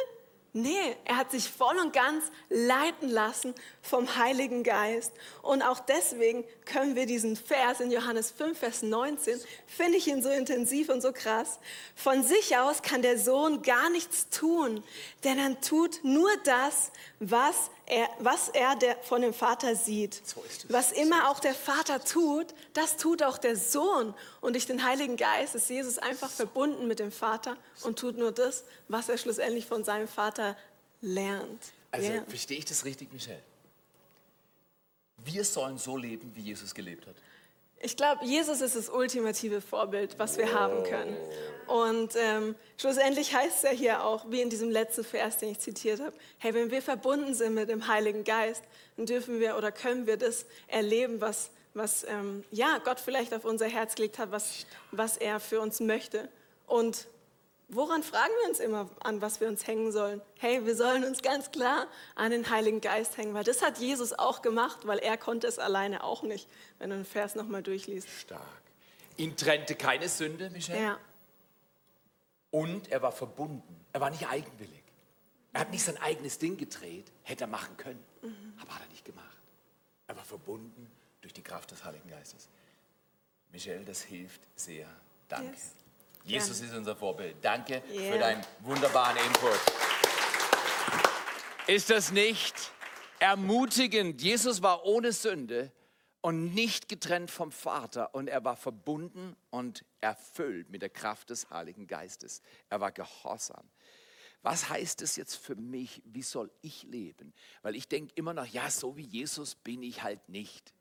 Nee, 0.59 0.97
er 1.05 1.19
hat 1.19 1.33
sich 1.33 1.51
voll 1.51 1.77
und 1.77 1.93
ganz 1.93 2.25
leiten 2.49 3.11
lassen 3.11 3.55
vom 3.83 4.17
Heiligen 4.17 4.63
Geist. 4.63 5.13
Und 5.43 5.61
auch 5.61 5.81
deswegen 5.81 6.47
können 6.65 6.97
wir 6.97 7.05
diesen 7.05 7.37
Vers 7.37 7.81
in 7.81 7.91
Johannes 7.91 8.31
5, 8.31 8.59
Vers 8.59 8.81
19, 8.81 9.39
finde 9.67 9.99
ich 9.99 10.07
ihn 10.07 10.23
so 10.23 10.31
intensiv 10.31 10.89
und 10.89 11.03
so 11.03 11.13
krass. 11.13 11.59
Von 11.95 12.23
sich 12.23 12.57
aus 12.57 12.81
kann 12.81 13.03
der 13.03 13.19
Sohn 13.19 13.61
gar 13.61 13.91
nichts 13.91 14.31
tun, 14.31 14.83
denn 15.25 15.39
er 15.39 15.61
tut 15.61 16.01
nur 16.05 16.31
das, 16.45 16.91
was 17.21 17.71
er, 17.87 18.09
was 18.19 18.49
er 18.49 18.77
der, 18.77 18.97
von 19.03 19.23
dem 19.23 19.33
Vater 19.33 19.77
sieht. 19.77 20.21
So. 20.27 20.43
Was 20.69 20.93
immer 20.93 21.31
auch 21.31 21.39
der 21.41 21.55
Vater 21.55 22.03
tut, 22.05 22.47
das 22.75 22.97
tut 22.97 23.23
auch 23.23 23.39
der 23.39 23.57
Sohn. 23.57 24.13
Und 24.41 24.55
durch 24.55 24.67
den 24.67 24.85
Heiligen 24.85 25.17
Geist 25.17 25.55
ist 25.55 25.71
Jesus 25.71 25.99
einfach 25.99 26.31
verbunden 26.31 26.89
mit 26.89 26.99
dem 26.99 27.13
Vater 27.13 27.57
und 27.83 27.99
tut 27.99 28.19
nur 28.19 28.33
das, 28.33 28.65
was 28.89 29.09
er 29.09 29.19
schlussendlich 29.19 29.67
von 29.67 29.85
seinem 29.85 30.09
Vater 30.09 30.57
lernt. 31.01 31.63
Also 31.93 32.11
Ja. 32.13 32.25
verstehe 32.27 32.59
ich 32.59 32.65
das 32.65 32.85
richtig, 32.85 33.13
Michelle? 33.13 33.43
Wir 35.19 35.45
sollen 35.45 35.79
so 35.79 35.97
leben, 35.97 36.31
wie 36.35 36.43
Jesus 36.43 36.75
gelebt 36.75 37.07
hat. 37.07 37.17
Ich 37.87 37.97
glaube, 37.97 38.25
Jesus 38.25 38.63
ist 38.63 38.75
das 38.75 38.89
ultimative 38.89 39.61
Vorbild, 39.61 40.19
was 40.19 40.39
wir 40.39 40.53
haben 40.53 40.83
können. 40.83 41.17
Und 41.69 42.17
ähm, 42.17 42.57
schlussendlich 42.77 43.33
heißt 43.33 43.59
es 43.59 43.63
ja 43.63 43.71
hier 43.71 44.05
auch, 44.05 44.29
wie 44.29 44.43
in 44.43 44.51
diesem 44.51 44.73
letzten 44.73 45.05
Vers, 45.05 45.39
den 45.39 45.51
ich 45.51 45.61
zitiert 45.61 46.01
habe, 46.01 46.13
hey, 46.39 46.53
wenn 46.53 46.73
wir 46.73 46.83
verbunden 46.83 47.33
sind 47.33 47.55
mit 47.55 47.69
dem 47.69 47.87
Heiligen 47.87 48.25
Geist, 48.25 48.65
dann 48.97 49.07
dürfen 49.07 49.39
wir 49.39 49.57
oder 49.57 49.71
können 49.71 50.09
wir 50.09 50.17
das 50.17 50.47
erleben, 50.67 51.21
was, 51.21 51.51
was 51.75 52.03
ähm, 52.09 52.43
ja, 52.51 52.79
Gott 52.85 52.99
vielleicht 52.99 53.33
auf 53.33 53.45
unser 53.45 53.67
Herz 53.67 53.95
gelegt 53.95 54.19
hat, 54.19 54.33
was, 54.33 54.67
was 54.91 55.17
er 55.17 55.39
für 55.39 55.61
uns 55.61 55.79
möchte. 55.79 56.29
Und 56.67 57.07
woran 57.69 58.03
fragen 58.03 58.33
wir 58.43 58.49
uns 58.49 58.61
immer, 58.61 58.89
an 59.01 59.21
was 59.21 59.41
wir 59.41 59.49
uns 59.49 59.67
hängen 59.67 59.93
sollen? 59.93 60.21
Hey, 60.39 60.65
wir 60.65 60.77
sollen 60.77 61.05
uns 61.05 61.23
ganz 61.23 61.51
klar 61.51 61.87
an 62.15 62.31
den 62.31 62.51
Heiligen 62.51 62.81
Geist 62.81 63.17
hängen, 63.17 63.35
weil 63.35 63.45
das 63.45 63.63
hat 63.63 63.79
Jesus 63.79 64.13
auch 64.13 64.43
gemacht, 64.43 64.87
weil 64.87 64.99
er 64.99 65.17
konnte 65.17 65.47
es 65.47 65.59
alleine 65.59 66.05
auch 66.05 66.23
nicht, 66.23 66.49
wenn 66.79 66.91
du 66.91 66.97
den 66.97 67.05
Vers 67.05 67.35
nochmal 67.35 67.63
durchliest. 67.63 68.09
Stark. 68.09 68.43
Ihn 69.17 69.37
trennte 69.37 69.75
keine 69.75 70.09
Sünde, 70.09 70.51
Michelle. 70.51 70.81
Ja, 70.83 70.99
Und 72.51 72.89
er 72.91 73.03
war 73.03 73.13
verbunden. 73.13 73.85
Er 73.93 74.01
war 74.01 74.11
nicht 74.11 74.29
eigenwillig. 74.29 74.83
Er 75.53 75.61
hat 75.61 75.71
nicht 75.71 75.85
sein 75.85 75.97
eigenes 75.97 76.39
Ding 76.39 76.59
gedreht, 76.59 77.11
hätte 77.23 77.45
er 77.45 77.47
machen 77.47 77.77
können, 77.79 78.05
aber 78.61 78.75
hat 78.75 78.83
er 78.83 78.89
nicht 78.89 79.07
gemacht. 79.07 79.25
Er 80.07 80.17
war 80.17 80.25
verbunden 80.25 80.91
durch 81.23 81.33
die 81.33 81.43
Kraft 81.43 81.71
des 81.71 81.83
Heiligen 81.83 82.09
Geistes. 82.11 82.49
Michelle, 83.53 83.83
das 83.85 84.03
hilft 84.03 84.41
sehr. 84.55 84.87
Danke. 85.29 85.53
Yes. 85.53 85.73
Jesus 86.27 86.61
ist 86.61 86.75
unser 86.75 86.97
Vorbild. 86.97 87.37
Danke 87.43 87.83
für 87.87 87.95
Yeah. 87.95 88.19
deinen 88.19 88.47
wunderbaren 88.61 89.17
Input. 89.17 89.61
Ist 91.69 91.91
das 91.91 92.11
nicht 92.13 92.55
ermutigend? 93.19 94.21
Jesus 94.23 94.63
war 94.63 94.85
ohne 94.85 95.13
Sünde 95.13 95.73
und 96.21 96.55
nicht 96.55 96.89
getrennt 96.89 97.31
vom 97.31 97.53
Vater 97.53 98.15
und 98.15 98.29
er 98.29 98.45
war 98.45 98.57
verbunden 98.57 99.37
und 99.51 99.85
erfüllt 100.01 100.71
mit 100.71 100.83
der 100.83 100.91
Kraft 100.91 101.31
des 101.31 101.49
Heiligen 101.51 101.87
Geistes. 101.87 102.43
Er 102.71 102.81
war 102.81 102.93
gehorsam. 102.93 103.69
Was 104.43 104.69
heißt 104.69 105.03
das 105.03 105.17
jetzt 105.17 105.35
für 105.37 105.57
mich? 105.57 106.03
Wie 106.05 106.23
soll 106.23 106.51
ich 106.63 106.85
leben? 106.85 107.33
Weil 107.63 107.75
ich 107.75 107.89
denke 107.89 108.13
immer 108.17 108.33
noch, 108.35 108.47
ja, 108.47 108.71
so 108.71 108.97
wie 108.97 109.03
Jesus 109.07 109.55
bin 109.57 109.83
ich 109.83 110.03
halt 110.03 110.29
nicht. 110.29 110.73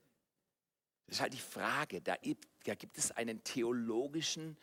Das 1.07 1.17
ist 1.17 1.21
halt 1.21 1.33
die 1.33 1.39
Frage. 1.39 2.01
Da, 2.01 2.15
gibt- 2.15 2.47
da 2.65 2.75
gibt 2.75 2.97
es 2.97 3.11
einen 3.11 3.43
theologischen, 3.43 4.55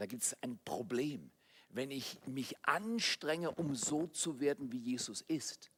da 0.00 0.06
gibt 0.06 0.22
es 0.22 0.34
ein 0.40 0.58
Problem. 0.64 1.30
Wenn 1.68 1.90
ich 1.90 2.18
mich 2.24 2.56
anstrenge, 2.62 3.50
um 3.50 3.74
so 3.74 4.06
zu 4.06 4.40
werden, 4.40 4.72
wie 4.72 4.78
Jesus 4.78 5.20
ist, 5.20 5.70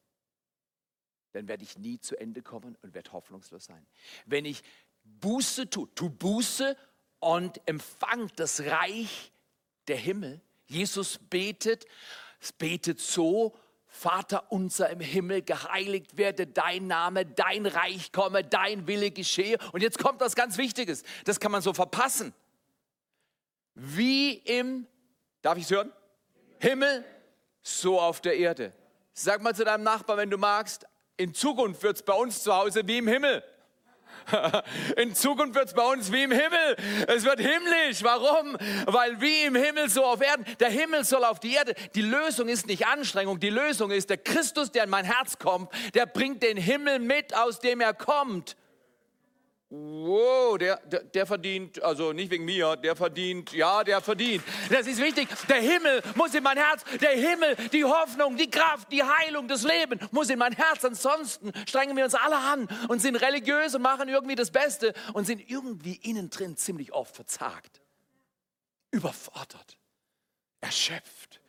dann 1.32 1.48
werde 1.48 1.64
ich 1.64 1.76
nie 1.76 1.98
zu 1.98 2.16
Ende 2.16 2.40
kommen 2.40 2.78
und 2.82 2.94
werde 2.94 3.10
hoffnungslos 3.10 3.64
sein. 3.64 3.84
Wenn 4.24 4.44
ich 4.44 4.62
Buße 5.02 5.68
tue, 5.68 5.92
tu 5.96 6.08
Buße 6.08 6.76
und 7.18 7.60
empfang 7.66 8.30
das 8.36 8.60
Reich 8.60 9.32
der 9.88 9.96
Himmel. 9.96 10.40
Jesus 10.66 11.18
betet, 11.18 11.86
es 12.38 12.52
betet 12.52 13.00
so, 13.00 13.58
Vater 13.88 14.52
unser 14.52 14.88
im 14.90 15.00
Himmel, 15.00 15.42
geheiligt 15.42 16.16
werde 16.16 16.46
dein 16.46 16.86
Name, 16.86 17.26
dein 17.26 17.66
Reich 17.66 18.12
komme, 18.12 18.44
dein 18.44 18.86
Wille 18.86 19.10
geschehe. 19.10 19.58
Und 19.72 19.82
jetzt 19.82 19.98
kommt 19.98 20.20
was 20.20 20.36
ganz 20.36 20.58
Wichtiges, 20.58 21.02
das 21.24 21.40
kann 21.40 21.50
man 21.50 21.60
so 21.60 21.74
verpassen. 21.74 22.32
Wie 23.74 24.34
im, 24.34 24.86
darf 25.40 25.56
ich 25.56 25.64
es 25.64 25.70
hören? 25.70 25.92
Himmel, 26.58 27.04
so 27.62 28.00
auf 28.00 28.20
der 28.20 28.36
Erde. 28.36 28.72
Sag 29.12 29.42
mal 29.42 29.54
zu 29.54 29.64
deinem 29.64 29.84
Nachbarn, 29.84 30.18
wenn 30.18 30.30
du 30.30 30.38
magst, 30.38 30.86
in 31.16 31.34
Zukunft 31.34 31.82
wird 31.82 31.96
es 31.96 32.02
bei 32.02 32.14
uns 32.14 32.42
zu 32.42 32.54
Hause 32.54 32.86
wie 32.86 32.98
im 32.98 33.08
Himmel. 33.08 33.42
In 34.96 35.14
Zukunft 35.14 35.54
wird 35.54 35.68
es 35.68 35.74
bei 35.74 35.84
uns 35.84 36.12
wie 36.12 36.22
im 36.22 36.30
Himmel. 36.30 36.76
Es 37.08 37.24
wird 37.24 37.40
himmlisch. 37.40 38.02
Warum? 38.02 38.56
Weil 38.86 39.20
wie 39.20 39.42
im 39.42 39.56
Himmel 39.56 39.88
so 39.88 40.04
auf 40.04 40.20
Erden. 40.20 40.44
Der 40.60 40.70
Himmel 40.70 41.04
soll 41.04 41.24
auf 41.24 41.40
die 41.40 41.54
Erde. 41.54 41.74
Die 41.94 42.02
Lösung 42.02 42.48
ist 42.48 42.66
nicht 42.66 42.86
Anstrengung. 42.86 43.40
Die 43.40 43.50
Lösung 43.50 43.90
ist 43.90 44.10
der 44.10 44.18
Christus, 44.18 44.70
der 44.70 44.84
in 44.84 44.90
mein 44.90 45.04
Herz 45.04 45.38
kommt. 45.38 45.72
Der 45.94 46.06
bringt 46.06 46.42
den 46.42 46.56
Himmel 46.56 46.98
mit, 46.98 47.34
aus 47.34 47.58
dem 47.58 47.80
er 47.80 47.94
kommt. 47.94 48.56
Wow, 49.74 50.58
der, 50.58 50.76
der, 50.84 51.02
der 51.02 51.24
verdient, 51.24 51.82
also 51.82 52.12
nicht 52.12 52.30
wegen 52.30 52.44
mir, 52.44 52.76
der 52.76 52.94
verdient, 52.94 53.52
ja, 53.52 53.82
der 53.82 54.02
verdient. 54.02 54.44
Das 54.68 54.86
ist 54.86 55.00
wichtig. 55.00 55.26
Der 55.48 55.62
Himmel 55.62 56.02
muss 56.14 56.34
in 56.34 56.42
mein 56.42 56.58
Herz, 56.58 56.84
der 57.00 57.12
Himmel, 57.12 57.56
die 57.72 57.82
Hoffnung, 57.82 58.36
die 58.36 58.50
Kraft, 58.50 58.92
die 58.92 59.02
Heilung, 59.02 59.48
das 59.48 59.62
Leben 59.62 59.98
muss 60.10 60.28
in 60.28 60.38
mein 60.38 60.52
Herz. 60.52 60.84
Ansonsten 60.84 61.52
strengen 61.66 61.96
wir 61.96 62.04
uns 62.04 62.14
alle 62.14 62.36
an 62.36 62.68
und 62.88 63.00
sind 63.00 63.16
religiös 63.16 63.74
und 63.74 63.80
machen 63.80 64.10
irgendwie 64.10 64.34
das 64.34 64.50
Beste 64.50 64.92
und 65.14 65.24
sind 65.24 65.48
irgendwie 65.48 65.94
innen 66.02 66.28
drin 66.28 66.58
ziemlich 66.58 66.92
oft 66.92 67.16
verzagt, 67.16 67.80
überfordert, 68.90 69.78
erschöpft. 70.60 71.40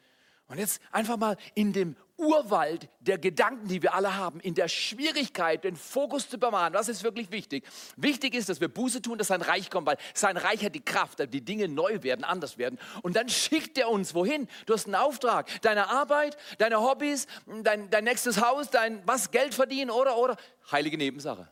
Und 0.47 0.59
jetzt 0.59 0.79
einfach 0.93 1.17
mal 1.17 1.35
in 1.55 1.73
dem 1.73 1.97
Urwald 2.17 2.89
der 2.99 3.17
Gedanken, 3.17 3.67
die 3.67 3.81
wir 3.81 3.95
alle 3.95 4.15
haben, 4.15 4.39
in 4.39 4.53
der 4.53 4.67
Schwierigkeit, 4.67 5.63
den 5.63 5.75
Fokus 5.75 6.29
zu 6.29 6.37
bewahren. 6.37 6.73
Was 6.73 6.87
ist 6.87 7.03
wirklich 7.03 7.31
wichtig? 7.31 7.65
Wichtig 7.97 8.35
ist, 8.35 8.49
dass 8.49 8.61
wir 8.61 8.67
Buße 8.67 9.01
tun, 9.01 9.17
dass 9.17 9.27
sein 9.27 9.41
Reich 9.41 9.69
kommt, 9.69 9.87
weil 9.87 9.97
sein 10.13 10.37
Reich 10.37 10.63
hat 10.63 10.75
die 10.75 10.85
Kraft, 10.85 11.19
dass 11.19 11.29
die 11.29 11.43
Dinge 11.43 11.67
neu 11.67 12.03
werden, 12.03 12.23
anders 12.23 12.57
werden. 12.57 12.79
Und 13.01 13.15
dann 13.15 13.29
schickt 13.29 13.77
er 13.77 13.89
uns 13.89 14.13
wohin? 14.13 14.47
Du 14.65 14.73
hast 14.73 14.85
einen 14.85 14.95
Auftrag. 14.95 15.49
Deine 15.63 15.89
Arbeit, 15.89 16.37
deine 16.59 16.81
Hobbys, 16.81 17.27
dein, 17.63 17.89
dein 17.89 18.03
nächstes 18.03 18.39
Haus, 18.39 18.69
dein 18.69 19.01
was, 19.07 19.31
Geld 19.31 19.55
verdienen 19.55 19.89
oder, 19.89 20.17
oder. 20.17 20.37
Heilige 20.71 20.97
Nebensache. 20.97 21.49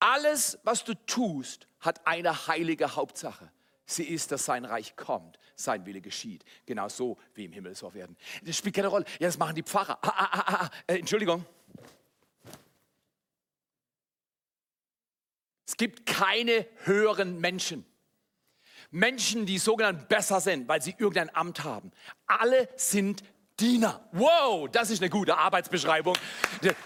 Alles, 0.00 0.58
was 0.62 0.84
du 0.84 0.94
tust, 0.94 1.66
hat 1.80 2.06
eine 2.06 2.46
heilige 2.46 2.94
Hauptsache. 2.94 3.50
Sie 3.90 4.04
ist, 4.04 4.30
dass 4.32 4.44
sein 4.44 4.66
Reich 4.66 4.96
kommt, 4.96 5.38
sein 5.56 5.86
Wille 5.86 6.02
geschieht. 6.02 6.44
Genau 6.66 6.90
so 6.90 7.16
wie 7.32 7.46
im 7.46 7.52
Himmel 7.52 7.74
so 7.74 7.94
werden. 7.94 8.18
Das 8.42 8.54
spielt 8.54 8.76
keine 8.76 8.88
Rolle. 8.88 9.06
Ja, 9.18 9.28
das 9.28 9.38
machen 9.38 9.54
die 9.54 9.62
Pfarrer. 9.62 9.98
Ah, 10.02 10.08
ah, 10.10 10.28
ah, 10.30 10.54
ah. 10.64 10.70
Äh, 10.86 10.98
Entschuldigung. 10.98 11.46
Es 15.66 15.74
gibt 15.78 16.04
keine 16.04 16.66
höheren 16.84 17.40
Menschen. 17.40 17.86
Menschen, 18.90 19.46
die 19.46 19.56
sogenannt 19.56 20.08
besser 20.08 20.42
sind, 20.42 20.68
weil 20.68 20.82
sie 20.82 20.94
irgendein 20.98 21.34
Amt 21.34 21.64
haben. 21.64 21.90
Alle 22.26 22.68
sind 22.76 23.22
Diener. 23.60 24.08
Wow, 24.12 24.68
das 24.70 24.90
ist 24.90 25.02
eine 25.02 25.10
gute 25.10 25.36
Arbeitsbeschreibung. 25.36 26.16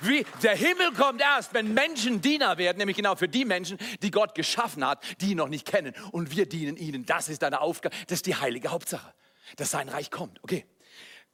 Wie, 0.00 0.24
der 0.42 0.56
Himmel 0.56 0.92
kommt 0.92 1.20
erst, 1.20 1.52
wenn 1.54 1.74
Menschen 1.74 2.20
Diener 2.20 2.56
werden, 2.58 2.78
nämlich 2.78 2.96
genau 2.96 3.14
für 3.14 3.28
die 3.28 3.44
Menschen, 3.44 3.78
die 4.02 4.10
Gott 4.10 4.34
geschaffen 4.34 4.86
hat, 4.86 5.02
die 5.20 5.32
ihn 5.32 5.36
noch 5.36 5.48
nicht 5.48 5.66
kennen. 5.66 5.94
Und 6.12 6.34
wir 6.34 6.46
dienen 6.46 6.76
ihnen. 6.76 7.04
Das 7.04 7.28
ist 7.28 7.42
deine 7.42 7.60
Aufgabe. 7.60 7.94
Das 8.06 8.18
ist 8.18 8.26
die 8.26 8.36
heilige 8.36 8.70
Hauptsache, 8.70 9.12
dass 9.56 9.70
sein 9.70 9.88
Reich 9.88 10.10
kommt. 10.10 10.42
Okay. 10.42 10.66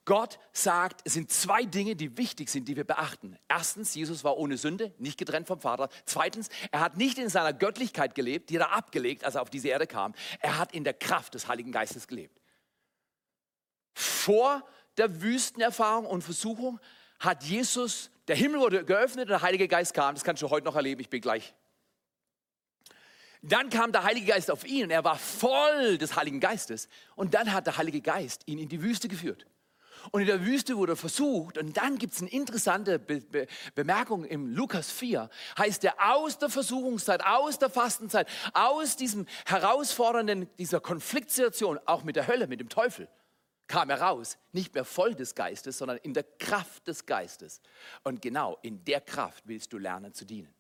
Gott 0.09 0.39
sagt, 0.53 1.03
es 1.05 1.13
sind 1.13 1.31
zwei 1.31 1.65
Dinge, 1.65 1.95
die 1.95 2.17
wichtig 2.17 2.49
sind, 2.49 2.67
die 2.67 2.77
wir 2.77 2.85
beachten. 2.85 3.37
Erstens, 3.47 3.95
Jesus 3.95 4.25
war 4.25 4.39
ohne 4.39 4.57
Sünde, 4.57 4.95
nicht 4.97 5.19
getrennt 5.19 5.47
vom 5.47 5.61
Vater. 5.61 5.91
Zweitens, 6.07 6.49
er 6.73 6.81
hat 6.81 6.97
nicht 6.97 7.19
in 7.19 7.29
seiner 7.29 7.53
Göttlichkeit 7.53 8.15
gelebt, 8.15 8.49
die 8.49 8.57
er 8.57 8.73
abgelegt, 8.73 9.23
als 9.23 9.35
er 9.35 9.43
auf 9.43 9.51
diese 9.51 9.69
Erde 9.69 9.87
kam. 9.87 10.15
Er 10.41 10.57
hat 10.57 10.73
in 10.73 10.83
der 10.83 10.95
Kraft 10.95 11.35
des 11.35 11.47
Heiligen 11.47 11.73
Geistes 11.73 12.09
gelebt. 12.09 12.41
Vor 13.93 14.67
der 14.99 15.23
Wüstenerfahrung 15.23 16.07
und 16.07 16.23
Versuchung 16.23 16.81
hat 17.19 17.45
Jesus, 17.45 18.11
der 18.29 18.37
Himmel 18.37 18.61
wurde 18.61 18.85
geöffnet 18.85 19.25
und 19.27 19.31
der 19.31 19.43
Heilige 19.43 19.69
Geist 19.69 19.95
kam. 19.95 20.15
Das 20.15 20.25
kannst 20.25 20.43
du 20.43 20.51
heute 20.51 20.67
noch 20.67 20.77
erleben, 20.77 21.01
ich 21.01 21.09
bin 21.09 21.21
gleich. 21.21 21.55
Dann 23.43 23.71
kam 23.71 23.93
der 23.93 24.03
Heilige 24.03 24.27
Geist 24.27 24.51
auf 24.51 24.67
ihn 24.67 24.85
und 24.85 24.91
er 24.91 25.05
war 25.05 25.17
voll 25.17 25.97
des 25.99 26.17
Heiligen 26.17 26.41
Geistes. 26.41 26.89
Und 27.15 27.35
dann 27.35 27.53
hat 27.53 27.67
der 27.67 27.79
Heilige 27.79 28.01
Geist 28.01 28.43
ihn 28.47 28.59
in 28.59 28.69
die 28.69 28.83
Wüste 28.83 29.09
geführt. 29.09 29.47
Und 30.11 30.23
in 30.23 30.27
der 30.27 30.45
Wüste 30.45 30.77
wurde 30.77 30.93
er 30.93 30.97
versucht. 30.97 31.59
Und 31.59 31.77
dann 31.77 31.99
gibt 31.99 32.15
es 32.15 32.21
eine 32.21 32.31
interessante 32.31 32.99
Be 32.99 33.21
Be 33.21 33.47
Bemerkung 33.75 34.25
im 34.25 34.47
Lukas 34.55 34.91
4. 34.91 35.29
Heißt 35.57 35.85
er, 35.85 35.95
aus 36.13 36.39
der 36.39 36.49
Versuchungszeit, 36.49 37.25
aus 37.25 37.59
der 37.59 37.71
Fastenzeit, 37.71 38.29
aus 38.53 38.97
diesem 38.97 39.27
herausfordernden, 39.47 40.49
dieser 40.59 40.81
Konfliktsituation, 40.81 41.79
auch 41.87 42.05
mit 42.05 42.17
der 42.17 42.27
Hölle, 42.27 42.47
mit 42.47 42.61
dem 42.61 42.69
Teufel, 42.69 43.09
kam 43.69 43.91
er 43.91 44.01
raus, 44.01 44.39
nicht 44.53 44.75
mehr 44.75 44.85
voll 44.85 45.15
des 45.15 45.35
Geistes, 45.35 45.79
sondern 45.79 45.99
in 45.99 46.15
der 46.15 46.25
Kraft 46.25 46.89
des 46.89 47.07
Geistes. 47.07 47.61
Und 48.03 48.21
genau 48.21 48.59
in 48.63 48.85
der 48.85 49.01
Kraft 49.01 49.45
willst 49.47 49.73
du 49.73 49.79
lernen 49.79 50.13
zu 50.13 50.25
dienen. 50.25 50.53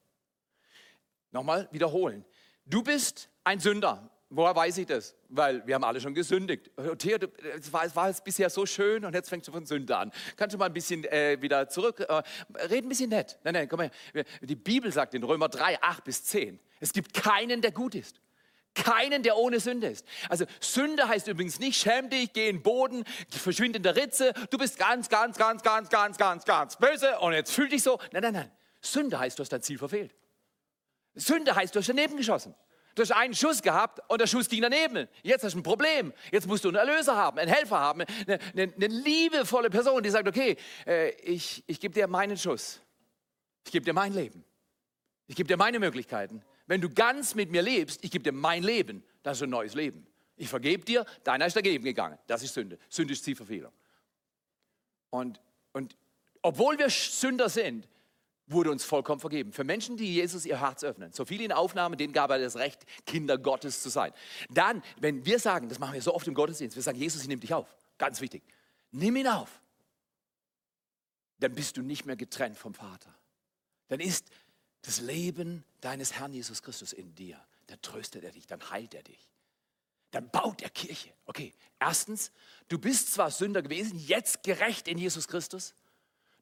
Nochmal 1.33 1.68
wiederholen. 1.73 2.25
Du 2.64 2.83
bist 2.83 3.29
ein 3.44 3.59
Sünder. 3.59 4.11
Woher 4.31 4.55
weiß 4.55 4.77
ich 4.77 4.87
das? 4.87 5.16
Weil 5.31 5.66
wir 5.66 5.75
haben 5.75 5.85
alle 5.85 6.03
schon 6.03 6.12
gesündigt. 6.12 6.71
Theo, 6.99 7.16
es 7.57 7.73
war, 7.73 7.85
es 7.85 7.97
war 7.97 8.09
jetzt 8.09 8.23
bisher 8.25 8.51
so 8.51 8.66
schön 8.66 9.03
und 9.07 9.14
jetzt 9.14 9.31
fängst 9.31 9.49
du 9.49 9.53
von 9.53 9.64
Sünde 9.64 9.97
an. 9.97 10.12
Kannst 10.37 10.53
du 10.53 10.59
mal 10.59 10.66
ein 10.66 10.75
bisschen 10.75 11.03
äh, 11.05 11.40
wieder 11.40 11.66
zurück, 11.68 12.01
äh, 12.01 12.23
red 12.66 12.85
ein 12.85 12.90
bisschen 12.90 13.09
nett. 13.09 13.38
Nein, 13.42 13.55
nein, 13.55 13.68
komm 13.68 13.79
mal. 13.79 13.90
Die 14.42 14.55
Bibel 14.55 14.92
sagt 14.92 15.14
in 15.14 15.23
Römer 15.23 15.49
3, 15.49 15.81
8 15.81 16.05
bis 16.05 16.25
10, 16.25 16.61
es 16.79 16.92
gibt 16.92 17.14
keinen, 17.14 17.62
der 17.62 17.73
gut 17.73 17.94
ist. 17.94 18.21
Keinen, 18.85 19.23
der 19.23 19.37
ohne 19.37 19.61
Sünde 19.61 19.88
ist. 19.88 20.07
Also 20.29 20.45
Sünde 20.61 21.09
heißt 21.09 21.29
übrigens 21.29 21.59
nicht, 21.59 21.81
schäm 21.81 22.11
dich, 22.11 22.33
geh 22.33 22.49
in 22.49 22.57
den 22.57 22.62
Boden, 22.62 23.05
verschwinde 23.31 23.79
in 23.79 23.83
der 23.83 23.97
Ritze, 23.97 24.33
du 24.51 24.59
bist 24.59 24.79
ganz, 24.79 25.09
ganz, 25.09 25.37
ganz, 25.37 25.62
ganz, 25.62 25.88
ganz, 25.91 26.17
ganz, 26.17 26.45
ganz 26.45 26.77
böse 26.77 27.19
und 27.21 27.33
jetzt 27.33 27.53
fühl 27.53 27.69
dich 27.69 27.83
so. 27.83 27.99
Nein, 28.12 28.23
nein, 28.23 28.35
nein. 28.35 28.51
Sünde 28.81 29.19
heißt, 29.19 29.38
du 29.38 29.43
hast 29.43 29.53
dein 29.53 29.62
Ziel 29.62 29.79
verfehlt. 29.79 30.14
Sünde 31.14 31.55
heißt, 31.55 31.75
du 31.75 31.81
hast 31.81 31.88
daneben 31.88 32.17
geschossen. 32.17 32.55
Du 32.95 33.03
hast 33.03 33.12
einen 33.12 33.35
Schuss 33.35 33.62
gehabt 33.62 34.01
und 34.09 34.21
der 34.21 34.27
Schuss 34.27 34.49
ging 34.49 34.61
daneben. 34.61 35.09
Jetzt 35.23 35.45
hast 35.45 35.53
du 35.53 35.59
ein 35.59 35.62
Problem. 35.62 36.12
Jetzt 36.33 36.49
musst 36.49 36.64
du 36.64 36.69
einen 36.69 36.79
Erlöser 36.79 37.17
haben, 37.17 37.38
einen 37.38 37.53
Helfer 37.53 37.79
haben, 37.79 38.01
eine, 38.01 38.38
eine, 38.53 38.73
eine 38.75 38.87
liebevolle 38.88 39.71
Person, 39.71 40.03
die 40.03 40.11
sagt, 40.11 40.27
okay, 40.27 40.57
äh, 40.85 41.11
ich, 41.23 41.62
ich 41.69 41.79
gebe 41.79 41.95
dir 41.95 42.09
meinen 42.09 42.37
Schuss. 42.37 42.81
Ich 43.64 43.71
gebe 43.71 43.85
dir 43.85 43.93
mein 43.93 44.12
Leben. 44.12 44.45
Ich 45.29 45.37
gebe 45.37 45.47
dir 45.47 45.57
meine 45.57 45.79
Möglichkeiten. 45.79 46.43
Wenn 46.69 46.81
du 46.81 46.91
ganz 46.91 47.35
mit 47.35 47.51
mir 47.51 47.63
lebst, 47.63 48.05
ich 48.05 48.11
gebe 48.11 48.23
dir 48.23 48.33
mein 48.33 48.63
Leben, 48.63 49.03
das 49.23 49.39
ist 49.39 49.43
ein 49.43 49.51
neues 49.51 49.75
Leben. 49.75 50.07
Ich 50.37 50.49
vergebe 50.49 50.85
dir, 50.85 51.05
deiner 51.25 51.47
ist 51.47 51.57
dagegen 51.57 51.83
gegangen. 51.83 52.19
Das 52.29 52.43
ist 52.43 52.55
Sünde. 52.55 52.79
Sünde 52.89 53.15
ist 53.15 53.25
Zielverfehlung. 53.25 53.73
Und, 55.11 55.41
und 55.73 55.97
obwohl 56.43 56.79
wir 56.79 56.91
Sünder 56.91 57.49
sind, 57.49 57.89
wurde 58.47 58.71
uns 58.71 58.85
vollkommen 58.85 59.21
vergeben. 59.21 59.53
Für 59.53 59.65
Menschen, 59.65 59.97
die 59.97 60.15
Jesus 60.15 60.45
ihr 60.45 60.61
Herz 60.61 60.85
öffnen, 60.85 61.13
so 61.13 61.25
viele 61.25 61.45
in 61.45 61.53
Aufnahme, 61.53 61.97
denen 61.97 62.13
gab 62.13 62.31
er 62.31 62.39
das 62.39 62.57
Recht, 62.57 62.85
Kinder 63.07 63.39
Gottes 63.39 63.83
zu 63.83 63.89
sein. 63.89 64.13
Dann, 64.51 64.83
wenn 65.01 65.25
wir 65.25 65.39
sagen, 65.39 65.69
das 65.69 65.79
machen 65.79 65.95
wir 65.95 66.03
so 66.03 66.15
oft 66.15 66.27
im 66.29 66.35
Gottesdienst, 66.35 66.77
wir 66.77 66.83
sagen, 66.83 66.99
Jesus, 66.99 67.23
ich 67.23 67.29
nehme 67.29 67.41
dich 67.41 67.53
auf. 67.53 67.75
Ganz 67.97 68.21
wichtig. 68.21 68.43
Nimm 68.91 69.17
ihn 69.17 69.27
auf. 69.27 69.61
Dann 71.41 71.55
bist 71.55 71.77
du 71.77 71.83
nicht 71.83 72.07
mehr 72.07 72.17
getrennt 72.17 72.57
vom 72.57 72.75
Vater. 72.75 73.15
Dann 73.89 74.01
ist 74.01 74.31
das 74.88 75.01
Leben 75.01 75.64
deines 75.83 76.14
Herrn 76.14 76.33
Jesus 76.33 76.62
Christus 76.62 76.94
in 76.94 77.14
dir. 77.14 77.38
Dann 77.66 77.81
tröstet 77.83 78.24
er 78.24 78.33
dich, 78.33 78.46
dann 78.46 78.70
heilt 78.70 78.94
er 78.94 79.03
dich. 79.03 79.29
Dann 80.12 80.31
baut 80.31 80.62
er 80.62 80.70
Kirche. 80.70 81.12
Okay, 81.27 81.53
erstens, 81.79 82.33
du 82.68 82.79
bist 82.79 83.12
zwar 83.12 83.31
Sünder 83.31 83.61
gewesen, 83.61 83.98
jetzt 83.98 84.42
gerecht 84.42 84.88
in 84.88 84.96
Jesus 84.96 85.29
Christus. 85.29 85.74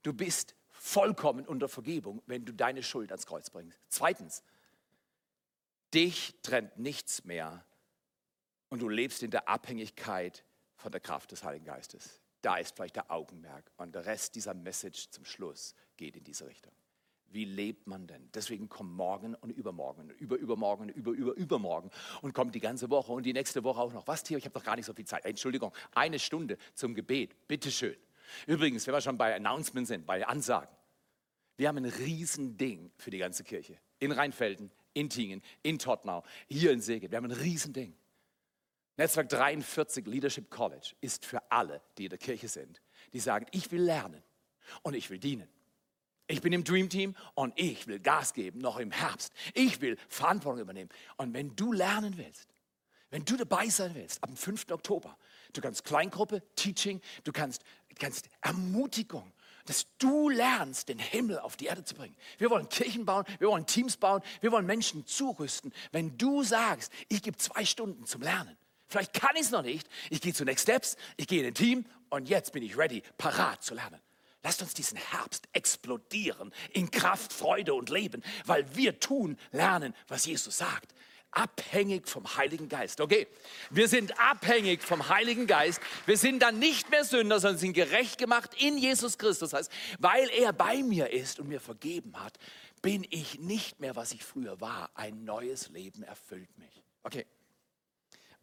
Du 0.05 0.13
bist 0.13 0.55
vollkommen 0.71 1.45
unter 1.45 1.69
Vergebung, 1.69 2.23
wenn 2.27 2.45
du 2.45 2.53
deine 2.53 2.85
Schuld 2.85 3.11
ans 3.11 3.27
Kreuz 3.27 3.51
bringst. 3.51 3.81
Zweitens, 3.89 4.45
dich 5.93 6.33
trennt 6.45 6.79
nichts 6.79 7.25
mehr 7.25 7.65
und 8.69 8.79
du 8.81 8.89
lebst 8.89 9.25
in 9.25 9.33
der 9.33 9.49
Abhängigkeit 9.49 10.45
von 10.77 10.93
der 10.93 11.01
Kraft 11.01 11.33
des 11.33 11.43
Heiligen 11.43 11.65
Geistes. 11.65 12.21
Da 12.43 12.59
ist 12.59 12.77
vielleicht 12.77 12.95
der 12.95 13.11
Augenmerk 13.11 13.73
und 13.77 13.93
der 13.93 14.07
Rest 14.07 14.37
dieser 14.37 14.55
Message 14.55 15.11
zum 15.11 15.25
Schluss 15.25 15.75
geht 15.97 16.17
in 16.17 16.23
diese 16.23 16.47
Richtung. 16.47 16.73
Wie 17.37 17.45
lebt 17.45 17.87
man 17.87 18.07
denn? 18.07 18.31
Deswegen 18.33 18.67
kommt 18.71 18.95
morgen 18.95 19.35
und 19.35 19.51
übermorgen, 19.51 20.09
über 20.19 20.37
übermorgen, 20.37 20.89
über 20.89 21.13
über 21.13 21.35
übermorgen 21.35 21.91
und 22.23 22.33
kommt 22.33 22.55
die 22.55 22.61
ganze 22.61 22.89
Woche 22.89 23.13
und 23.13 23.25
die 23.25 23.35
nächste 23.35 23.63
Woche 23.63 23.79
auch 23.79 23.93
noch. 23.93 24.07
Was, 24.07 24.23
Theo? 24.23 24.39
Ich 24.39 24.47
habe 24.47 24.55
doch 24.55 24.65
gar 24.65 24.75
nicht 24.75 24.87
so 24.87 24.95
viel 24.95 25.05
Zeit. 25.05 25.27
Entschuldigung, 25.27 25.71
eine 25.95 26.19
Stunde 26.19 26.57
zum 26.73 26.95
Gebet. 26.95 27.47
Bitteschön. 27.47 27.95
Übrigens, 28.47 28.87
wenn 28.87 28.95
wir 28.95 29.03
schon 29.03 29.19
bei 29.19 29.37
Announcements 29.37 29.89
sind, 29.89 30.07
bei 30.07 30.27
Ansagen. 30.27 30.75
Wir 31.59 31.69
haben 31.69 31.77
ein 31.77 31.85
Riesending 31.85 32.91
für 32.97 33.11
die 33.11 33.19
ganze 33.19 33.45
Kirche. 33.45 33.79
In 33.99 34.13
Rheinfelden, 34.13 34.73
in 34.95 35.11
Tingen, 35.11 35.43
in 35.63 35.79
Tottenau, 35.79 36.25
hier 36.49 36.73
in 36.73 36.81
Seged. 36.81 37.11
Wir 37.11 37.19
haben 37.19 37.27
ein 37.27 37.33
Riesending. 37.33 37.95
Netzwerk 38.97 39.29
43 39.29 40.07
Leadership 40.07 40.49
College 40.49 40.95
ist 41.03 41.27
für 41.27 41.53
alle, 41.53 41.83
die 41.99 42.05
in 42.05 42.11
der 42.11 42.19
Kirche 42.19 42.49
sind, 42.49 42.81
die 43.13 43.21
sagen, 43.21 43.45
ich 43.51 43.71
will 43.71 43.83
lernen 43.83 44.23
und 44.83 44.95
ich 44.95 45.11
will 45.11 45.19
dienen. 45.19 45.51
Ich 46.29 46.41
bin 46.41 46.53
im 46.53 46.65
Dream 46.65 46.89
Team 46.89 47.15
und 47.35 47.53
ich 47.57 47.87
will 47.87 48.01
Gas 48.01 48.35
geben, 48.35 48.59
noch 48.59 48.79
im 48.79 48.91
Herbst. 48.91 49.33
Ich 49.55 49.81
will 49.81 49.97
Verantwortung 50.09 50.63
übernehmen. 50.63 50.91
Und 51.17 51.33
wenn 51.35 51.55
du 51.55 51.73
lernen 51.73 52.17
willst, 52.17 52.49
wenn 53.11 53.25
du 53.25 53.37
dabei 53.37 53.69
sein 53.69 53.95
willst, 53.95 54.23
ab 54.23 54.31
dem 54.31 54.37
5. 54.37 54.71
Oktober, 54.71 55.17
du 55.53 55.61
kannst 55.61 55.85
Kleingruppe, 55.85 56.43
Teaching, 56.57 57.01
du 57.23 57.33
kannst, 57.33 57.63
kannst 57.99 58.29
Ermutigung, 58.41 59.33
dass 59.67 59.87
du 59.99 60.29
lernst, 60.29 60.89
den 60.89 60.99
Himmel 60.99 61.39
auf 61.39 61.57
die 61.57 61.67
Erde 61.67 61.85
zu 61.85 61.95
bringen. 61.95 62.17
Wir 62.39 62.51
wollen 62.51 62.69
Kirchen 62.69 63.05
bauen, 63.05 63.25
wir 63.39 63.49
wollen 63.49 63.67
Teams 63.67 63.97
bauen, 63.97 64.23
wir 64.41 64.51
wollen 64.51 64.67
Menschen 64.67 65.07
zurüsten. 65.07 65.73
Wenn 65.93 66.19
du 66.19 66.43
sagst, 66.43 66.93
ich 67.09 67.23
gebe 67.23 67.37
zwei 67.37 67.65
Stunden 67.65 68.05
zum 68.07 68.23
Lernen, 68.23 68.57
vielleicht 68.89 69.13
kann 69.13 69.35
ich 69.35 69.43
es 69.43 69.51
noch 69.51 69.63
nicht, 69.63 69.89
ich 70.11 70.21
gehe 70.21 70.35
zu 70.35 70.45
Next 70.45 70.65
Steps, 70.65 70.97
ich 71.17 71.29
gehe 71.29 71.41
in 71.41 71.47
ein 71.47 71.55
Team 71.55 71.85
und 72.11 72.29
jetzt 72.29 72.53
bin 72.53 72.63
ich 72.63 72.77
ready, 72.77 73.03
parat 73.19 73.63
zu 73.63 73.75
lernen. 73.75 74.01
Lasst 74.47 74.63
uns 74.63 74.75
diesen 74.75 74.97
Herbst 74.97 75.49
explodieren 75.55 76.55
in 76.71 76.93
Kraft, 76.93 77.33
Freude 77.33 77.75
und 77.75 77.91
Leben, 77.91 78.23
weil 78.45 78.77
wir 78.77 79.01
tun, 79.01 79.37
lernen, 79.51 79.93
was 80.07 80.25
Jesus 80.25 80.59
sagt. 80.59 80.95
Abhängig 81.33 82.07
vom 82.09 82.37
Heiligen 82.37 82.69
Geist. 82.69 83.01
Okay, 83.01 83.27
wir 83.71 83.89
sind 83.89 84.17
abhängig 84.21 84.85
vom 84.85 85.09
Heiligen 85.09 85.49
Geist. 85.49 85.81
Wir 86.07 86.17
sind 86.17 86.43
dann 86.43 86.61
nicht 86.61 86.91
mehr 86.91 87.05
Sünder, 87.05 87.41
sondern 87.41 87.59
sind 87.59 87.73
gerecht 87.73 88.19
gemacht 88.19 88.53
in 88.57 88.79
Jesus 88.79 89.19
Christus. 89.19 89.51
Das 89.51 89.59
heißt, 89.59 89.73
weil 89.99 90.31
er 90.31 90.53
bei 90.53 90.81
mir 90.85 91.11
ist 91.11 91.41
und 91.41 91.49
mir 91.49 91.61
vergeben 91.61 92.15
hat, 92.17 92.39
bin 92.83 93.05
ich 93.11 93.41
nicht 93.41 93.81
mehr, 93.81 93.97
was 93.97 94.13
ich 94.13 94.23
früher 94.23 94.61
war. 94.61 94.91
Ein 94.95 95.25
neues 95.25 95.71
Leben 95.71 96.05
erfüllt 96.05 96.57
mich. 96.57 96.85
Okay. 97.03 97.27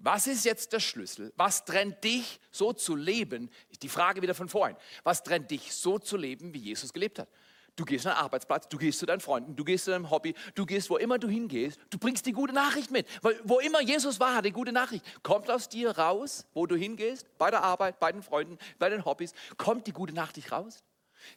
Was 0.03 0.27
ist 0.27 0.43
jetzt 0.43 0.73
der 0.73 0.81
Schlüssel? 0.81 1.31
Was 1.37 1.63
trennt 1.63 2.03
dich 2.03 2.41
so 2.51 2.73
zu 2.73 2.93
leben? 2.93 3.49
Die 3.81 3.87
Frage 3.87 4.21
wieder 4.21 4.35
von 4.35 4.49
vorhin. 4.49 4.75
Was 5.03 5.23
trennt 5.23 5.49
dich 5.49 5.73
so 5.73 5.97
zu 5.97 6.17
leben, 6.17 6.53
wie 6.53 6.59
Jesus 6.59 6.91
gelebt 6.91 7.19
hat? 7.19 7.29
Du 7.77 7.85
gehst 7.85 8.05
an 8.05 8.13
den 8.13 8.19
Arbeitsplatz, 8.19 8.67
du 8.67 8.77
gehst 8.77 8.99
zu 8.99 9.05
deinen 9.05 9.21
Freunden, 9.21 9.55
du 9.55 9.63
gehst 9.63 9.85
zu 9.85 9.91
deinem 9.91 10.11
Hobby, 10.11 10.35
du 10.55 10.65
gehst, 10.65 10.89
wo 10.89 10.97
immer 10.97 11.17
du 11.19 11.29
hingehst, 11.29 11.79
du 11.89 11.97
bringst 11.97 12.25
die 12.25 12.33
gute 12.33 12.53
Nachricht 12.53 12.91
mit. 12.91 13.07
Weil 13.23 13.39
wo 13.45 13.59
immer 13.59 13.81
Jesus 13.81 14.19
war, 14.19 14.35
hat 14.35 14.45
die 14.45 14.51
gute 14.51 14.73
Nachricht. 14.73 15.05
Kommt 15.23 15.49
aus 15.49 15.69
dir 15.69 15.97
raus, 15.97 16.45
wo 16.53 16.67
du 16.67 16.75
hingehst, 16.75 17.25
bei 17.37 17.49
der 17.49 17.63
Arbeit, 17.63 17.97
bei 18.01 18.11
den 18.11 18.21
Freunden, 18.21 18.57
bei 18.79 18.89
den 18.89 19.05
Hobbys, 19.05 19.31
kommt 19.55 19.87
die 19.87 19.93
gute 19.93 20.13
Nachricht 20.13 20.51
raus. 20.51 20.83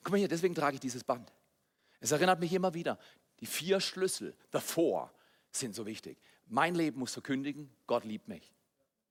Guck 0.02 0.10
mal 0.10 0.18
hier, 0.18 0.28
deswegen 0.28 0.56
trage 0.56 0.74
ich 0.74 0.80
dieses 0.80 1.04
Band. 1.04 1.32
Es 2.00 2.10
erinnert 2.10 2.40
mich 2.40 2.52
immer 2.52 2.74
wieder, 2.74 2.98
die 3.38 3.46
vier 3.46 3.78
Schlüssel, 3.78 4.34
four, 4.50 5.12
sind 5.52 5.76
so 5.76 5.86
wichtig. 5.86 6.18
Mein 6.46 6.74
Leben 6.74 6.98
muss 6.98 7.12
verkündigen, 7.12 7.70
Gott 7.86 8.04
liebt 8.04 8.26
mich. 8.26 8.55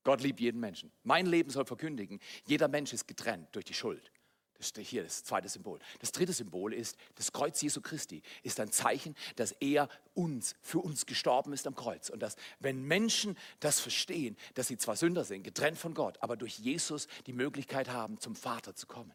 Gott 0.06 0.20
liebt 0.20 0.38
jeden 0.38 0.60
Menschen. 0.60 0.92
Mein 1.02 1.26
Leben 1.26 1.50
soll 1.50 1.64
verkündigen, 1.64 2.20
jeder 2.44 2.68
Mensch 2.68 2.92
ist 2.92 3.08
getrennt 3.08 3.48
durch 3.50 3.64
die 3.64 3.74
Schuld. 3.74 4.12
Das 4.56 4.70
ist 4.70 4.78
hier 4.78 5.02
das 5.02 5.24
zweite 5.24 5.48
Symbol. 5.48 5.80
Das 5.98 6.12
dritte 6.12 6.32
Symbol 6.32 6.72
ist, 6.72 6.96
das 7.16 7.32
Kreuz 7.32 7.60
Jesu 7.60 7.80
Christi 7.80 8.22
ist 8.44 8.60
ein 8.60 8.70
Zeichen, 8.70 9.16
dass 9.34 9.50
er 9.50 9.88
uns, 10.14 10.54
für 10.62 10.78
uns 10.78 11.06
gestorben 11.06 11.52
ist 11.52 11.66
am 11.66 11.74
Kreuz. 11.74 12.08
Und 12.08 12.20
dass, 12.20 12.36
wenn 12.60 12.84
Menschen 12.84 13.36
das 13.58 13.80
verstehen, 13.80 14.36
dass 14.54 14.68
sie 14.68 14.78
zwar 14.78 14.94
Sünder 14.94 15.24
sind, 15.24 15.42
getrennt 15.42 15.76
von 15.76 15.92
Gott, 15.92 16.22
aber 16.22 16.36
durch 16.36 16.56
Jesus 16.60 17.08
die 17.26 17.32
Möglichkeit 17.32 17.88
haben, 17.88 18.20
zum 18.20 18.36
Vater 18.36 18.76
zu 18.76 18.86
kommen, 18.86 19.12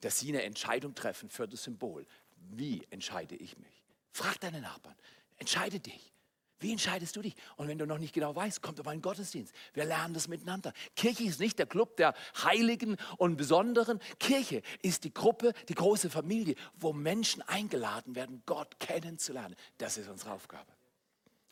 dass 0.00 0.18
sie 0.18 0.30
eine 0.30 0.42
Entscheidung 0.42 0.96
treffen 0.96 1.30
für 1.30 1.46
das 1.46 1.62
Symbol. 1.62 2.04
Wie 2.50 2.84
entscheide 2.90 3.36
ich 3.36 3.56
mich? 3.56 3.84
Frag 4.10 4.40
deinen 4.40 4.62
Nachbarn. 4.62 4.96
Entscheide 5.36 5.78
dich. 5.78 6.12
Wie 6.60 6.72
entscheidest 6.72 7.14
du 7.14 7.22
dich? 7.22 7.34
Und 7.56 7.68
wenn 7.68 7.78
du 7.78 7.86
noch 7.86 7.98
nicht 7.98 8.12
genau 8.12 8.34
weißt, 8.34 8.62
kommt 8.62 8.80
auf 8.80 8.88
einen 8.88 9.02
Gottesdienst. 9.02 9.54
Wir 9.74 9.84
lernen 9.84 10.14
das 10.14 10.26
miteinander. 10.26 10.72
Kirche 10.96 11.24
ist 11.24 11.38
nicht 11.38 11.58
der 11.58 11.66
Club 11.66 11.96
der 11.96 12.14
Heiligen 12.42 12.96
und 13.16 13.36
Besonderen. 13.36 14.00
Kirche 14.18 14.62
ist 14.82 15.04
die 15.04 15.14
Gruppe, 15.14 15.52
die 15.68 15.74
große 15.74 16.10
Familie, 16.10 16.56
wo 16.74 16.92
Menschen 16.92 17.42
eingeladen 17.42 18.16
werden, 18.16 18.42
Gott 18.46 18.80
kennenzulernen. 18.80 19.54
Das 19.78 19.98
ist 19.98 20.08
unsere 20.08 20.32
Aufgabe. 20.32 20.72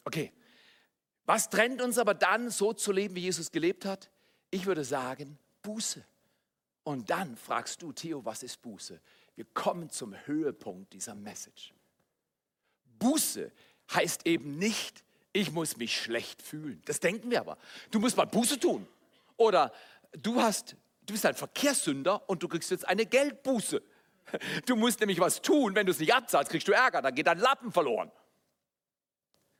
Okay, 0.05 0.33
was 1.25 1.51
trennt 1.51 1.83
uns 1.83 1.99
aber 1.99 2.15
dann, 2.15 2.51
so 2.51 2.73
zu 2.73 2.93
leben, 2.93 3.15
wie 3.17 3.21
Jesus 3.21 3.51
gelebt 3.51 3.85
hat? 3.85 4.11
Ich 4.51 4.67
würde 4.67 4.85
sagen, 4.85 5.39
Buße. 5.63 6.05
Und 6.85 7.11
dann 7.11 7.37
fragst 7.37 7.83
du, 7.83 7.93
Theo, 7.93 8.25
was 8.25 8.45
ist 8.45 8.63
Buße? 8.63 9.01
Wir 9.35 9.45
kommen 9.47 9.91
zum 9.91 10.15
Höhepunkt 10.27 10.93
dieser 10.93 11.17
Message. 11.17 11.75
Buße 12.99 13.53
heißt 13.95 14.27
eben 14.27 14.59
nicht, 14.59 15.05
ich 15.33 15.53
muss 15.53 15.77
mich 15.77 16.01
schlecht 16.01 16.43
fühlen. 16.43 16.83
Das 16.87 17.01
denken 17.01 17.31
wir 17.31 17.41
aber. 17.41 17.59
Du 17.91 18.01
musst 18.01 18.17
mal 18.17 18.25
Buße 18.25 18.59
tun. 18.59 18.87
Oder 19.37 19.73
du 20.13 20.41
hast, 20.41 20.77
du 21.05 21.13
bist 21.13 21.27
ein 21.27 21.35
Verkehrssünder 21.35 22.29
und 22.29 22.43
du 22.43 22.49
kriegst 22.49 22.71
jetzt 22.71 22.89
eine 22.89 23.07
Geldbuße. 23.07 23.83
Du 24.65 24.75
musst 24.75 25.01
nämlich 25.01 25.21
was 25.21 25.41
tun, 25.41 25.75
wenn 25.75 25.87
du 25.87 25.93
es 25.93 26.01
nicht 26.01 26.13
abzahlst, 26.13 26.51
kriegst 26.51 26.67
du 26.67 26.73
Ärger, 26.73 27.01
dann 27.01 27.15
geht 27.15 27.29
dein 27.29 27.39
Lappen 27.39 27.71
verloren. 27.71 28.11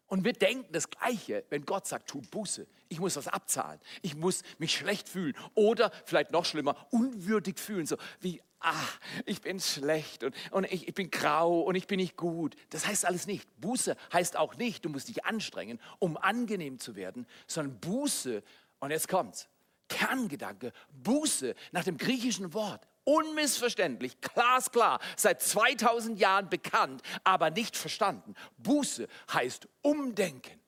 Und 0.09 0.25
wir 0.25 0.33
denken 0.33 0.73
das 0.73 0.89
Gleiche, 0.89 1.45
wenn 1.51 1.65
Gott 1.65 1.87
sagt, 1.87 2.09
tu 2.09 2.21
Buße. 2.21 2.67
Ich 2.89 3.01
muss 3.01 3.17
was 3.17 3.27
abzahlen. 3.27 3.81
Ich 4.03 4.15
muss 4.15 4.43
mich 4.59 4.73
schlecht 4.73 5.09
fühlen. 5.09 5.37
Oder 5.55 5.91
vielleicht 6.05 6.31
noch 6.31 6.45
schlimmer, 6.45 6.87
unwürdig 6.91 7.59
fühlen. 7.59 7.87
So 7.87 7.97
wie, 8.21 8.41
ah, 8.67 8.89
ich 9.25 9.41
bin 9.41 9.61
schlecht 9.61 10.25
und, 10.25 10.35
und 10.51 10.65
ich, 10.65 10.89
ich 10.89 10.95
bin 10.95 11.11
grau 11.11 11.61
und 11.61 11.77
ich 11.77 11.87
bin 11.87 11.99
nicht 11.99 12.17
gut. 12.17 12.57
Das 12.71 12.87
heißt 12.87 13.07
alles 13.07 13.27
nicht. 13.27 13.49
Buße 13.61 13.97
heißt 14.13 14.37
auch 14.37 14.57
nicht, 14.57 14.85
du 14.85 14.89
musst 14.89 15.09
dich 15.09 15.25
anstrengen, 15.25 15.81
um 15.99 16.17
angenehm 16.17 16.79
zu 16.79 16.97
werden, 16.97 17.27
sondern 17.47 17.79
Buße, 17.81 18.43
und 18.81 18.91
jetzt 18.91 19.09
kommt's, 19.09 19.49
Kerngedanke, 19.89 20.73
Buße 20.91 21.55
nach 21.71 21.85
dem 21.85 21.97
griechischen 21.97 22.53
Wort 22.53 22.87
unmissverständlich, 23.05 24.21
glasklar, 24.21 24.99
seit 25.17 25.41
2000 25.41 26.19
Jahren 26.19 26.49
bekannt, 26.49 27.03
aber 27.23 27.51
nicht 27.51 27.77
verstanden. 27.77 28.35
Buße 28.59 29.07
heißt 29.33 29.69
umdenken. 29.83 30.61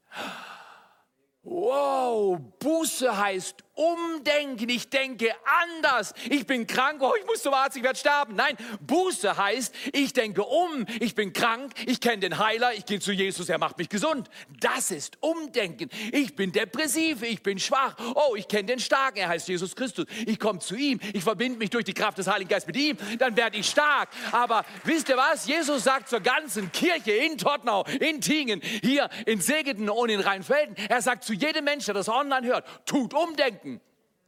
Wow, 1.43 2.39
Buße 2.61 3.17
heißt 3.17 3.65
umdenken. 3.79 4.69
Ich 4.69 4.91
denke 4.91 5.33
anders. 5.45 6.13
Ich 6.29 6.47
bin 6.47 6.67
krank, 6.67 7.01
oh, 7.01 7.13
ich 7.19 7.25
muss 7.27 7.43
zum 7.43 7.55
Arzt, 7.55 7.77
ich 7.77 7.83
werde 7.83 7.99
sterben. 7.99 8.35
Nein, 8.35 8.57
Buße 8.81 9.37
heißt, 9.37 9.75
ich 9.93 10.13
denke 10.13 10.43
um. 10.43 10.85
Ich 11.01 11.15
bin 11.15 11.33
krank, 11.33 11.73
ich 11.87 12.01
kenne 12.01 12.19
den 12.19 12.39
Heiler, 12.39 12.75
ich 12.75 12.85
gehe 12.85 12.99
zu 12.99 13.13
Jesus, 13.13 13.49
er 13.49 13.59
macht 13.59 13.79
mich 13.79 13.89
gesund. 13.89 14.29
Das 14.61 14.91
ist 14.91 15.17
Umdenken. 15.21 15.89
Ich 16.13 16.35
bin 16.35 16.51
depressiv, 16.51 17.23
ich 17.23 17.43
bin 17.43 17.59
schwach. 17.59 17.97
Oh, 18.15 18.35
ich 18.35 18.49
kenne 18.49 18.65
den 18.65 18.81
Starken, 18.81 19.19
er 19.19 19.29
heißt 19.29 19.49
Jesus 19.49 19.77
Christus. 19.77 20.07
Ich 20.27 20.41
komme 20.41 20.59
zu 20.59 20.75
ihm, 20.75 20.99
ich 21.13 21.23
verbinde 21.23 21.59
mich 21.59 21.71
durch 21.71 21.85
die 21.85 21.95
Kraft 21.95 22.19
des 22.19 22.27
Heiligen 22.27 22.49
Geistes 22.49 22.67
mit 22.67 22.77
ihm, 22.77 22.97
dann 23.19 23.37
werde 23.37 23.59
ich 23.59 23.69
stark. 23.69 24.09
Aber 24.33 24.65
wisst 24.85 25.09
ihr 25.09 25.17
was? 25.17 25.47
Jesus 25.47 25.85
sagt 25.85 26.09
zur 26.09 26.21
ganzen 26.21 26.73
Kirche 26.73 27.13
in 27.13 27.39
Tottenau, 27.39 27.85
in 28.01 28.21
Tingen, 28.21 28.61
hier 28.83 29.09
in 29.27 29.41
Segeten 29.41 29.89
und 29.89 30.09
in 30.09 30.21
Rheinfelden, 30.21 30.75
er 30.89 31.01
sagt 31.01 31.23
zu 31.23 31.33
jedem 31.33 31.65
Menschen, 31.65 31.87
der 31.87 31.95
das 31.95 32.09
online 32.09 32.47
hört, 32.47 32.65
tut 32.85 33.15
Umdenken. 33.15 33.68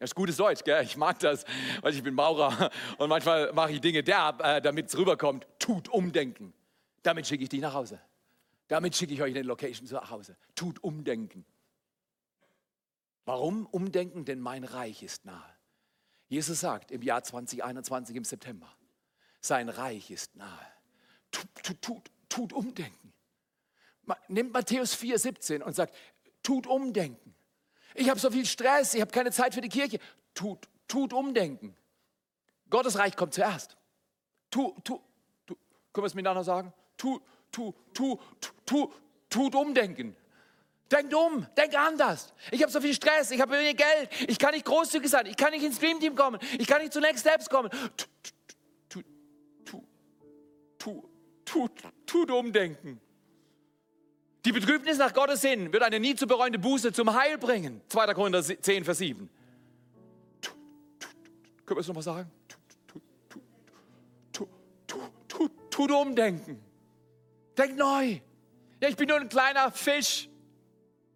Das 0.01 0.13
ist 0.13 0.15
gutes 0.15 0.39
Deutsch, 0.39 0.65
gell? 0.65 0.83
ich 0.83 0.97
mag 0.97 1.19
das, 1.19 1.45
weil 1.83 1.93
ich 1.93 2.03
bin 2.03 2.15
Maurer 2.15 2.71
und 2.97 3.11
manchmal 3.11 3.53
mache 3.53 3.73
ich 3.73 3.83
Dinge 3.83 4.03
derb, 4.03 4.43
äh, 4.43 4.63
damit 4.63 4.87
es 4.87 4.97
rüberkommt. 4.97 5.47
Tut 5.59 5.91
Umdenken. 5.91 6.55
Damit 7.03 7.27
schicke 7.27 7.43
ich 7.43 7.51
dich 7.51 7.61
nach 7.61 7.75
Hause. 7.75 8.01
Damit 8.67 8.97
schicke 8.97 9.13
ich 9.13 9.21
euch 9.21 9.29
in 9.29 9.35
den 9.35 9.47
Location 9.47 9.87
nach 9.91 10.11
Hause. 10.11 10.39
Tut 10.55 10.83
Umdenken. 10.83 11.45
Warum 13.27 13.67
Umdenken? 13.67 14.25
Denn 14.25 14.41
mein 14.41 14.65
Reich 14.65 15.03
ist 15.03 15.27
nahe. 15.27 15.55
Jesus 16.29 16.61
sagt 16.61 16.93
im 16.93 17.03
Jahr 17.03 17.23
2021 17.23 18.17
im 18.17 18.25
September, 18.25 18.75
sein 19.43 19.69
Reich 19.69 20.11
ist 20.11 20.35
nahe. 20.35 20.67
Tut, 21.31 21.49
tut, 21.63 21.83
tut, 21.83 22.11
tut 22.31 22.53
Umdenken. 22.55 23.13
Nimmt 24.29 24.55
Matthäus 24.55 24.95
4, 24.95 25.19
17 25.19 25.63
und 25.63 25.75
sagt, 25.75 25.95
tut 26.43 26.67
Umdenken. 26.67 27.35
Ich 27.95 28.09
habe 28.09 28.21
so 28.21 28.31
viel 28.31 28.47
Stress, 28.47 28.95
ich 28.95 29.01
habe 29.01 29.11
keine 29.11 29.31
Zeit 29.31 29.55
für 29.55 29.61
die 29.61 29.69
Kirche. 29.69 29.99
Tut, 30.35 30.69
tut 30.87 31.13
Umdenken. 31.13 31.77
Gottes 32.69 32.99
Reich 32.99 33.17
kommt 33.17 33.35
zuerst. 33.35 33.77
Tu, 34.51 34.75
tu, 34.85 35.01
tu, 35.47 35.57
können 35.93 36.05
wir 36.05 36.07
es 36.07 36.15
miteinander 36.15 36.45
sagen? 36.45 36.73
Tu, 36.97 37.21
tu, 37.51 37.75
tu, 37.93 38.19
tu, 38.35 38.53
tu, 38.65 38.93
tut 39.29 39.55
Umdenken. 39.55 40.17
Denkt 40.91 41.15
um, 41.15 41.47
denkt 41.57 41.77
anders. 41.77 42.33
Ich 42.51 42.63
habe 42.63 42.73
so 42.73 42.81
viel 42.81 42.95
Stress, 42.95 43.31
ich 43.31 43.41
habe 43.41 43.53
wenig 43.53 43.77
Geld, 43.77 44.11
ich 44.29 44.39
kann 44.39 44.53
nicht 44.53 44.65
großzügig 44.65 45.09
sein, 45.09 45.27
ich 45.27 45.37
kann 45.37 45.53
nicht 45.53 45.63
ins 45.63 45.79
Dream 45.79 46.01
Team 46.01 46.17
kommen, 46.17 46.41
ich 46.59 46.67
kann 46.67 46.81
nicht 46.81 46.93
zu 46.93 47.01
Next 47.01 47.21
Steps 47.21 47.49
kommen. 47.49 47.71
Tu, 47.97 48.07
tu, 48.89 49.03
tu, 49.65 51.09
tu, 51.45 51.69
tu, 51.69 51.69
tut 52.07 52.31
Umdenken. 52.33 53.01
Die 54.45 54.53
Betrübnis 54.53 54.97
nach 54.97 55.13
Gottes 55.13 55.43
Sinn 55.43 55.73
wird 55.73 55.83
eine 55.83 56.01
nie 56.01 56.15
zu 56.15 56.27
bereuende 56.27 56.59
Buße 56.59 56.93
zum 56.93 57.13
Heil 57.13 57.37
bringen. 57.37 57.83
2. 57.89 58.15
Korinther 58.15 58.43
10, 58.43 58.85
Vers 58.85 58.99
7. 58.99 59.29
Können 61.67 61.77
wir 61.77 61.81
es 61.81 61.87
nochmal 61.87 62.03
sagen? 62.03 62.31
Tut 65.71 65.91
umdenken. 65.93 66.61
Denk 67.57 67.77
neu. 67.77 68.21
Ja, 68.81 68.89
ich 68.89 68.97
bin 68.97 69.09
nur 69.09 69.21
ein 69.21 69.29
kleiner 69.29 69.71
Fisch 69.71 70.30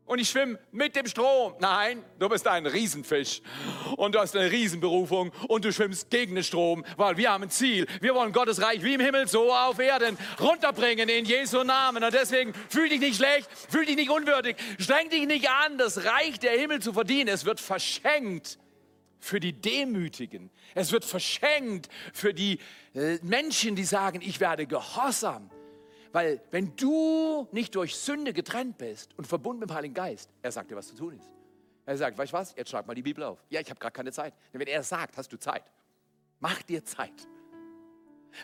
und 0.06 0.18
ich 0.18 0.28
schwimme 0.28 0.58
mit 0.70 0.96
dem 0.96 1.06
Strom. 1.06 1.54
Nein, 1.60 2.02
du 2.18 2.28
bist 2.28 2.46
ein 2.46 2.66
Riesenfisch 2.66 3.40
und 3.96 4.14
du 4.14 4.20
hast 4.20 4.36
eine 4.36 4.50
Riesenberufung 4.50 5.32
und 5.48 5.64
du 5.64 5.72
schwimmst 5.72 6.10
gegen 6.10 6.34
den 6.34 6.44
Strom, 6.44 6.84
weil 6.96 7.16
wir 7.16 7.32
haben 7.32 7.44
ein 7.44 7.50
Ziel. 7.50 7.86
Wir 8.00 8.14
wollen 8.14 8.32
Gottes 8.32 8.60
Reich 8.60 8.82
wie 8.82 8.94
im 8.94 9.00
Himmel, 9.00 9.28
so 9.28 9.52
auf 9.52 9.78
Erden 9.78 10.18
runterbringen 10.40 11.08
in 11.08 11.24
Jesu 11.24 11.62
Namen. 11.64 12.04
Und 12.04 12.12
deswegen 12.12 12.52
fühl 12.68 12.88
dich 12.88 13.00
nicht 13.00 13.16
schlecht, 13.16 13.48
fühl 13.70 13.86
dich 13.86 13.96
nicht 13.96 14.10
unwürdig, 14.10 14.56
streng 14.78 15.08
dich 15.08 15.26
nicht 15.26 15.48
an, 15.48 15.78
das 15.78 16.04
Reich 16.04 16.38
der 16.38 16.52
Himmel 16.52 16.80
zu 16.80 16.92
verdienen. 16.92 17.28
Es 17.28 17.44
wird 17.44 17.60
verschenkt 17.60 18.58
für 19.20 19.40
die 19.40 19.54
Demütigen. 19.54 20.50
Es 20.74 20.92
wird 20.92 21.04
verschenkt 21.04 21.88
für 22.12 22.34
die 22.34 22.58
äh, 22.94 23.18
Menschen, 23.22 23.74
die 23.74 23.84
sagen, 23.84 24.20
ich 24.20 24.38
werde 24.38 24.66
gehorsam. 24.66 25.50
Weil 26.14 26.40
wenn 26.52 26.76
du 26.76 27.48
nicht 27.50 27.74
durch 27.74 27.96
Sünde 27.96 28.32
getrennt 28.32 28.78
bist 28.78 29.18
und 29.18 29.26
verbunden 29.26 29.58
mit 29.58 29.70
dem 29.70 29.74
Heiligen 29.74 29.94
Geist, 29.94 30.30
er 30.42 30.52
sagt 30.52 30.70
dir, 30.70 30.76
was 30.76 30.86
zu 30.86 30.94
tun 30.94 31.14
ist. 31.14 31.28
Er 31.86 31.96
sagt, 31.96 32.16
weißt 32.16 32.32
du 32.32 32.36
was, 32.36 32.54
jetzt 32.54 32.70
schreib 32.70 32.86
mal 32.86 32.94
die 32.94 33.02
Bibel 33.02 33.24
auf. 33.24 33.44
Ja, 33.50 33.60
ich 33.60 33.68
habe 33.68 33.80
gerade 33.80 33.92
keine 33.92 34.12
Zeit. 34.12 34.32
Denn 34.52 34.60
wenn 34.60 34.68
er 34.68 34.84
sagt, 34.84 35.16
hast 35.16 35.32
du 35.32 35.36
Zeit. 35.40 35.64
Mach 36.38 36.62
dir 36.62 36.84
Zeit. 36.84 37.26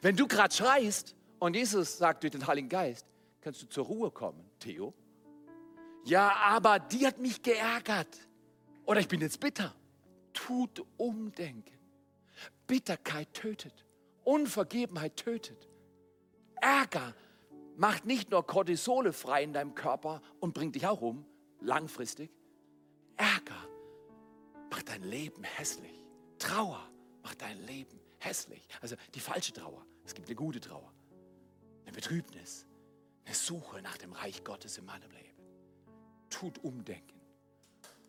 Wenn 0.03 0.17
du 0.17 0.27
gerade 0.27 0.53
schreist 0.53 1.15
und 1.39 1.55
Jesus 1.55 1.97
sagt 1.97 2.25
durch 2.25 2.33
den 2.33 2.45
Heiligen 2.45 2.69
Geist, 2.69 3.07
kannst 3.41 3.63
du 3.63 3.69
zur 3.69 3.85
Ruhe 3.85 4.11
kommen, 4.11 4.45
Theo. 4.59 4.93
Ja, 6.05 6.33
aber 6.47 6.81
die 6.81 7.07
hat 7.07 7.21
mich 7.21 7.41
geärgert. 7.41 8.19
Oder 8.85 8.99
ich 8.99 9.07
bin 9.07 9.21
jetzt 9.21 9.39
bitter. 9.39 9.77
Tut 10.33 10.85
umdenken. 10.97 11.79
Bitterkeit 12.67 13.33
tötet. 13.33 13.87
Unvergebenheit 14.25 15.17
tötet. 15.17 15.69
Ärger 16.61 17.15
macht 17.81 18.05
nicht 18.05 18.31
nur 18.31 18.47
Cortisole 18.47 19.15
frei 19.15 19.43
in 19.43 19.55
deinem 19.55 19.75
Körper 19.75 20.21
und 20.39 20.53
bringt 20.53 20.75
dich 20.75 20.87
auch 20.87 21.01
um, 21.01 21.25
langfristig. 21.61 22.31
Ärger 23.17 23.67
macht 24.71 24.91
dein 24.91 25.03
Leben 25.03 25.43
hässlich. 25.43 26.05
Trauer 26.39 26.87
macht 27.23 27.41
dein 27.41 27.59
Leben 27.65 27.99
hässlich. 28.19 28.69
Also 28.83 28.97
die 29.15 29.21
falsche 29.21 29.55
Trauer. 29.55 29.87
Es 30.05 30.15
gibt 30.15 30.29
eine 30.29 30.37
gute 30.37 30.61
Trauer. 30.61 30.93
Eine 31.85 31.93
Betrübnis. 31.93 32.67
Eine 33.25 33.35
Suche 33.35 33.81
nach 33.81 33.97
dem 33.97 34.13
Reich 34.13 34.45
Gottes 34.45 34.77
in 34.77 34.85
meinem 34.85 35.11
Leben. 35.13 35.41
Tut 36.29 36.63
Umdenken. 36.63 37.19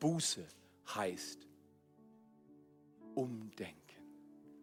Buße 0.01 0.45
heißt 0.93 1.47
Umdenken. 3.15 3.77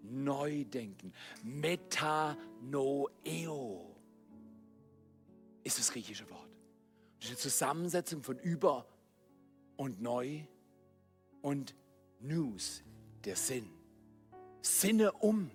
Neudenken. 0.03 1.15
Metanoeo 1.43 2.39
ist 5.69 5.79
das 5.79 5.93
griechische 5.93 6.29
Wort. 6.31 6.49
Das 7.19 7.27
ist 7.27 7.31
eine 7.31 7.39
Zusammensetzung 7.39 8.23
von 8.23 8.39
über 8.39 8.87
und 9.77 10.01
neu 10.01 10.41
und 11.43 11.75
News, 12.21 12.83
der 13.25 13.37
Sinn. 13.37 13.71
Sinne 14.61 15.12
um. 15.12 15.51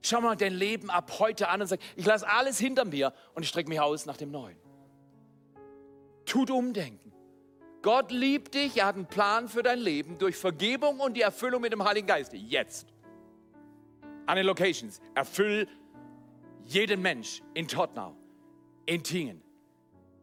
Schau 0.00 0.20
mal 0.20 0.36
dein 0.36 0.54
Leben 0.54 0.90
ab 0.90 1.18
heute 1.18 1.48
an 1.48 1.60
und 1.60 1.68
sag, 1.68 1.80
ich 1.96 2.04
lasse 2.04 2.26
alles 2.28 2.58
hinter 2.58 2.84
mir 2.84 3.12
und 3.34 3.42
ich 3.42 3.48
strecke 3.48 3.68
mich 3.68 3.80
aus 3.80 4.06
nach 4.06 4.16
dem 4.16 4.30
Neuen. 4.30 4.56
Tut 6.24 6.50
umdenken. 6.50 7.12
Gott 7.82 8.10
liebt 8.10 8.54
dich, 8.54 8.78
er 8.78 8.86
hat 8.86 8.96
einen 8.96 9.06
Plan 9.06 9.48
für 9.48 9.62
dein 9.62 9.78
Leben 9.78 10.18
durch 10.18 10.36
Vergebung 10.36 11.00
und 11.00 11.14
die 11.14 11.22
Erfüllung 11.22 11.60
mit 11.60 11.72
dem 11.72 11.84
Heiligen 11.84 12.06
Geist. 12.06 12.32
Jetzt. 12.32 12.86
An 14.26 14.36
den 14.36 14.46
Locations. 14.46 15.00
Erfüll 15.14 15.68
jeden 16.64 17.02
Mensch 17.02 17.42
in 17.54 17.68
Tottenau 17.68 18.16
in 18.86 19.02
Tingen, 19.02 19.42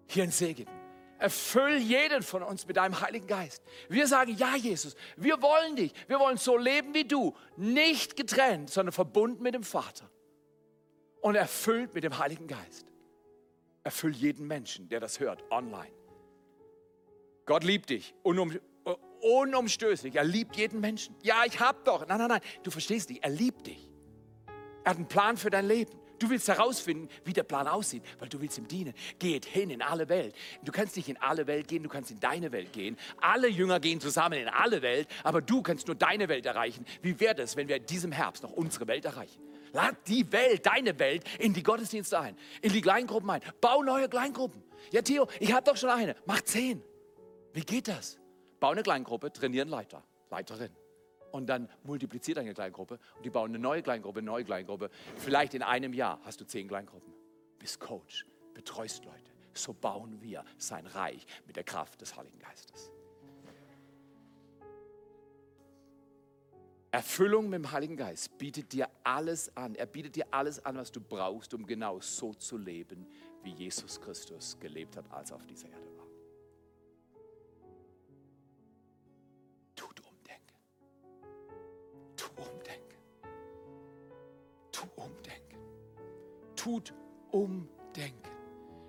hier 0.07 0.23
in 0.23 0.31
Segeten. 0.31 0.73
Erfüll 1.19 1.77
jeden 1.77 2.23
von 2.23 2.43
uns 2.43 2.65
mit 2.65 2.77
deinem 2.77 3.01
Heiligen 3.01 3.27
Geist. 3.27 3.61
Wir 3.89 4.07
sagen, 4.07 4.35
ja, 4.37 4.55
Jesus, 4.55 4.95
wir 5.17 5.41
wollen 5.41 5.75
dich. 5.75 5.91
Wir 6.07 6.17
wollen 6.17 6.37
so 6.37 6.55
leben 6.55 6.93
wie 6.93 7.03
du. 7.03 7.35
Nicht 7.57 8.15
getrennt, 8.15 8.69
sondern 8.69 8.93
verbunden 8.93 9.43
mit 9.43 9.53
dem 9.53 9.63
Vater. 9.63 10.09
Und 11.19 11.35
erfüllt 11.35 11.93
mit 11.93 12.05
dem 12.05 12.17
Heiligen 12.17 12.47
Geist. 12.47 12.85
Erfüll 13.83 14.15
jeden 14.15 14.47
Menschen, 14.47 14.87
der 14.87 15.01
das 15.01 15.19
hört, 15.19 15.43
online. 15.51 15.91
Gott 17.45 17.65
liebt 17.65 17.89
dich. 17.89 18.13
Unum, 18.23 18.57
unumstößlich. 19.21 20.15
Er 20.15 20.23
liebt 20.23 20.55
jeden 20.55 20.79
Menschen. 20.79 21.15
Ja, 21.23 21.43
ich 21.45 21.59
hab 21.59 21.83
doch. 21.83 22.07
Nein, 22.07 22.19
nein, 22.19 22.29
nein. 22.29 22.41
Du 22.63 22.71
verstehst 22.71 23.09
nicht. 23.09 23.23
Er 23.23 23.29
liebt 23.29 23.67
dich. 23.67 23.89
Er 24.83 24.91
hat 24.91 24.97
einen 24.97 25.07
Plan 25.07 25.35
für 25.35 25.49
dein 25.49 25.67
Leben. 25.67 25.91
Du 26.19 26.29
willst 26.29 26.47
herausfinden, 26.47 27.09
wie 27.23 27.33
der 27.33 27.43
Plan 27.43 27.67
aussieht, 27.67 28.03
weil 28.19 28.29
du 28.29 28.39
willst 28.41 28.57
ihm 28.57 28.67
dienen. 28.67 28.93
Geht 29.17 29.45
hin 29.45 29.69
in 29.69 29.81
alle 29.81 30.09
Welt. 30.09 30.35
Du 30.63 30.71
kannst 30.71 30.95
nicht 30.97 31.09
in 31.09 31.17
alle 31.17 31.47
Welt 31.47 31.67
gehen, 31.67 31.81
du 31.83 31.89
kannst 31.89 32.11
in 32.11 32.19
deine 32.19 32.51
Welt 32.51 32.73
gehen. 32.73 32.97
Alle 33.21 33.47
Jünger 33.47 33.79
gehen 33.79 34.01
zusammen 34.01 34.39
in 34.39 34.47
alle 34.47 34.81
Welt, 34.81 35.07
aber 35.23 35.41
du 35.41 35.61
kannst 35.61 35.87
nur 35.87 35.95
deine 35.95 36.27
Welt 36.27 36.45
erreichen. 36.45 36.85
Wie 37.01 37.19
wäre 37.19 37.41
es, 37.41 37.55
wenn 37.55 37.67
wir 37.67 37.77
in 37.77 37.85
diesem 37.85 38.11
Herbst 38.11 38.43
noch 38.43 38.51
unsere 38.51 38.87
Welt 38.87 39.05
erreichen? 39.05 39.41
Lad 39.71 39.95
die 40.07 40.29
Welt, 40.31 40.65
deine 40.65 40.97
Welt, 40.99 41.23
in 41.39 41.53
die 41.53 41.63
Gottesdienste 41.63 42.19
ein, 42.19 42.35
in 42.61 42.73
die 42.73 42.81
Kleingruppen 42.81 43.29
ein. 43.29 43.41
Bau 43.61 43.83
neue 43.83 44.09
Kleingruppen. 44.09 44.63
Ja, 44.91 45.01
Theo, 45.01 45.27
ich 45.39 45.53
habe 45.53 45.63
doch 45.63 45.77
schon 45.77 45.89
eine. 45.89 46.15
Mach 46.25 46.41
zehn. 46.41 46.83
Wie 47.53 47.61
geht 47.61 47.87
das? 47.87 48.19
Bau 48.59 48.71
eine 48.71 48.83
Kleingruppe, 48.83 49.31
trainieren 49.31 49.69
Leiter, 49.69 50.03
Leiterin 50.29 50.71
und 51.31 51.47
dann 51.47 51.69
multipliziert 51.83 52.37
eine 52.37 52.53
Kleingruppe 52.53 52.99
und 53.15 53.25
die 53.25 53.29
bauen 53.29 53.51
eine 53.51 53.59
neue 53.59 53.81
Kleingruppe, 53.81 54.19
eine 54.19 54.25
neue 54.25 54.43
Kleingruppe. 54.43 54.89
Vielleicht 55.17 55.53
in 55.53 55.63
einem 55.63 55.93
Jahr 55.93 56.19
hast 56.23 56.41
du 56.41 56.45
zehn 56.45 56.67
Kleingruppen. 56.67 57.13
Bist 57.57 57.79
Coach, 57.79 58.25
betreust 58.53 59.05
Leute. 59.05 59.31
So 59.53 59.73
bauen 59.73 60.21
wir 60.21 60.45
sein 60.57 60.85
Reich 60.85 61.25
mit 61.45 61.55
der 61.55 61.63
Kraft 61.63 62.01
des 62.01 62.15
Heiligen 62.15 62.39
Geistes. 62.39 62.91
Erfüllung 66.91 67.49
mit 67.49 67.59
dem 67.59 67.71
Heiligen 67.71 67.97
Geist 67.97 68.35
bietet 68.37 68.73
dir 68.73 68.89
alles 69.03 69.55
an. 69.55 69.75
Er 69.75 69.85
bietet 69.85 70.15
dir 70.15 70.25
alles 70.31 70.65
an, 70.65 70.75
was 70.75 70.91
du 70.91 70.99
brauchst, 70.99 71.53
um 71.53 71.65
genau 71.67 71.99
so 71.99 72.33
zu 72.33 72.57
leben, 72.57 73.05
wie 73.43 73.51
Jesus 73.51 74.01
Christus 74.01 74.57
gelebt 74.59 74.97
hat, 74.97 75.05
als 75.11 75.31
auf 75.31 75.45
dieser 75.45 75.69
Erde 75.69 75.88
tut 86.59 86.93
umdenken. 87.31 88.29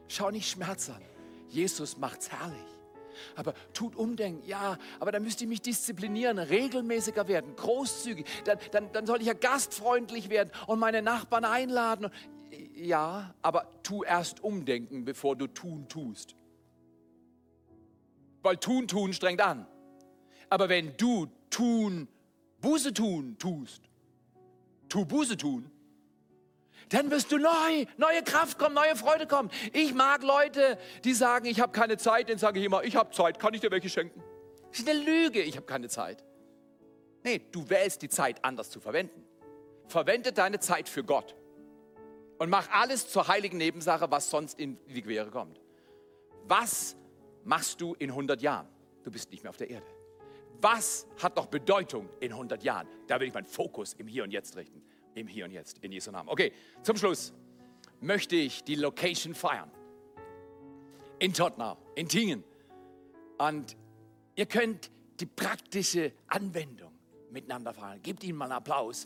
Schau 0.09 0.31
nicht 0.31 0.51
Schmerz 0.51 0.91
an. 0.91 1.03
Jesus 1.49 1.97
macht's 1.99 2.31
herrlich. 2.31 2.59
Aber 3.37 3.55
tut 3.73 3.97
umdenken, 3.97 4.47
ja, 4.47 4.79
aber 4.99 5.13
dann 5.13 5.23
müsste 5.23 5.45
ich 5.45 5.49
mich 5.49 5.61
disziplinieren, 5.61 6.39
regelmäßiger 6.39 7.29
werden, 7.29 7.55
großzügig. 7.55 8.27
Dann, 8.45 8.59
dann, 8.73 8.93
dann 8.93 9.07
soll 9.07 9.21
ich 9.21 9.27
ja 9.27 9.35
gastfreundlich 9.35 10.31
werden 10.31 10.51
und 10.67 10.79
meine 10.79 11.03
Nachbarn 11.03 11.45
einladen. 11.45 12.11
Ja, 12.75 13.35
aber 13.43 13.69
tu 13.83 14.03
erst 14.03 14.43
umdenken, 14.43 15.05
bevor 15.05 15.37
du 15.37 15.47
tun 15.47 15.87
tust. 15.89 16.35
Weil 18.43 18.57
tun, 18.57 18.89
tun 18.89 19.13
strengt 19.13 19.43
an. 19.43 19.67
Aber 20.49 20.69
wenn 20.69 20.97
du 20.97 21.27
tun, 21.51 22.09
Buße 22.61 22.95
tun 22.95 23.37
tust, 23.39 23.83
tu 24.89 25.05
Buße 25.05 25.37
tun, 25.37 25.71
dann 26.91 27.11
wirst 27.11 27.33
du 27.33 27.39
neu, 27.39 27.87
neue 27.97 28.23
Kraft 28.23 28.59
kommen, 28.59 28.75
neue 28.75 28.97
Freude 28.97 29.27
kommen. 29.27 29.51
Ich 29.73 29.95
mag 29.95 30.23
Leute, 30.23 30.77
die 31.05 31.15
sagen, 31.15 31.47
ich 31.47 31.61
habe 31.61 31.73
keine 31.73 31.97
Zeit, 31.97 32.29
dann 32.29 32.39
sage 32.39 32.59
ich 32.59 32.67
immer, 32.67 32.85
ich 32.85 32.97
habe 32.97 33.11
Zeit, 33.13 33.39
kann 33.39 33.55
ich 33.55 33.61
dir 33.61 33.71
welche 33.71 33.89
schenken? 33.89 34.23
Das 34.71 34.81
ist 34.81 34.89
eine 34.89 34.99
Lüge, 34.99 35.41
ich 35.41 35.57
habe 35.57 35.67
keine 35.67 35.89
Zeit. 35.89 36.25
Nee, 37.23 37.41
du 37.53 37.69
wählst 37.71 38.03
die 38.03 38.09
Zeit 38.09 38.45
anders 38.45 38.71
zu 38.71 38.81
verwenden. 38.81 39.25
Verwende 39.87 40.33
deine 40.33 40.59
Zeit 40.59 40.89
für 40.89 41.05
Gott 41.05 41.35
und 42.39 42.51
mach 42.51 42.69
alles 42.71 43.09
zur 43.09 43.29
heiligen 43.29 43.59
Nebensache, 43.59 44.11
was 44.11 44.31
sonst 44.31 44.59
in 44.59 44.77
die 44.89 45.03
Quere 45.03 45.31
kommt. 45.31 45.61
Was 46.45 46.97
machst 47.45 47.81
du 47.81 47.95
in 47.95 48.11
100 48.11 48.43
Jahren? 48.43 48.69
Du 49.05 49.11
bist 49.11 49.31
nicht 49.31 49.43
mehr 49.43 49.51
auf 49.51 49.57
der 49.57 49.71
Erde. 49.71 49.87
Was 50.61 51.07
hat 51.23 51.37
noch 51.37 51.47
Bedeutung 51.47 52.09
in 52.21 52.33
100 52.33 52.63
Jahren? 52.63 52.89
Da 53.07 53.21
will 53.21 53.29
ich 53.29 53.35
meinen 53.35 53.47
Fokus 53.47 53.95
im 53.95 54.07
Hier 54.07 54.25
und 54.25 54.31
Jetzt 54.31 54.57
richten 54.57 54.83
im 55.15 55.27
Hier 55.27 55.45
und 55.45 55.53
Jetzt, 55.53 55.79
in 55.79 55.93
Jesu 55.93 56.11
Namen. 56.11 56.29
Okay, 56.29 56.53
zum 56.83 56.97
Schluss 56.97 57.33
möchte 58.01 58.37
ich 58.37 58.65
die 58.65 58.75
Location 58.77 59.35
feiern. 59.35 59.71
In 61.19 61.35
Tottenau, 61.35 61.77
in 61.95 62.09
Tingen. 62.09 62.45
Und 63.39 63.77
ihr 64.37 64.47
könnt 64.47 64.91
die 65.21 65.27
praktische 65.27 66.13
Anwendung 66.27 66.93
miteinander 67.31 67.75
feiern. 67.75 68.01
Gebt 68.03 68.25
ihnen 68.25 68.39
mal 68.39 68.47
einen 68.47 68.55
Applaus. 68.55 69.03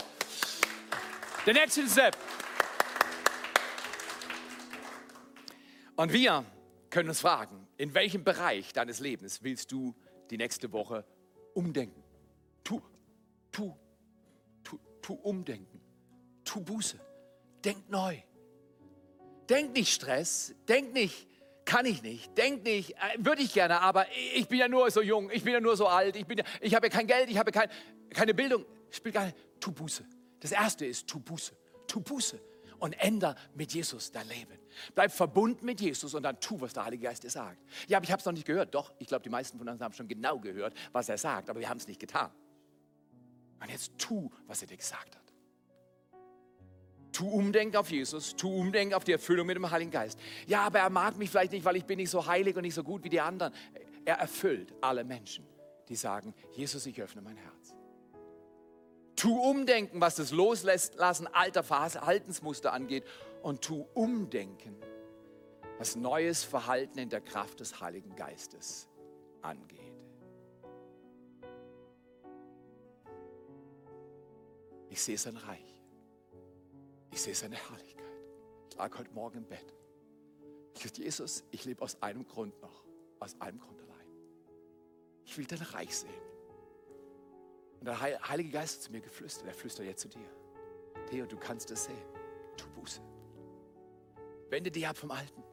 Der 1.45 1.55
nächste 1.55 1.87
Step. 1.89 2.17
Und 5.97 6.13
wir 6.13 6.45
können 6.91 7.09
uns 7.09 7.21
fragen, 7.21 7.67
in 7.77 7.95
welchem 7.95 8.25
Bereich 8.25 8.73
deines 8.73 9.01
Lebens 9.01 9.43
willst 9.43 9.71
du 9.73 9.95
die 10.31 10.37
nächste 10.37 10.73
Woche 10.73 11.05
umdenken? 11.55 12.03
Tu, 12.63 12.81
tu, 13.53 13.77
tu, 14.63 14.79
tu 15.03 15.15
umdenken 15.15 15.84
tu 16.55 16.61
Buße. 16.61 16.99
Denk 17.65 17.91
neu. 17.91 18.17
Denk 19.49 19.73
nicht 19.73 19.93
Stress. 19.93 20.55
Denk 20.69 20.93
nicht, 20.93 21.27
kann 21.65 21.85
ich 21.85 22.03
nicht. 22.03 22.37
Denk 22.39 22.63
nicht, 22.63 22.93
äh, 22.93 23.19
würde 23.19 23.43
ich 23.43 23.53
gerne, 23.53 23.81
aber 23.81 24.07
ich 24.35 24.47
bin 24.47 24.61
ja 24.61 24.69
nur 24.69 24.89
so 24.91 25.03
jung, 25.03 25.31
ich 25.31 25.43
bin 25.43 25.53
ja 25.53 25.61
nur 25.61 25.77
so 25.77 25.89
alt, 25.89 26.15
ich, 26.15 26.27
bin 26.27 26.39
ja, 26.39 26.45
ich 26.61 26.75
habe 26.75 26.87
ja 26.87 26.91
kein 26.91 27.07
Geld, 27.07 27.29
ich 27.29 27.39
habe 27.39 27.51
kein, 27.51 27.69
keine 28.11 28.35
Bildung. 28.35 28.65
Spielt 28.91 29.15
gar 29.15 29.25
nicht. 29.25 29.37
Tu 29.59 29.73
Buße. 29.73 30.07
Das 30.39 30.53
erste 30.53 30.87
ist, 30.87 31.09
tu 31.09 31.19
Buße. 31.19 31.57
Tu 31.89 32.01
Buße 32.01 32.41
und 32.79 32.93
änder 33.01 33.35
mit 33.55 33.73
Jesus 33.73 34.13
dein 34.13 34.29
Leben. 34.29 34.57
Bleib 34.95 35.11
verbunden 35.11 35.67
mit 35.67 35.81
Jesus 35.81 36.15
und 36.15 36.23
dann 36.23 36.39
tu, 36.39 36.61
was 36.61 36.73
der 36.73 36.85
Heilige 36.85 37.05
Geist 37.05 37.25
dir 37.25 37.31
sagt. 37.31 37.59
Ja, 37.89 37.97
aber 37.97 38.05
ich 38.05 38.13
habe 38.13 38.21
es 38.21 38.27
noch 38.27 38.33
nicht 38.33 38.47
gehört. 38.47 38.75
Doch, 38.75 38.93
ich 39.01 39.09
glaube, 39.09 39.25
die 39.25 39.31
meisten 39.31 39.59
von 39.59 39.69
uns 39.69 39.81
haben 39.81 39.95
schon 39.95 40.07
genau 40.07 40.39
gehört, 40.39 40.75
was 40.93 41.09
er 41.09 41.19
sagt, 41.19 41.51
aber 41.51 41.59
wir 41.59 41.69
haben 41.69 41.79
es 41.79 41.89
nicht 41.89 41.99
getan. 41.99 42.31
Und 43.61 43.71
jetzt 43.71 43.99
tu, 43.99 44.31
was 44.47 44.63
er 44.63 44.69
dir 44.69 44.77
gesagt 44.77 45.17
hat. 45.17 45.24
Tu 47.15 47.29
umdenken 47.29 47.77
auf 47.77 47.93
Jesus, 47.93 48.35
tu 48.35 48.53
umdenken 48.53 48.93
auf 48.93 49.05
die 49.05 49.13
Erfüllung 49.13 49.47
mit 49.47 49.55
dem 49.55 49.71
Heiligen 49.71 49.93
Geist. 49.93 50.19
Ja, 50.49 50.63
aber 50.63 50.81
er 50.81 50.91
mag 50.91 51.17
mich 51.17 51.31
vielleicht 51.31 51.53
nicht, 51.53 51.65
weil 51.65 51.77
ich 51.77 51.85
bin 51.85 51.99
nicht 51.99 52.11
so 52.11 52.27
heilig 52.27 52.57
und 52.57 52.63
nicht 52.63 52.75
so 52.75 52.83
gut 52.83 53.05
wie 53.05 53.09
die 53.09 53.21
anderen. 53.21 53.55
Er 54.05 54.17
erfüllt 54.17 54.75
alle 54.81 55.05
Menschen, 55.05 55.47
die 55.89 55.95
sagen, 55.95 56.35
Jesus, 56.55 56.85
ich 56.87 57.01
öffne 57.01 57.23
mein 57.23 57.37
Herz. 57.37 57.73
Tu 59.15 59.33
umdenken, 59.33 60.01
was 60.01 60.17
das 60.17 60.33
Loslassen 60.33 61.29
alter 61.29 61.63
Verhaltensmuster 61.63 62.73
angeht 62.73 63.05
und 63.43 63.63
tu 63.63 63.87
umdenken, 63.95 64.75
was 65.79 65.95
neues 65.95 66.43
Verhalten 66.43 66.99
in 66.99 67.11
der 67.11 67.21
Kraft 67.21 67.61
des 67.61 67.81
Heiligen 67.81 68.17
Geistes 68.17 68.89
angeht. 69.41 69.79
Ich 74.91 75.01
sehe 75.01 75.17
sein 75.17 75.37
Reich. 75.37 75.74
Ich 77.15 77.23
sehe 77.23 77.35
seine 77.37 77.55
Herrlichkeit. 77.55 78.05
Ich 78.69 78.77
lag 78.77 78.99
heute 78.99 79.13
Morgen 79.13 79.39
im 79.39 79.45
Bett. 79.45 79.73
Ich 80.75 80.83
dachte, 80.83 81.01
Jesus, 81.01 81.45
ich 81.53 81.65
lebe 81.65 81.81
aus 81.81 82.03
einem 82.03 82.27
Grund 82.27 82.61
noch. 82.61 82.85
Aus 83.21 83.41
einem 83.41 83.61
Grund 83.61 83.81
allein. 83.83 84.09
Ich 85.25 85.39
will 85.39 85.45
dein 85.47 85.63
Reich 85.63 85.97
sehen. 85.97 86.11
Und 87.79 87.87
der 87.87 88.01
Heilige 88.01 88.51
Geist 88.51 88.79
hat 88.79 88.83
zu 88.83 88.91
mir 88.91 89.01
geflüstert. 89.01 89.47
Er 89.47 89.55
flüstert 89.55 89.87
jetzt 89.87 90.01
zu 90.01 90.09
dir. 90.09 90.29
Theo, 91.09 91.25
du 91.27 91.37
kannst 91.37 91.71
es 91.71 91.85
sehen. 91.85 92.05
Tu 92.57 92.67
Buße. 92.71 93.01
Wende 94.51 94.73
dich 94.73 94.89
ab 94.89 94.97
vom 94.97 95.13
Alten. 95.13 95.45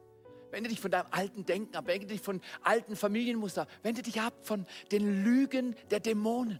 Wende 0.50 0.68
dich 0.68 0.80
von 0.80 0.90
deinem 0.90 1.06
alten 1.12 1.46
Denken 1.46 1.76
ab. 1.76 1.86
Wende 1.86 2.08
dich 2.08 2.22
von 2.22 2.40
alten 2.62 2.96
Familienmustern. 2.96 3.68
Wende 3.84 4.02
dich 4.02 4.20
ab 4.20 4.34
von 4.42 4.66
den 4.90 5.22
Lügen 5.22 5.76
der 5.92 6.00
Dämonen. 6.00 6.58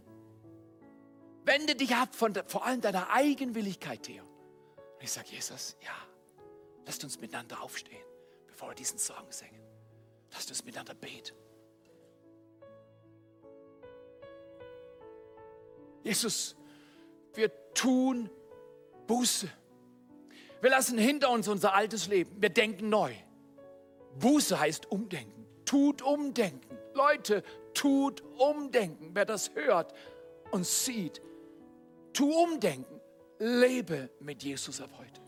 Wende 1.45 1.75
dich 1.75 1.93
ab 1.93 2.15
von 2.15 2.35
vor 2.47 2.65
allem 2.65 2.81
deiner 2.81 3.11
Eigenwilligkeit, 3.11 4.05
Theo. 4.05 4.32
Und 5.03 5.07
ich 5.07 5.15
sage, 5.15 5.31
Jesus, 5.31 5.75
ja, 5.81 5.91
lasst 6.87 7.03
uns 7.03 7.21
miteinander 7.21 7.61
aufstehen, 7.61 8.05
bevor 8.47 8.69
wir 8.69 8.77
diesen 8.77 9.01
Song 9.01 9.27
singen. 9.31 9.61
Lasst 10.31 10.49
uns 10.49 10.65
miteinander 10.65 10.95
beten. 10.95 11.35
Jesus, 16.05 16.55
wir 17.35 17.51
tun 17.75 18.31
Buße. 19.09 19.49
Wir 20.61 20.71
lassen 20.71 20.99
hinter 20.99 21.31
uns 21.31 21.49
unser 21.49 21.75
altes 21.75 22.07
Leben. 22.07 22.41
Wir 22.41 22.51
denken 22.51 22.89
neu. 22.89 23.13
Buße 24.21 24.61
heißt 24.61 24.93
umdenken. 24.93 25.49
Tut 25.65 26.01
umdenken. 26.01 26.79
Leute, 26.95 27.43
tut 27.75 28.21
umdenken. 28.39 29.11
Wer 29.15 29.25
das 29.25 29.53
hört 29.57 29.95
und 30.53 30.65
sieht, 30.65 31.21
tu 32.13 32.33
umdenken. 32.33 33.02
Lebe 33.45 34.11
mit 34.21 34.43
Jesus 34.43 34.81
ab 34.81 34.91
heute. 34.99 35.21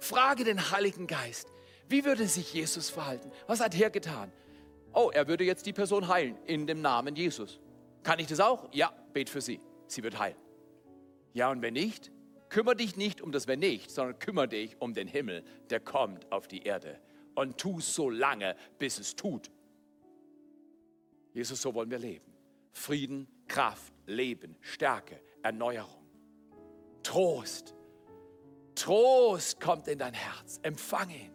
Frage 0.00 0.44
den 0.44 0.70
Heiligen 0.70 1.06
Geist, 1.06 1.48
wie 1.88 2.04
würde 2.04 2.26
sich 2.26 2.52
Jesus 2.52 2.90
verhalten? 2.90 3.30
Was 3.46 3.60
hat 3.60 3.78
er 3.78 3.90
getan? 3.90 4.32
oh, 4.96 5.10
er 5.12 5.28
würde 5.28 5.44
jetzt 5.44 5.66
die 5.66 5.72
Person 5.72 6.08
heilen 6.08 6.36
in 6.46 6.66
dem 6.66 6.80
Namen 6.80 7.14
Jesus. 7.14 7.60
Kann 8.02 8.18
ich 8.18 8.26
das 8.26 8.40
auch? 8.40 8.68
Ja, 8.72 8.92
bet 9.12 9.28
für 9.28 9.40
sie. 9.40 9.60
Sie 9.86 10.02
wird 10.02 10.18
heilen. 10.18 10.36
Ja, 11.34 11.50
und 11.50 11.60
wenn 11.60 11.74
nicht, 11.74 12.10
kümmere 12.48 12.76
dich 12.76 12.96
nicht 12.96 13.20
um 13.20 13.30
das 13.30 13.46
Wenn 13.46 13.60
nicht, 13.60 13.90
sondern 13.90 14.18
kümmere 14.18 14.48
dich 14.48 14.80
um 14.80 14.94
den 14.94 15.06
Himmel, 15.06 15.44
der 15.70 15.80
kommt 15.80 16.32
auf 16.32 16.48
die 16.48 16.62
Erde. 16.62 16.98
Und 17.34 17.58
tu 17.58 17.80
so 17.80 18.08
lange, 18.08 18.56
bis 18.78 18.98
es 18.98 19.14
tut. 19.14 19.50
Jesus, 21.34 21.60
so 21.60 21.74
wollen 21.74 21.90
wir 21.90 21.98
leben. 21.98 22.32
Frieden, 22.72 23.28
Kraft, 23.46 23.92
Leben, 24.06 24.56
Stärke, 24.60 25.20
Erneuerung, 25.42 26.05
Trost. 27.06 27.74
Trost 28.74 29.60
kommt 29.60 29.86
in 29.86 29.98
dein 29.98 30.12
Herz. 30.12 30.58
Empfange 30.62 31.14
ihn. 31.14 31.34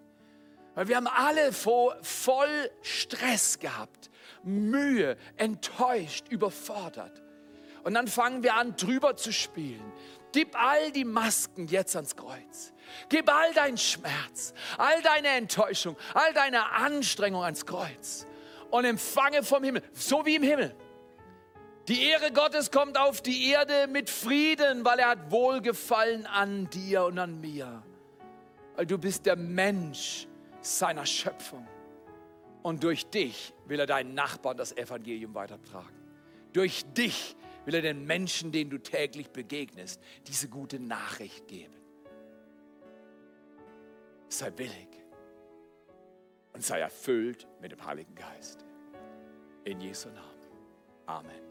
Weil 0.76 0.88
wir 0.88 0.98
haben 0.98 1.08
alle 1.08 1.52
voll 1.54 2.72
Stress 2.82 3.60
gehabt, 3.60 4.10
Mühe, 4.44 5.18
enttäuscht, 5.38 6.28
überfordert. 6.30 7.22
Und 7.84 7.94
dann 7.94 8.08
fangen 8.08 8.44
wir 8.44 8.56
an, 8.56 8.76
drüber 8.76 9.16
zu 9.16 9.32
spielen. 9.32 9.92
Gib 10.34 10.56
all 10.56 10.92
die 10.92 11.06
Masken 11.06 11.68
jetzt 11.68 11.96
ans 11.96 12.16
Kreuz. 12.16 12.74
Gib 13.10 13.30
all 13.30 13.54
deinen 13.54 13.78
Schmerz, 13.78 14.54
all 14.78 15.02
deine 15.02 15.30
Enttäuschung, 15.30 15.98
all 16.14 16.34
deine 16.34 16.72
Anstrengung 16.72 17.44
ans 17.44 17.66
Kreuz. 17.66 18.28
Und 18.70 18.86
empfange 18.86 19.44
vom 19.44 19.64
Himmel, 19.64 19.84
so 19.94 20.26
wie 20.26 20.36
im 20.36 20.44
Himmel. 20.44 20.76
Die 21.92 22.04
Ehre 22.04 22.32
Gottes 22.32 22.72
kommt 22.72 22.98
auf 22.98 23.22
die 23.22 23.50
Erde 23.50 23.86
mit 23.86 24.10
Frieden, 24.10 24.86
weil 24.86 25.00
er 25.00 25.10
hat 25.10 25.30
Wohlgefallen 25.30 26.26
an 26.26 26.70
dir 26.70 27.04
und 27.04 27.20
an 27.20 27.42
mir. 27.42 27.84
Weil 28.78 28.86
du 28.86 28.98
bist 28.98 29.26
der 29.26 29.36
Mensch 29.36 30.26
seiner 30.62 31.06
Schöpfung. 31.06 31.68
Und 32.64 32.86
durch 32.86 33.08
dich 33.08 33.54
will 33.66 33.78
er 33.78 33.88
deinen 33.88 34.14
Nachbarn 34.14 34.56
das 34.56 34.72
Evangelium 34.78 35.36
weitertragen. 35.36 36.00
Durch 36.54 36.86
dich 36.94 37.36
will 37.66 37.76
er 37.76 37.82
den 37.82 38.06
Menschen, 38.06 38.54
denen 38.54 38.70
du 38.70 38.78
täglich 38.78 39.30
begegnest, 39.30 40.02
diese 40.28 40.48
gute 40.48 40.80
Nachricht 40.80 41.46
geben. 41.50 41.76
Sei 44.30 44.50
willig 44.56 44.88
und 46.54 46.64
sei 46.64 46.80
erfüllt 46.80 47.50
mit 47.60 47.74
dem 47.74 47.86
Heiligen 47.86 48.16
Geist. 48.16 48.64
In 49.66 49.82
Jesu 49.82 50.08
Namen. 50.08 50.32
Amen. 51.06 51.51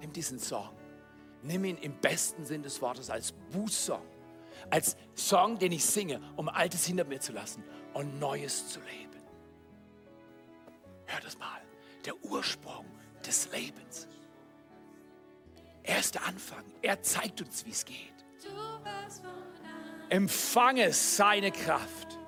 Nimm 0.00 0.12
diesen 0.12 0.38
Song, 0.38 0.70
nimm 1.42 1.64
ihn 1.64 1.76
im 1.78 1.94
besten 2.00 2.44
Sinn 2.44 2.62
des 2.62 2.80
Wortes 2.80 3.10
als 3.10 3.32
Bußsong, 3.52 4.02
als 4.70 4.96
Song, 5.14 5.58
den 5.58 5.72
ich 5.72 5.84
singe, 5.84 6.20
um 6.36 6.48
Altes 6.48 6.86
hinter 6.86 7.04
mir 7.04 7.20
zu 7.20 7.32
lassen 7.32 7.62
und 7.94 8.18
Neues 8.18 8.68
zu 8.68 8.80
leben. 8.80 9.10
Hör 11.06 11.20
das 11.20 11.38
mal, 11.38 11.60
der 12.04 12.14
Ursprung 12.24 12.86
des 13.26 13.50
Lebens. 13.52 14.06
Er 15.82 15.98
ist 15.98 16.14
der 16.14 16.24
Anfang. 16.24 16.64
Er 16.82 17.02
zeigt 17.02 17.40
uns, 17.40 17.66
wie 17.66 17.70
es 17.70 17.84
geht. 17.84 17.96
Empfange 20.08 20.92
seine 20.92 21.50
Kraft. 21.50 22.18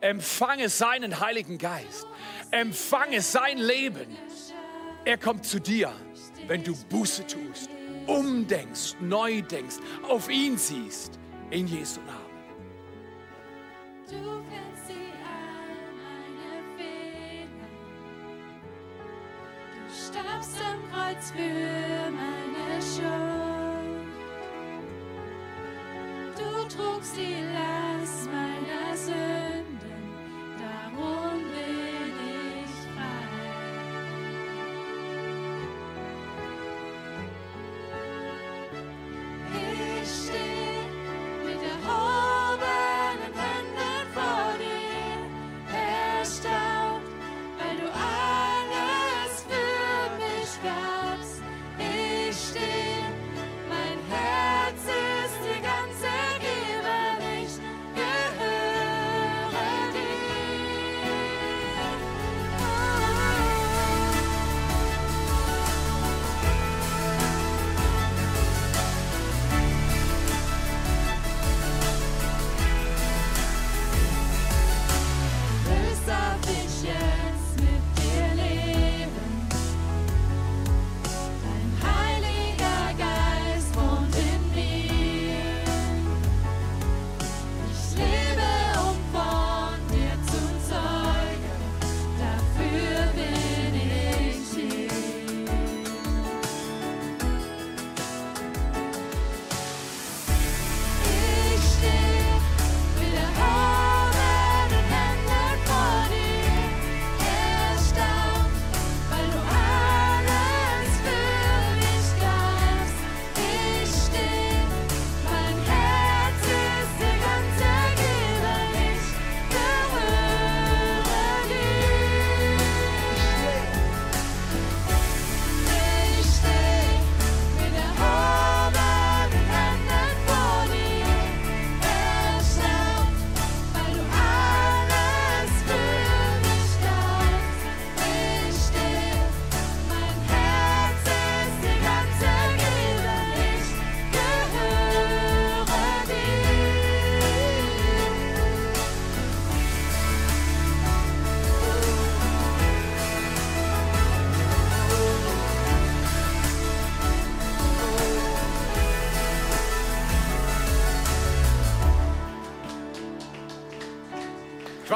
Empfange 0.00 0.68
seinen 0.68 1.20
Heiligen 1.20 1.58
Geist. 1.58 2.06
Empfange 2.50 3.20
sein 3.20 3.58
Leben. 3.58 4.16
Er 5.04 5.18
kommt 5.18 5.44
zu 5.44 5.60
dir, 5.60 5.92
wenn 6.46 6.62
du 6.62 6.74
Buße 6.90 7.26
tust, 7.26 7.70
umdenkst, 8.06 8.96
neu 9.00 9.42
denkst, 9.42 9.76
auf 10.08 10.28
ihn 10.28 10.56
siehst. 10.56 11.18
In 11.50 11.66
Jesu 11.66 12.00
Namen. 12.00 12.24
starbst 20.14 20.56
am 20.60 20.80
Kreuz 20.90 21.30
für 21.30 22.10
meine 22.10 22.80
Schuld. 22.80 24.04
Du 26.36 26.76
trugst 26.76 27.16
die 27.16 27.42
Last 27.52 27.73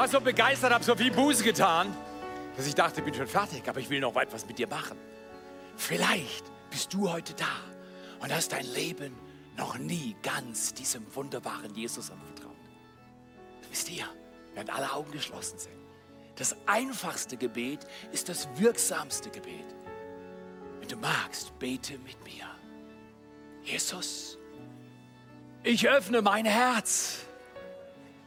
so 0.09 0.19
begeistert, 0.19 0.73
habe 0.73 0.83
so 0.83 0.95
viel 0.95 1.11
Buße 1.11 1.43
getan, 1.43 1.95
dass 2.57 2.65
ich 2.65 2.75
dachte, 2.75 2.99
ich 2.99 3.05
bin 3.05 3.13
schon 3.13 3.27
fertig, 3.27 3.67
aber 3.67 3.79
ich 3.79 3.89
will 3.89 3.99
noch 3.99 4.15
etwas 4.15 4.45
mit 4.45 4.57
dir 4.57 4.67
machen. 4.67 4.97
Vielleicht 5.75 6.43
bist 6.69 6.93
du 6.93 7.11
heute 7.11 7.33
da 7.33 7.45
und 8.19 8.33
hast 8.33 8.51
dein 8.51 8.65
Leben 8.73 9.15
noch 9.57 9.77
nie 9.77 10.15
ganz 10.23 10.73
diesem 10.73 11.03
wunderbaren 11.15 11.73
Jesus 11.75 12.11
anvertraut. 12.11 12.55
Wisst 13.69 13.89
ihr, 13.89 14.05
während 14.53 14.69
alle 14.71 14.91
Augen 14.91 15.11
geschlossen 15.11 15.59
sind, 15.59 15.75
das 16.35 16.55
einfachste 16.65 17.37
Gebet 17.37 17.85
ist 18.11 18.29
das 18.29 18.47
wirksamste 18.55 19.29
Gebet. 19.29 19.75
Wenn 20.79 20.87
du 20.87 20.95
magst, 20.95 21.57
bete 21.59 21.97
mit 21.99 22.17
mir. 22.23 22.45
Jesus, 23.63 24.37
ich 25.63 25.87
öffne 25.87 26.21
mein 26.21 26.45
Herz. 26.45 27.28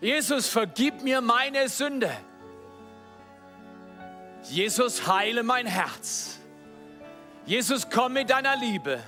Jesus, 0.03 0.49
vergib 0.49 1.01
mir 1.03 1.21
meine 1.21 1.69
Sünde. 1.69 2.11
Jesus, 4.43 5.07
heile 5.07 5.45
mein 5.45 5.65
Herz. 5.65 6.41
Jesus, 7.47 7.89
komm 7.89 8.15
mit 8.15 8.29
deiner 8.29 8.57
Liebe. 8.57 9.01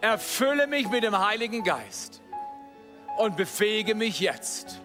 Erfülle 0.00 0.66
mich 0.66 0.88
mit 0.88 1.04
dem 1.04 1.18
Heiligen 1.18 1.62
Geist 1.62 2.22
und 3.18 3.36
befähige 3.36 3.94
mich 3.94 4.20
jetzt, 4.20 4.80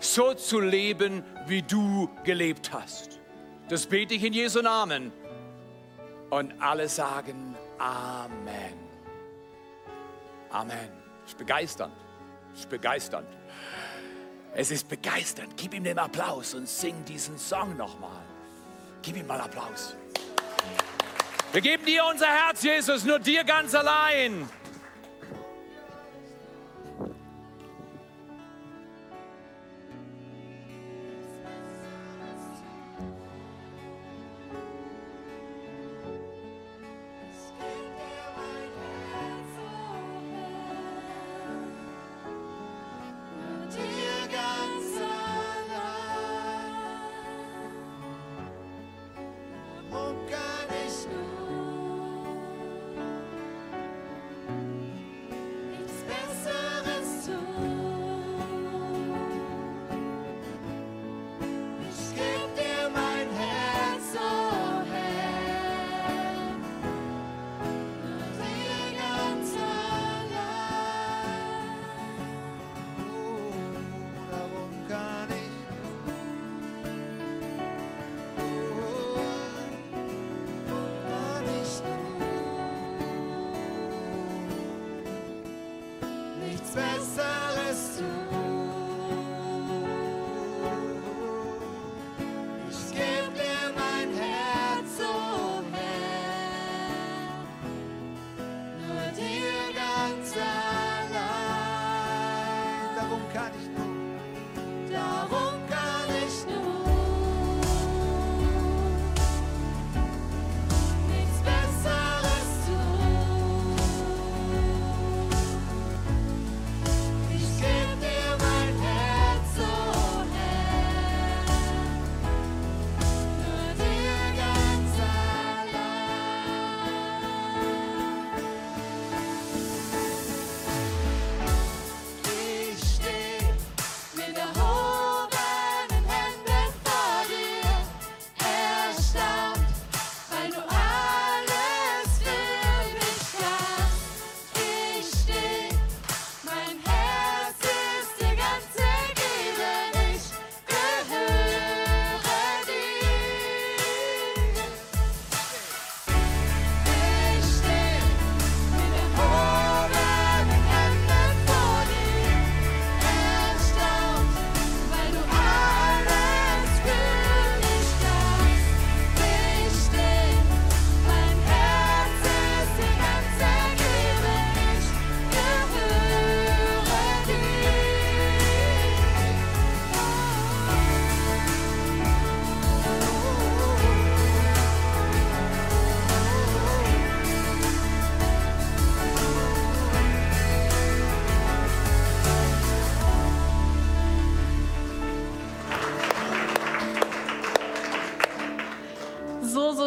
so 0.00 0.34
zu 0.34 0.58
leben, 0.58 1.22
wie 1.46 1.62
du 1.62 2.10
gelebt 2.24 2.72
hast. 2.72 3.20
Das 3.68 3.86
bete 3.86 4.14
ich 4.14 4.24
in 4.24 4.32
Jesu 4.32 4.60
Namen. 4.60 5.12
Und 6.30 6.60
alle 6.60 6.88
sagen 6.88 7.54
Amen. 7.78 8.74
Amen. 10.50 10.88
Ist 11.24 11.38
begeisternd. 11.38 11.94
Ist 12.54 12.68
begeisternd. 12.68 13.28
Es 14.54 14.70
ist 14.70 14.88
begeisternd. 14.88 15.54
Gib 15.56 15.74
ihm 15.74 15.84
den 15.84 15.98
Applaus 15.98 16.54
und 16.54 16.68
sing 16.68 16.94
diesen 17.06 17.38
Song 17.38 17.76
nochmal. 17.76 18.22
Gib 19.02 19.16
ihm 19.16 19.26
mal 19.26 19.40
Applaus. 19.40 19.96
Wir 21.52 21.60
geben 21.60 21.84
dir 21.84 22.04
unser 22.10 22.26
Herz, 22.26 22.62
Jesus, 22.62 23.04
nur 23.04 23.18
dir 23.18 23.44
ganz 23.44 23.74
allein. 23.74 24.48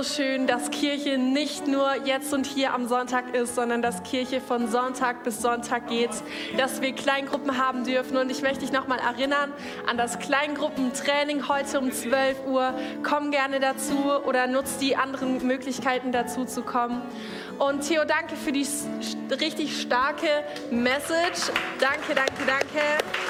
Schön, 0.05 0.47
dass 0.47 0.71
Kirche 0.71 1.17
nicht 1.17 1.67
nur 1.67 2.05
jetzt 2.05 2.33
und 2.33 2.45
hier 2.45 2.73
am 2.73 2.87
Sonntag 2.87 3.33
ist, 3.33 3.55
sondern 3.55 3.81
dass 3.81 4.03
Kirche 4.03 4.39
von 4.39 4.69
Sonntag 4.69 5.23
bis 5.23 5.41
Sonntag 5.41 5.87
geht, 5.87 6.11
dass 6.57 6.81
wir 6.81 6.93
Kleingruppen 6.93 7.57
haben 7.57 7.83
dürfen. 7.83 8.17
Und 8.17 8.29
ich 8.29 8.41
möchte 8.41 8.59
dich 8.59 8.71
nochmal 8.71 8.99
erinnern 8.99 9.51
an 9.87 9.97
das 9.97 10.19
Kleingruppentraining 10.19 11.47
heute 11.47 11.79
um 11.79 11.91
12 11.91 12.45
Uhr. 12.45 12.73
Komm 13.03 13.31
gerne 13.31 13.59
dazu 13.59 13.97
oder 14.25 14.47
nutz 14.47 14.77
die 14.77 14.95
anderen 14.95 15.45
Möglichkeiten 15.45 16.11
dazu 16.11 16.45
zu 16.45 16.61
kommen. 16.61 17.01
Und 17.57 17.87
Theo, 17.87 18.03
danke 18.05 18.35
für 18.35 18.51
die 18.51 18.67
richtig 19.39 19.81
starke 19.81 20.27
Message. 20.71 21.51
Danke, 21.79 22.13
danke, 22.13 22.45
danke. 22.45 23.24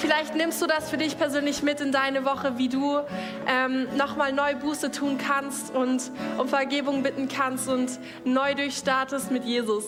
Vielleicht 0.00 0.34
nimmst 0.34 0.62
du 0.62 0.66
das 0.66 0.88
für 0.88 0.96
dich 0.96 1.18
persönlich 1.18 1.62
mit 1.62 1.82
in 1.82 1.92
deine 1.92 2.24
Woche, 2.24 2.56
wie 2.56 2.70
du 2.70 3.00
ähm, 3.46 3.86
nochmal 3.98 4.32
neu 4.32 4.54
Buße 4.54 4.90
tun 4.90 5.18
kannst 5.18 5.74
und 5.74 6.10
um 6.38 6.48
Vergebung 6.48 7.02
bitten 7.02 7.28
kannst 7.28 7.68
und 7.68 7.90
neu 8.24 8.54
durchstartest 8.54 9.30
mit 9.30 9.44
Jesus. 9.44 9.84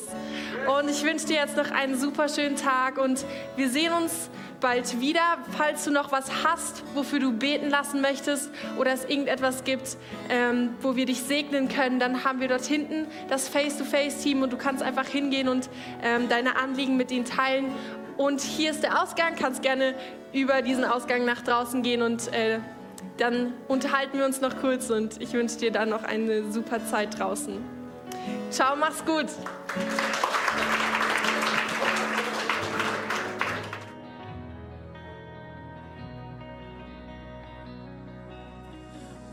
Und 0.79 0.91
ich 0.91 1.03
wünsche 1.03 1.29
dir 1.29 1.37
jetzt 1.37 1.57
noch 1.57 1.71
einen 1.71 1.99
super 1.99 2.29
schönen 2.29 2.57
Tag 2.57 2.99
und 2.99 3.25
wir 3.57 3.71
sehen 3.71 3.95
uns 3.95 4.29
bald 4.61 5.01
wieder. 5.01 5.39
Falls 5.57 5.85
du 5.85 5.91
noch 5.91 6.13
was 6.13 6.45
hast, 6.45 6.83
wofür 6.95 7.19
du 7.19 7.33
beten 7.33 7.71
lassen 7.71 8.03
möchtest 8.03 8.51
oder 8.79 8.93
es 8.93 9.05
irgendetwas 9.05 9.65
gibt, 9.65 9.97
ähm, 10.29 10.75
wo 10.83 10.95
wir 10.95 11.07
dich 11.07 11.23
segnen 11.23 11.69
können, 11.69 11.99
dann 11.99 12.23
haben 12.23 12.41
wir 12.41 12.49
dort 12.49 12.65
hinten 12.65 13.07
das 13.29 13.49
Face-to-Face-Team 13.49 14.43
und 14.43 14.53
du 14.53 14.59
kannst 14.59 14.83
einfach 14.83 15.07
hingehen 15.07 15.49
und 15.49 15.71
ähm, 16.03 16.29
deine 16.29 16.57
Anliegen 16.57 16.97
mit 16.97 17.11
ihnen 17.11 17.25
teilen. 17.25 17.73
Und 18.23 18.41
hier 18.41 18.71
ist 18.71 18.85
der 18.85 19.03
Ausgang. 19.03 19.35
Kannst 19.35 19.63
gerne 19.63 19.97
über 20.33 20.63
diesen 20.63 20.85
Ausgang 20.85 21.25
nach 21.25 21.43
draußen 21.43 21.83
gehen 21.83 22.03
und 22.03 22.33
äh, 22.33 22.61
dann 23.19 23.53
unterhalten 23.67 24.17
wir 24.17 24.25
uns 24.25 24.41
noch 24.41 24.61
kurz 24.61 24.91
und 24.91 25.21
ich 25.21 25.33
wünsche 25.33 25.57
dir 25.57 25.73
dann 25.73 25.89
noch 25.89 26.05
eine 26.05 26.53
super 26.53 26.79
Zeit 26.87 27.19
draußen. 27.19 27.59
Ciao, 28.51 28.77
mach's 28.77 29.05
gut. 29.05 29.27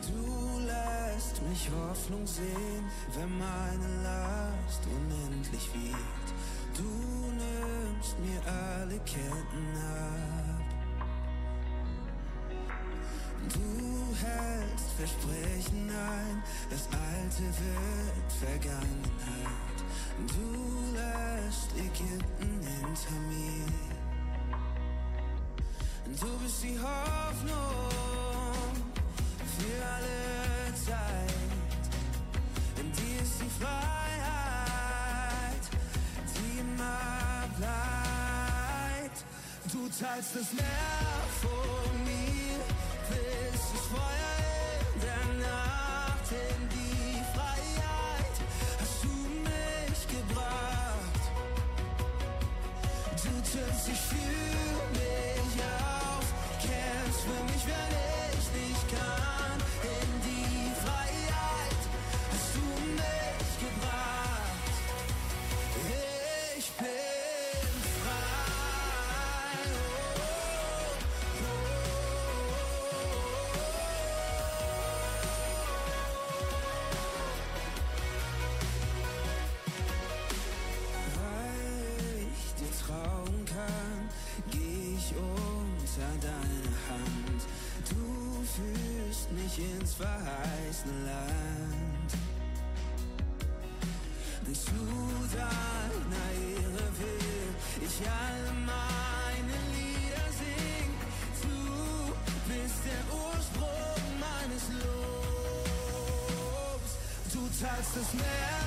Du 0.01 0.59
lässt 0.65 1.41
mich 1.47 1.69
Hoffnung 1.69 2.25
sehen, 2.25 2.89
wenn 3.15 3.37
meine 3.37 4.03
Last 4.03 4.81
unendlich 4.87 5.69
wiegt. 5.75 6.29
Du 6.79 6.85
nimmst 7.41 8.15
mir 8.19 8.39
alle 8.47 8.97
Ketten 8.99 9.67
ab. 9.75 10.63
Du 13.53 14.15
hältst 14.15 14.89
Versprechen 14.97 15.89
ein, 15.89 16.43
das 16.69 16.87
Alte 16.87 17.43
wird 17.43 18.31
Vergangenheit. 18.39 19.77
Du 20.27 20.47
lässt 20.95 21.69
Ägypten 21.75 22.61
hinter 22.61 23.17
mir. 23.27 23.67
Du 26.05 26.29
bist 26.39 26.63
die 26.63 26.79
Hoffnung 26.79 28.71
für 29.57 29.79
alle 29.85 30.73
Zeit. 30.75 31.83
In 32.79 32.91
dir 32.93 33.21
ist 33.21 33.41
die 33.41 33.51
Freiheit, 33.61 34.18
immer. 36.79 37.09
Du 39.71 39.87
teilst 39.87 40.35
das 40.35 40.53
Meer 40.53 40.65
vor 41.41 41.83
mir, 42.03 42.57
bist 43.09 43.65
das 43.73 43.85
Feuer 43.85 44.35
in 44.95 45.01
der 45.01 45.47
Nacht, 45.47 46.31
in 46.31 46.69
die 46.69 47.21
Freiheit 47.35 48.35
hast 48.79 49.03
du 49.03 49.13
mich 49.45 50.01
gebracht. 50.07 51.23
Du 53.23 53.31
triffst 53.41 53.87
dich 53.87 53.99
für 53.99 54.48
verheißene 89.99 90.95
Land. 91.05 92.11
Zu 94.49 94.83
deiner 95.35 96.29
Ehre 96.55 96.85
will 96.99 97.49
ich 97.85 97.97
alle 98.07 98.51
meine 98.65 99.57
Lieder 99.75 100.27
singen. 100.41 100.97
Du 101.43 101.59
bist 102.49 102.79
der 102.89 103.03
Ursprung 103.13 104.03
meines 104.19 104.63
Lobs. 104.83 106.11
Du 107.33 107.41
teilst 107.61 107.93
das 107.95 108.09
Meer 108.13 108.58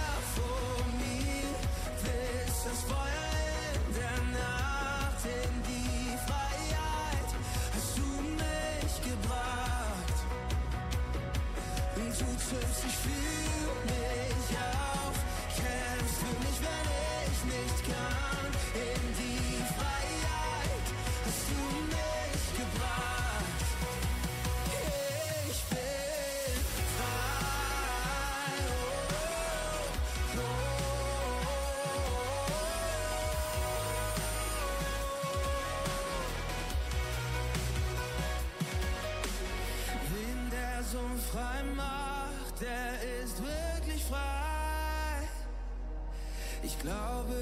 dich 12.85 12.97
für 12.97 13.73
mich 13.87 14.59
auf, 14.59 15.17
kämpfst 15.57 16.19
für 16.23 16.37
mich, 16.45 16.59
wenn 16.65 16.89
ich 17.29 17.41
nicht 17.53 17.79
kann. 17.87 18.51
In 18.75 19.03
die 19.19 19.63
Freiheit 19.77 20.87
hast 21.25 21.45
du 21.51 21.63
mich 21.95 22.45
gebracht. 22.59 23.61
Ich 25.51 25.63
bin 25.71 26.59
frei. 26.97 27.33
Oh, 30.37 30.63
Wen 40.11 40.41
der 40.51 40.83
Sohn 40.85 41.19
frei 41.31 41.63
macht, 41.77 42.12
der 42.63 43.23
ist 43.23 43.39
wirklich 43.43 44.05
frei. 44.05 45.29
Ich 46.63 46.79
glaube 46.79 47.35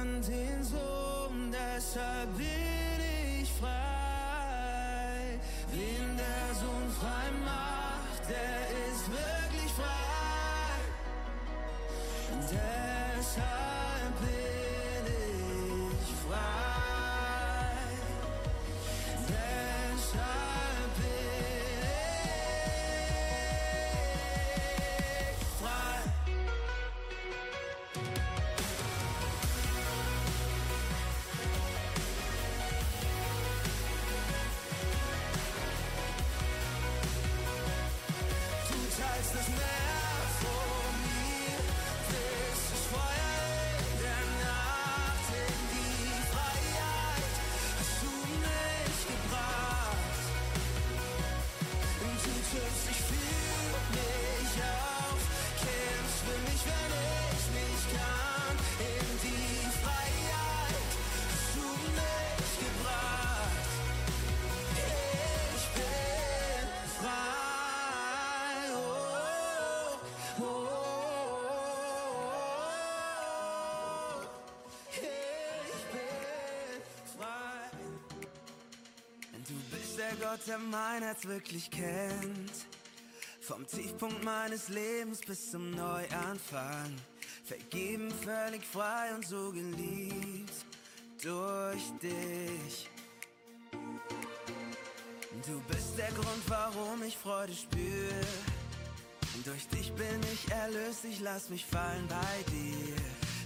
an 0.00 0.22
den 0.22 0.62
Sohn, 0.62 1.52
deshalb 1.52 2.36
bin 2.36 3.00
ich 3.42 3.50
frei. 3.60 5.40
Wen 5.72 6.16
der 6.16 6.54
Sohn 6.54 6.88
frei 7.00 7.26
macht, 7.44 8.22
der 8.28 8.60
ist 8.88 9.04
wirklich 9.10 9.72
frei. 9.72 10.78
Deshalb 12.50 13.67
Gott, 80.20 80.40
der 80.46 80.58
mein 80.58 81.02
Herz 81.02 81.24
wirklich 81.24 81.70
kennt. 81.70 82.52
Vom 83.40 83.66
Tiefpunkt 83.66 84.22
meines 84.24 84.68
Lebens 84.68 85.20
bis 85.20 85.50
zum 85.50 85.70
Neuanfang. 85.70 86.94
Vergeben, 87.44 88.10
völlig 88.10 88.64
frei 88.64 89.14
und 89.14 89.26
so 89.26 89.52
geliebt 89.52 90.52
durch 91.22 91.82
dich. 92.02 92.90
Du 95.46 95.60
bist 95.68 95.96
der 95.96 96.10
Grund, 96.10 96.42
warum 96.48 97.02
ich 97.02 97.16
Freude 97.16 97.54
spüre. 97.54 98.20
Durch 99.44 99.68
dich 99.68 99.92
bin 99.92 100.20
ich 100.32 100.50
erlöst, 100.50 101.04
ich 101.04 101.20
lass 101.20 101.48
mich 101.48 101.64
fallen 101.64 102.06
bei 102.08 102.50
dir. 102.50 102.96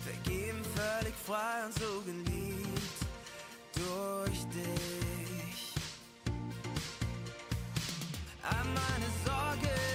Vergeben, 0.04 0.62
völlig 0.74 1.14
frei 1.26 1.66
und 1.66 1.74
so 1.74 2.00
geliebt 2.00 2.72
durch 3.74 4.11
All 8.52 8.64
meine 8.64 9.08
Sorgen 9.24 9.64
in 9.64 9.91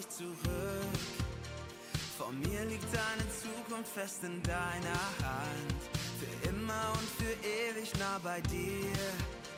nicht 0.00 0.12
zurück. 0.12 0.98
Vor 2.16 2.32
mir 2.32 2.64
liegt 2.64 2.84
deine 2.84 3.26
Zukunft 3.42 3.92
fest 3.92 4.24
in 4.24 4.42
deiner 4.42 5.02
Hand. 5.22 5.80
Für 6.18 6.48
immer 6.48 6.92
und 6.92 7.08
für 7.18 7.34
ewig 7.46 7.92
nah 7.98 8.18
bei 8.22 8.40
dir. 8.40 8.96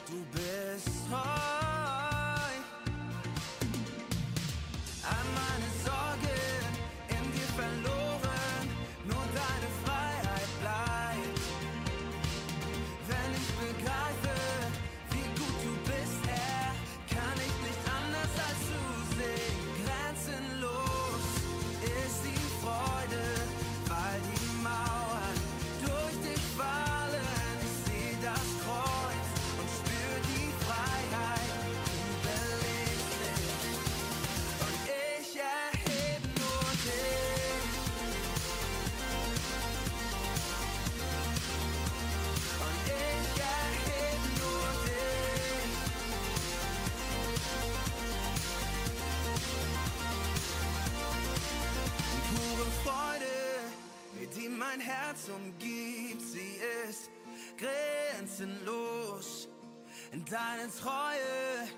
Du 0.09 0.25
bist 0.33 0.89
heute. 1.11 1.62
grenzenlos. 58.23 59.49
Deine 60.13 60.71
Treue, 60.81 61.69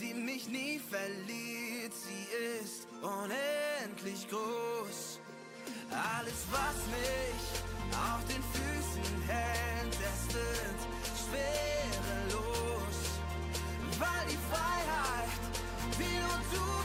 die 0.00 0.14
mich 0.14 0.48
nie 0.48 0.78
verliert, 0.78 1.92
sie 1.92 2.62
ist 2.62 2.86
unendlich 3.02 4.28
groß. 4.28 5.20
Alles, 5.90 6.46
was 6.50 6.76
mich 6.94 7.42
auf 7.92 8.24
den 8.28 8.42
Füßen 8.52 9.22
hält, 9.26 9.94
es 9.94 10.34
wird 10.34 10.80
schwerelos, 11.18 12.98
weil 13.98 14.26
die 14.28 14.38
Freiheit, 14.50 15.40
wie 15.98 16.18
nur 16.18 16.40
du 16.52 16.79